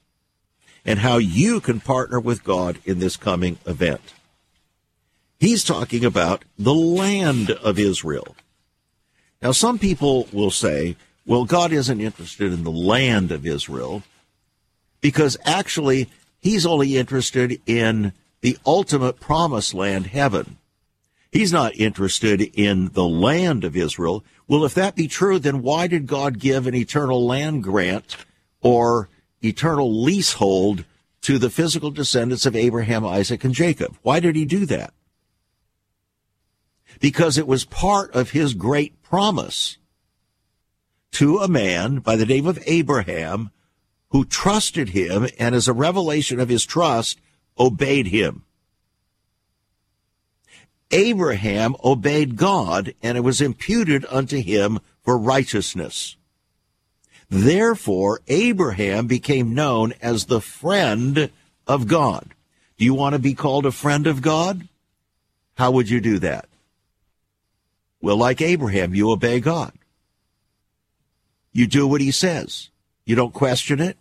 and 0.86 1.00
how 1.00 1.18
you 1.18 1.60
can 1.60 1.82
partner 1.82 2.20
with 2.20 2.46
God 2.46 2.80
in 2.86 3.00
this 3.00 3.18
coming 3.18 3.60
event. 3.66 4.14
He's 5.44 5.66
talking 5.66 6.06
about 6.06 6.46
the 6.58 6.74
land 6.74 7.52
of 7.52 7.78
Israel. 7.78 8.38
Now, 9.42 9.52
some 9.52 9.78
people 9.78 10.30
will 10.32 10.52
say, 10.52 10.96
well, 11.26 11.44
God 11.44 11.74
isn't 11.74 12.00
interested 12.00 12.54
in 12.54 12.64
the 12.64 12.72
land 12.72 13.30
of 13.30 13.46
Israel 13.46 14.04
because 15.02 15.36
actually 15.44 16.10
he's 16.40 16.66
only 16.66 16.96
interested 16.96 17.60
in 17.66 18.14
the 18.40 18.58
ultimate 18.66 19.20
promised 19.20 19.74
land, 19.74 20.08
heaven. 20.08 20.60
He's 21.30 21.52
not 21.52 21.76
interested 21.76 22.40
in 22.54 22.94
the 22.94 23.04
land 23.04 23.66
of 23.66 23.76
Israel. 23.76 24.24
Well, 24.48 24.64
if 24.64 24.74
that 24.76 24.96
be 24.96 25.10
true, 25.10 25.40
then 25.40 25.62
why 25.62 25.88
did 25.88 26.08
God 26.08 26.40
give 26.40 26.68
an 26.68 26.74
eternal 26.74 27.28
land 27.28 27.64
grant 27.64 28.16
or 28.62 29.10
eternal 29.44 30.04
leasehold 30.04 30.86
to 31.24 31.38
the 31.38 31.50
physical 31.50 31.92
descendants 31.92 32.46
of 32.46 32.56
Abraham, 32.56 33.06
Isaac, 33.06 33.44
and 33.44 33.54
Jacob? 33.54 33.98
Why 34.04 34.22
did 34.22 34.38
he 34.38 34.46
do 34.46 34.66
that? 34.68 34.94
Because 37.04 37.38
it 37.38 37.46
was 37.46 37.66
part 37.66 38.16
of 38.16 38.30
his 38.30 38.54
great 38.54 39.04
promise 39.04 39.78
to 41.12 41.40
a 41.40 41.50
man 41.50 41.98
by 41.98 42.16
the 42.16 42.26
name 42.26 42.48
of 42.48 42.58
Abraham 42.66 43.52
who 44.12 44.24
trusted 44.24 44.88
him 44.88 45.28
and 45.38 45.54
as 45.54 45.68
a 45.68 45.74
revelation 45.74 46.40
of 46.40 46.48
his 46.48 46.64
trust 46.64 47.20
obeyed 47.60 48.08
him. 48.08 48.46
Abraham 50.92 51.76
obeyed 51.84 52.38
God 52.38 52.94
and 53.04 53.18
it 53.18 53.22
was 53.22 53.42
imputed 53.42 54.06
unto 54.10 54.42
him 54.42 54.80
for 55.02 55.18
righteousness. 55.18 56.16
Therefore, 57.30 58.22
Abraham 58.30 59.08
became 59.08 59.54
known 59.54 59.94
as 60.02 60.28
the 60.28 60.40
friend 60.40 61.30
of 61.68 61.88
God. 61.88 62.34
Do 62.78 62.86
you 62.86 62.94
want 62.94 63.12
to 63.12 63.20
be 63.20 63.34
called 63.34 63.66
a 63.66 63.74
friend 63.74 64.08
of 64.08 64.22
God? 64.22 64.70
How 65.56 65.72
would 65.72 65.90
you 65.90 66.00
do 66.00 66.20
that? 66.20 66.48
Well, 68.04 68.18
like 68.18 68.42
Abraham, 68.42 68.94
you 68.94 69.12
obey 69.12 69.40
God. 69.40 69.72
You 71.54 71.68
do 71.68 71.88
what 71.88 72.02
he 72.02 72.12
says. 72.12 72.70
You 73.06 73.16
don't 73.16 73.34
question 73.34 73.80
it. 73.80 73.96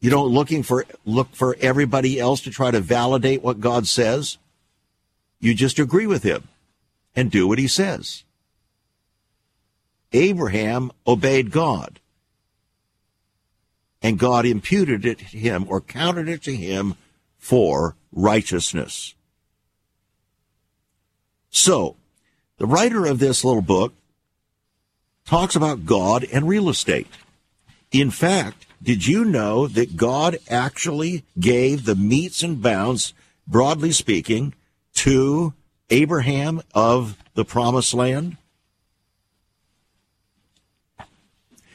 You 0.00 0.10
don't 0.10 0.28
looking 0.28 0.62
for 0.62 0.84
look 1.06 1.34
for 1.34 1.56
everybody 1.62 2.20
else 2.20 2.42
to 2.42 2.50
try 2.50 2.70
to 2.70 2.80
validate 2.80 3.42
what 3.42 3.58
God 3.58 3.86
says. 3.86 4.36
You 5.40 5.54
just 5.54 5.78
agree 5.78 6.06
with 6.06 6.24
him 6.24 6.46
and 7.14 7.30
do 7.30 7.48
what 7.48 7.58
he 7.58 7.68
says. 7.68 8.24
Abraham 10.12 10.92
obeyed 11.06 11.50
God. 11.50 12.00
And 14.02 14.18
God 14.18 14.44
imputed 14.44 15.06
it 15.06 15.20
to 15.20 15.24
him 15.24 15.64
or 15.70 15.80
counted 15.80 16.28
it 16.28 16.42
to 16.42 16.54
him 16.54 16.96
for 17.38 17.96
righteousness. 18.12 19.15
So, 21.56 21.96
the 22.58 22.66
writer 22.66 23.06
of 23.06 23.18
this 23.18 23.42
little 23.42 23.62
book 23.62 23.94
talks 25.24 25.56
about 25.56 25.86
God 25.86 26.22
and 26.30 26.46
real 26.46 26.68
estate. 26.68 27.06
In 27.90 28.10
fact, 28.10 28.66
did 28.82 29.06
you 29.06 29.24
know 29.24 29.66
that 29.66 29.96
God 29.96 30.36
actually 30.50 31.24
gave 31.40 31.86
the 31.86 31.94
metes 31.94 32.42
and 32.42 32.60
bounds, 32.60 33.14
broadly 33.48 33.90
speaking, 33.90 34.52
to 34.96 35.54
Abraham 35.88 36.60
of 36.74 37.16
the 37.32 37.44
promised 37.46 37.94
land? 37.94 38.36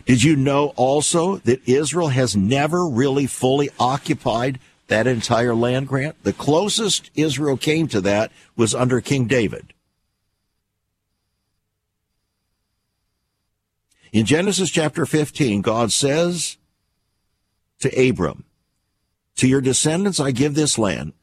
Did 0.06 0.22
you 0.22 0.36
know 0.36 0.74
also 0.76 1.38
that 1.38 1.68
Israel 1.68 2.10
has 2.10 2.36
never 2.36 2.88
really 2.88 3.26
fully 3.26 3.72
occupied 3.80 4.60
that 4.92 5.08
entire 5.08 5.56
land 5.56 5.88
grant? 5.88 6.22
The 6.24 6.34
closest 6.34 7.10
Israel 7.16 7.56
came 7.56 7.88
to 7.88 8.02
that 8.02 8.30
was 8.58 8.76
under 8.76 9.00
King 9.00 9.26
David. 9.26 9.74
In 14.12 14.26
Genesis 14.26 14.70
chapter 14.70 15.06
15, 15.06 15.62
God 15.62 15.94
says 15.94 16.58
to 17.80 18.10
Abram, 18.10 18.44
To 19.38 19.48
your 19.48 19.62
descendants 19.62 20.20
I 20.20 20.32
give 20.32 20.56
this 20.56 20.78
land, 20.78 21.14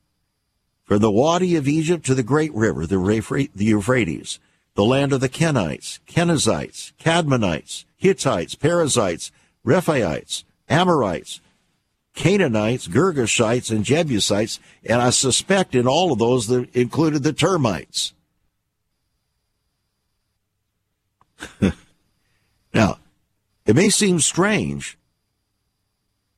from 0.85 1.01
the 1.01 1.11
Wadi 1.11 1.55
of 1.55 1.69
Egypt 1.69 2.07
to 2.07 2.15
the 2.15 2.23
great 2.23 2.55
river, 2.55 2.87
the 2.87 3.53
Euphrates, 3.55 4.41
the 4.77 4.85
land 4.85 5.13
of 5.13 5.21
the 5.21 5.29
Kenites, 5.29 5.99
Kenizzites, 6.07 6.93
Kadmonites, 6.99 7.85
Hittites, 7.99 8.55
Perizzites, 8.55 9.31
Rephaites, 9.63 10.45
Amorites, 10.71 11.43
Canaanites, 12.19 12.89
Girgashites, 12.89 13.71
and 13.71 13.85
Jebusites, 13.85 14.59
and 14.85 15.01
I 15.01 15.11
suspect 15.11 15.77
in 15.77 15.87
all 15.87 16.13
of 16.13 16.19
those 16.19 16.49
that 16.49 16.69
included 16.75 17.23
the 17.23 17.33
termites. 17.33 18.13
now, 22.75 22.99
it 23.67 23.77
may 23.77 23.89
seem 23.89 24.19
strange 24.19 24.99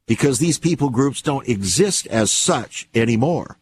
because 0.04 0.38
these 0.38 0.58
people 0.58 0.90
groups 0.90 1.22
don't 1.22 1.48
exist 1.48 2.06
as 2.08 2.30
such 2.30 2.86
anymore, 2.94 3.56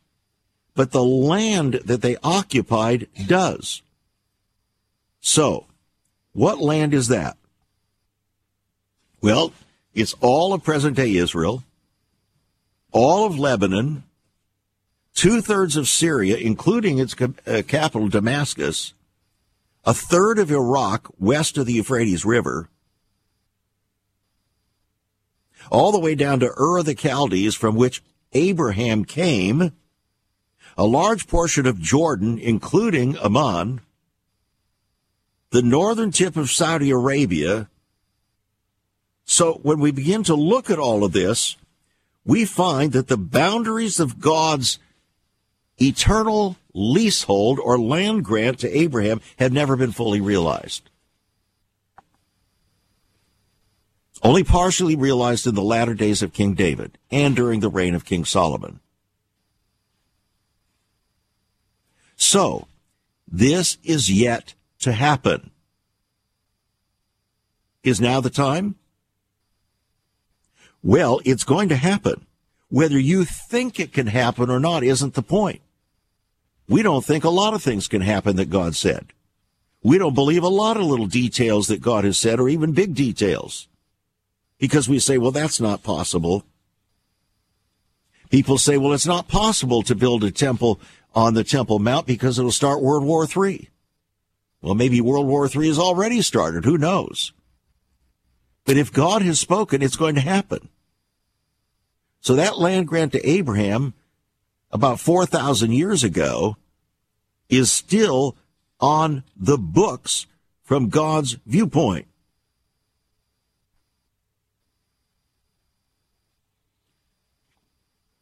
but 0.75 0.91
the 0.91 1.05
land 1.05 1.75
that 1.85 2.03
they 2.03 2.17
occupied 2.25 3.07
does. 3.29 3.81
So, 5.21 5.67
what 6.33 6.59
land 6.59 6.95
is 6.95 7.07
that? 7.07 7.37
Well, 9.21 9.53
it's 9.95 10.17
all 10.21 10.53
of 10.53 10.65
present 10.65 10.97
day 10.97 11.15
Israel 11.15 11.63
all 12.93 13.27
of 13.27 13.39
Lebanon, 13.39 14.05
two 15.15 15.41
thirds 15.41 15.77
of 15.77 15.89
Syria, 15.89 16.37
including 16.37 16.99
its 16.99 17.15
uh, 17.21 17.63
capital, 17.67 18.09
Damascus, 18.09 18.95
a 19.85 19.95
third 19.95 20.39
of 20.39 20.51
Iraq 20.51 21.09
west 21.19 21.59
of 21.59 21.67
the 21.67 21.75
Euphrates 21.75 22.25
River, 22.25 22.69
all 25.71 25.93
the 25.93 25.99
way 25.99 26.15
down 26.15 26.41
to 26.41 26.53
Ur 26.57 26.79
of 26.79 26.87
the 26.87 26.95
Chaldees, 26.95 27.55
from 27.55 27.77
which 27.77 28.03
Abraham 28.33 29.05
came, 29.05 29.73
a 30.77 30.85
large 30.85 31.27
portion 31.27 31.67
of 31.67 31.81
Jordan, 31.81 32.39
including 32.39 33.17
Amman, 33.19 33.81
the 35.51 35.63
northern 35.63 36.11
tip 36.11 36.37
of 36.37 36.51
Saudi 36.51 36.91
Arabia. 36.91 37.69
So 39.25 39.55
when 39.63 39.81
we 39.81 39.91
begin 39.91 40.23
to 40.25 40.35
look 40.35 40.71
at 40.71 40.79
all 40.79 41.05
of 41.05 41.13
this, 41.13 41.57
we 42.29 42.45
find 42.45 42.93
that 42.93 43.09
the 43.09 43.17
boundaries 43.17 43.99
of 43.99 44.21
God's 44.21 44.79
eternal 45.79 46.57
leasehold 46.75 47.59
or 47.59 47.79
land 47.79 48.23
grant 48.23 48.59
to 48.59 48.79
Abraham 48.79 49.23
had 49.39 49.51
never 49.51 49.77
been 49.77 49.93
fully 49.93 50.21
realized. 50.21 50.91
Only 54.23 54.45
partially 54.45 54.95
realized 54.95 55.47
in 55.47 55.55
the 55.55 55.63
latter 55.63 55.95
days 55.95 56.23
of 56.23 56.35
King 56.35 56.53
David 56.53 56.99
and 57.11 57.35
during 57.35 57.61
the 57.61 57.71
reign 57.71 57.95
of 57.95 58.05
King 58.05 58.27
Solomon. 58.27 58.81
So, 62.15 62.69
this 63.27 63.79
is 63.83 64.13
yet 64.13 64.53
to 64.81 64.93
happen. 64.93 65.51
Is 67.83 68.03
now 68.03 68.21
the 68.21 68.29
time? 68.29 68.75
Well, 70.83 71.21
it's 71.25 71.45
going 71.45 71.69
to 71.71 71.77
happen. 71.77 72.27
Whether 72.71 72.99
you 72.99 73.25
think 73.25 73.81
it 73.81 73.93
can 73.93 74.07
happen 74.07 74.51
or 74.51 74.61
not 74.61 74.83
isn't 74.83 75.15
the 75.15 75.23
point. 75.23 75.61
We 76.69 76.83
don't 76.83 77.05
think 77.05 77.25
a 77.25 77.31
lot 77.31 77.55
of 77.55 77.63
things 77.63 77.89
can 77.89 78.03
happen 78.03 78.37
that 78.37 78.51
God 78.51 78.77
said. 78.77 79.07
We 79.83 79.97
don't 79.97 80.15
believe 80.15 80.43
a 80.43 80.49
lot 80.49 80.77
of 80.77 80.83
little 80.83 81.07
details 81.07 81.69
that 81.69 81.81
God 81.81 82.05
has 82.05 82.19
said 82.19 82.41
or 82.41 82.49
even 82.49 82.73
big 82.73 82.95
details 82.95 83.69
because 84.59 84.89
we 84.89 84.99
say, 84.99 85.19
well, 85.19 85.31
that's 85.31 85.61
not 85.61 85.83
possible. 85.83 86.45
People 88.29 88.59
say, 88.59 88.77
well, 88.77 88.93
it's 88.93 89.07
not 89.07 89.29
possible 89.29 89.83
to 89.83 89.95
build 89.95 90.25
a 90.25 90.31
temple 90.31 90.81
on 91.15 91.35
the 91.35 91.45
Temple 91.45 91.79
Mount 91.79 92.07
because 92.07 92.39
it'll 92.39 92.53
start 92.53 92.83
World 92.83 93.05
War 93.05 93.27
III. 93.27 93.71
Well, 94.61 94.75
maybe 94.75 95.01
World 95.01 95.27
War 95.27 95.49
III 95.49 95.69
has 95.69 95.79
already 95.79 96.21
started. 96.21 96.65
Who 96.65 96.77
knows? 96.77 97.33
But 98.69 98.77
if 98.77 98.93
God 98.93 99.23
has 99.23 99.41
spoken, 99.41 99.81
it's 99.81 99.97
going 99.97 100.15
to 100.17 100.21
happen. 100.21 100.69
So 102.21 102.35
that 102.35 102.59
land 102.59 102.87
grant 102.87 103.13
to 103.13 103.27
Abraham 103.27 103.95
about 104.71 105.01
4,000 105.01 105.73
years 105.73 106.05
ago 106.05 106.59
is 107.49 107.73
still 107.73 108.37
on 108.79 109.25
the 109.35 109.57
books 109.57 110.27
from 110.65 110.91
God's 110.91 111.39
viewpoint. 111.47 112.09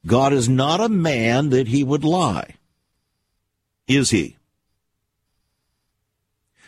God 0.07 0.33
is 0.33 0.49
not 0.49 0.81
a 0.81 0.89
man 0.89 1.51
that 1.51 1.67
he 1.67 1.83
would 1.83 2.05
lie. 2.05 2.55
Is 3.89 4.11
he? 4.11 4.36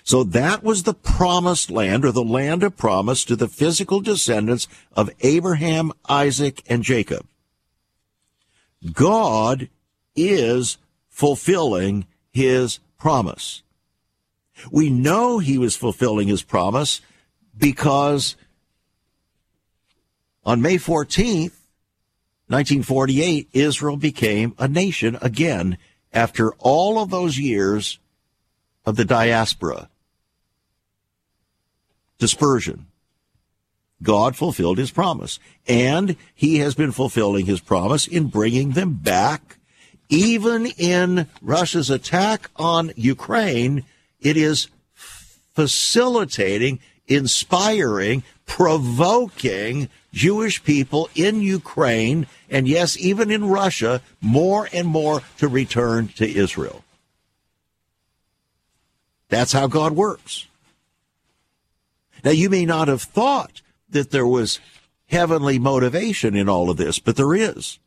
So 0.09 0.25
that 0.25 0.65
was 0.65 0.85
the 0.85 0.95
promised 0.95 1.71
land 1.71 2.03
or 2.03 2.13
the 2.13 2.25
land 2.25 2.63
of 2.63 2.79
promise 2.79 3.27
to 3.27 3.37
the 3.37 3.47
physical 3.47 4.01
descendants 4.01 4.67
of 4.97 5.11
Abraham, 5.21 5.93
Isaac, 6.09 6.63
and 6.67 6.83
Jacob. 6.83 7.27
God 8.91 9.69
is 10.17 10.79
fulfilling 11.11 12.07
his 12.33 12.79
promise. 12.97 13.63
We 14.71 14.89
know 14.89 15.41
he 15.41 15.59
was 15.59 15.77
fulfilling 15.77 16.29
his 16.29 16.43
promise 16.43 17.03
because 17.55 18.35
on 20.43 20.63
May 20.63 20.79
14th, 20.79 21.53
1948, 22.47 23.51
Israel 23.53 23.99
became 23.99 24.55
a 24.59 24.69
nation 24.69 25.19
again 25.21 25.77
after 26.15 26.53
all 26.55 26.99
of 26.99 27.11
those 27.11 27.37
years 27.37 27.99
of 28.87 28.97
the 28.97 29.05
diaspora 29.05 29.91
dispersion. 32.19 32.87
God 34.03 34.37
fulfilled 34.37 34.79
his 34.79 34.91
promise. 34.91 35.39
And 35.67 36.17
he 36.35 36.59
has 36.59 36.75
been 36.75 36.93
fulfilling 36.93 37.47
his 37.47 37.61
promise 37.61 38.07
in 38.07 38.29
bringing 38.29 38.73
them 38.73 38.95
back. 38.95 39.59
Even 40.09 40.67
in 40.67 41.29
Russia's 41.43 41.91
attack 41.91 42.51
on 42.57 42.93
Ukraine, 42.97 43.85
it 44.21 44.37
is 44.37 44.69
facilitating, 44.95 46.81
inspiring, 47.07 48.23
provoking 48.47 49.89
Jewish 50.13 50.65
people 50.65 51.11
in 51.15 51.43
Ukraine, 51.43 52.27
and 52.49 52.67
yes, 52.67 52.97
even 52.99 53.31
in 53.31 53.45
Russia, 53.45 54.01
more 54.21 54.69
and 54.73 54.89
more 54.89 55.23
to 55.39 55.47
return 55.47 56.09
to 56.17 56.27
Israel. 56.27 56.83
That's 59.29 59.53
how 59.53 59.67
God 59.67 59.93
works. 59.93 60.48
Now, 62.25 62.31
you 62.31 62.51
may 62.51 62.65
not 62.65 62.89
have 62.89 63.03
thought 63.03 63.63
that 63.89 64.11
there 64.11 64.27
was 64.27 64.61
heavenly 65.07 65.59
motivation 65.59 66.37
in 66.37 66.49
all 66.49 66.71
of 66.71 66.77
this, 66.77 66.99
but 66.99 67.17
there 67.17 67.35
is. 67.35 67.79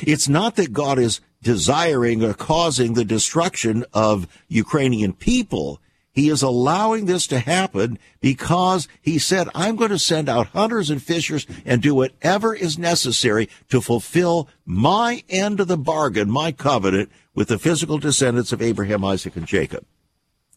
It's 0.00 0.28
not 0.28 0.56
that 0.56 0.72
God 0.72 0.98
is 0.98 1.20
desiring 1.42 2.22
or 2.22 2.34
causing 2.34 2.94
the 2.94 3.04
destruction 3.04 3.84
of 3.92 4.28
Ukrainian 4.48 5.12
people. 5.12 5.80
He 6.12 6.28
is 6.28 6.42
allowing 6.42 7.06
this 7.06 7.26
to 7.28 7.38
happen 7.38 7.98
because 8.20 8.88
he 9.00 9.18
said, 9.18 9.48
I'm 9.54 9.76
going 9.76 9.90
to 9.90 9.98
send 9.98 10.28
out 10.28 10.48
hunters 10.48 10.90
and 10.90 11.02
fishers 11.02 11.46
and 11.64 11.80
do 11.80 11.94
whatever 11.94 12.54
is 12.54 12.78
necessary 12.78 13.48
to 13.70 13.80
fulfill 13.80 14.48
my 14.64 15.22
end 15.28 15.60
of 15.60 15.68
the 15.68 15.78
bargain, 15.78 16.30
my 16.30 16.50
covenant 16.50 17.10
with 17.34 17.48
the 17.48 17.58
physical 17.58 17.98
descendants 17.98 18.52
of 18.52 18.60
Abraham, 18.60 19.04
Isaac, 19.04 19.36
and 19.36 19.46
Jacob. 19.46 19.84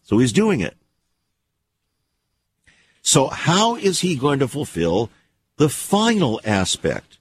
So 0.02 0.18
he's 0.18 0.32
doing 0.32 0.60
it. 0.60 0.76
So 3.02 3.28
how 3.28 3.76
is 3.76 4.00
he 4.00 4.16
going 4.16 4.38
to 4.38 4.48
fulfill 4.48 5.10
the 5.56 5.68
final 5.68 6.40
aspect? 6.44 7.18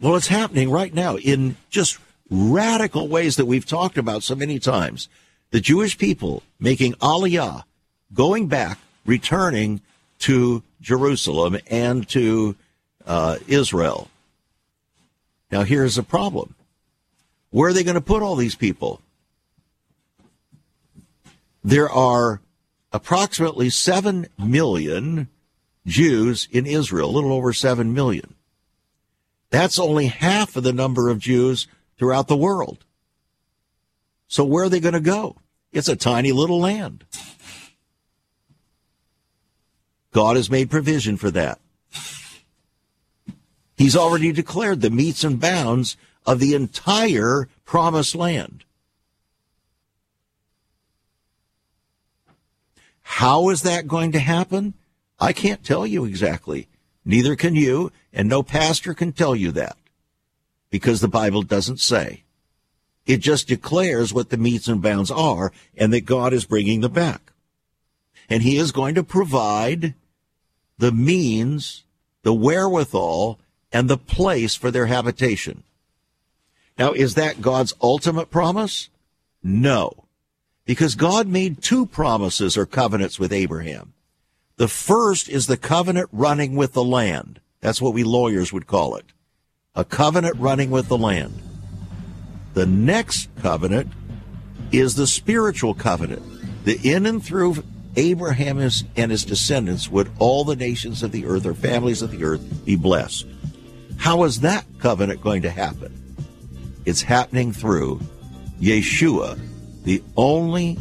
Well, 0.00 0.16
it's 0.16 0.28
happening 0.28 0.70
right 0.70 0.92
now 0.92 1.16
in 1.16 1.56
just 1.70 1.98
radical 2.28 3.08
ways 3.08 3.36
that 3.36 3.46
we've 3.46 3.66
talked 3.66 3.96
about 3.96 4.22
so 4.22 4.34
many 4.34 4.58
times. 4.58 5.08
The 5.50 5.60
Jewish 5.60 5.96
people 5.96 6.42
making 6.58 6.94
aliyah, 6.94 7.62
going 8.12 8.48
back, 8.48 8.78
returning 9.06 9.80
to 10.18 10.62
Jerusalem 10.80 11.56
and 11.68 12.06
to 12.08 12.56
uh, 13.06 13.38
Israel. 13.46 14.10
Now, 15.50 15.62
here's 15.62 15.94
the 15.94 16.02
problem. 16.02 16.54
Where 17.50 17.70
are 17.70 17.72
they 17.72 17.84
going 17.84 17.94
to 17.94 18.00
put 18.00 18.22
all 18.22 18.36
these 18.36 18.56
people? 18.56 19.00
There 21.66 21.90
are 21.90 22.42
approximately 22.92 23.70
7 23.70 24.28
million 24.38 25.26
Jews 25.84 26.46
in 26.52 26.64
Israel, 26.64 27.10
a 27.10 27.16
little 27.16 27.32
over 27.32 27.52
7 27.52 27.92
million. 27.92 28.36
That's 29.50 29.76
only 29.76 30.06
half 30.06 30.54
of 30.54 30.62
the 30.62 30.72
number 30.72 31.08
of 31.08 31.18
Jews 31.18 31.66
throughout 31.98 32.28
the 32.28 32.36
world. 32.36 32.84
So 34.28 34.44
where 34.44 34.66
are 34.66 34.68
they 34.68 34.78
going 34.78 34.94
to 34.94 35.00
go? 35.00 35.38
It's 35.72 35.88
a 35.88 35.96
tiny 35.96 36.30
little 36.30 36.60
land. 36.60 37.04
God 40.12 40.36
has 40.36 40.48
made 40.48 40.70
provision 40.70 41.16
for 41.16 41.32
that. 41.32 41.58
He's 43.76 43.96
already 43.96 44.30
declared 44.30 44.82
the 44.82 44.90
metes 44.90 45.24
and 45.24 45.40
bounds 45.40 45.96
of 46.24 46.38
the 46.38 46.54
entire 46.54 47.48
promised 47.64 48.14
land. 48.14 48.62
How 53.08 53.50
is 53.50 53.62
that 53.62 53.86
going 53.86 54.10
to 54.12 54.18
happen? 54.18 54.74
I 55.20 55.32
can't 55.32 55.64
tell 55.64 55.86
you 55.86 56.04
exactly. 56.04 56.66
Neither 57.04 57.36
can 57.36 57.54
you, 57.54 57.92
and 58.12 58.28
no 58.28 58.42
pastor 58.42 58.94
can 58.94 59.12
tell 59.12 59.34
you 59.34 59.52
that 59.52 59.76
because 60.70 61.00
the 61.00 61.08
Bible 61.08 61.42
doesn't 61.42 61.80
say. 61.80 62.24
It 63.06 63.18
just 63.18 63.46
declares 63.46 64.12
what 64.12 64.30
the 64.30 64.36
metes 64.36 64.66
and 64.66 64.82
bounds 64.82 65.12
are 65.12 65.52
and 65.76 65.92
that 65.92 66.04
God 66.04 66.32
is 66.32 66.44
bringing 66.44 66.80
them 66.80 66.92
back. 66.92 67.32
And 68.28 68.42
he 68.42 68.58
is 68.58 68.72
going 68.72 68.96
to 68.96 69.04
provide 69.04 69.94
the 70.76 70.90
means, 70.90 71.84
the 72.24 72.34
wherewithal, 72.34 73.38
and 73.72 73.88
the 73.88 73.96
place 73.96 74.56
for 74.56 74.72
their 74.72 74.86
habitation. 74.86 75.62
Now, 76.76 76.92
is 76.92 77.14
that 77.14 77.40
God's 77.40 77.72
ultimate 77.80 78.30
promise? 78.30 78.90
No. 79.44 80.05
Because 80.66 80.94
God 80.94 81.26
made 81.26 81.62
two 81.62 81.86
promises 81.86 82.56
or 82.56 82.66
covenants 82.66 83.18
with 83.18 83.32
Abraham. 83.32 83.94
The 84.56 84.68
first 84.68 85.28
is 85.28 85.46
the 85.46 85.56
covenant 85.56 86.08
running 86.12 86.56
with 86.56 86.72
the 86.72 86.84
land. 86.84 87.40
That's 87.60 87.80
what 87.80 87.94
we 87.94 88.04
lawyers 88.04 88.52
would 88.52 88.66
call 88.66 88.96
it. 88.96 89.06
A 89.74 89.84
covenant 89.84 90.36
running 90.36 90.70
with 90.70 90.88
the 90.88 90.98
land. 90.98 91.40
The 92.54 92.66
next 92.66 93.28
covenant 93.36 93.92
is 94.72 94.94
the 94.94 95.06
spiritual 95.06 95.74
covenant. 95.74 96.22
The 96.64 96.78
in 96.82 97.06
and 97.06 97.24
through 97.24 97.62
Abraham 97.96 98.58
and 98.58 99.10
his 99.10 99.24
descendants 99.24 99.88
would 99.88 100.10
all 100.18 100.44
the 100.44 100.56
nations 100.56 101.02
of 101.02 101.12
the 101.12 101.26
earth 101.26 101.46
or 101.46 101.54
families 101.54 102.02
of 102.02 102.10
the 102.10 102.24
earth 102.24 102.64
be 102.64 102.76
blessed. 102.76 103.26
How 103.98 104.24
is 104.24 104.40
that 104.40 104.66
covenant 104.78 105.22
going 105.22 105.42
to 105.42 105.50
happen? 105.50 105.92
It's 106.84 107.02
happening 107.02 107.52
through 107.52 108.00
Yeshua, 108.60 109.38
the 109.86 110.02
only 110.16 110.76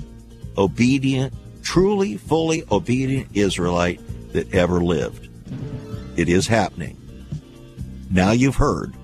obedient, 0.58 1.32
truly, 1.62 2.18
fully 2.18 2.64
obedient 2.72 3.30
Israelite 3.36 4.02
that 4.34 4.52
ever 4.54 4.84
lived. 4.84 5.30
It 6.18 6.28
is 6.28 6.48
happening. 6.48 6.98
Now 8.10 8.32
you've 8.32 8.56
heard 8.56 8.96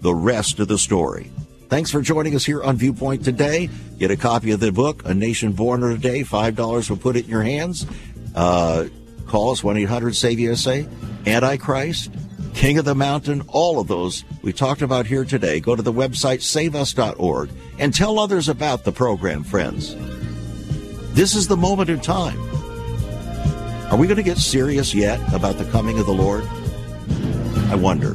the 0.00 0.12
rest 0.12 0.58
of 0.58 0.66
the 0.66 0.76
story. 0.76 1.30
Thanks 1.68 1.92
for 1.92 2.00
joining 2.00 2.34
us 2.34 2.44
here 2.44 2.60
on 2.60 2.76
Viewpoint 2.76 3.24
today. 3.24 3.70
Get 3.98 4.10
a 4.10 4.16
copy 4.16 4.50
of 4.50 4.58
the 4.58 4.72
book, 4.72 5.02
A 5.04 5.14
Nation 5.14 5.52
Born 5.52 5.84
in 5.84 5.92
a 5.92 5.98
Day. 5.98 6.22
$5 6.22 6.90
will 6.90 6.96
put 6.96 7.14
it 7.14 7.24
in 7.24 7.30
your 7.30 7.42
hands. 7.42 7.86
Uh, 8.34 8.86
call 9.28 9.52
us 9.52 9.62
1 9.62 9.76
800 9.76 10.16
SAVE 10.16 10.40
USA. 10.40 10.88
Antichrist, 11.24 12.10
King 12.56 12.78
of 12.78 12.86
the 12.86 12.94
Mountain, 12.94 13.42
all 13.48 13.78
of 13.78 13.86
those 13.86 14.24
we 14.40 14.50
talked 14.50 14.80
about 14.80 15.04
here 15.04 15.26
today. 15.26 15.60
Go 15.60 15.76
to 15.76 15.82
the 15.82 15.92
website 15.92 16.40
saveus.org 16.40 17.50
and 17.78 17.94
tell 17.94 18.18
others 18.18 18.48
about 18.48 18.84
the 18.84 18.92
program, 18.92 19.44
friends. 19.44 19.94
This 21.12 21.36
is 21.36 21.48
the 21.48 21.56
moment 21.56 21.90
in 21.90 22.00
time. 22.00 22.40
Are 23.90 23.98
we 23.98 24.06
going 24.06 24.16
to 24.16 24.22
get 24.22 24.38
serious 24.38 24.94
yet 24.94 25.20
about 25.34 25.58
the 25.58 25.66
coming 25.66 25.98
of 25.98 26.06
the 26.06 26.14
Lord? 26.14 26.44
I 27.70 27.74
wonder. 27.74 28.14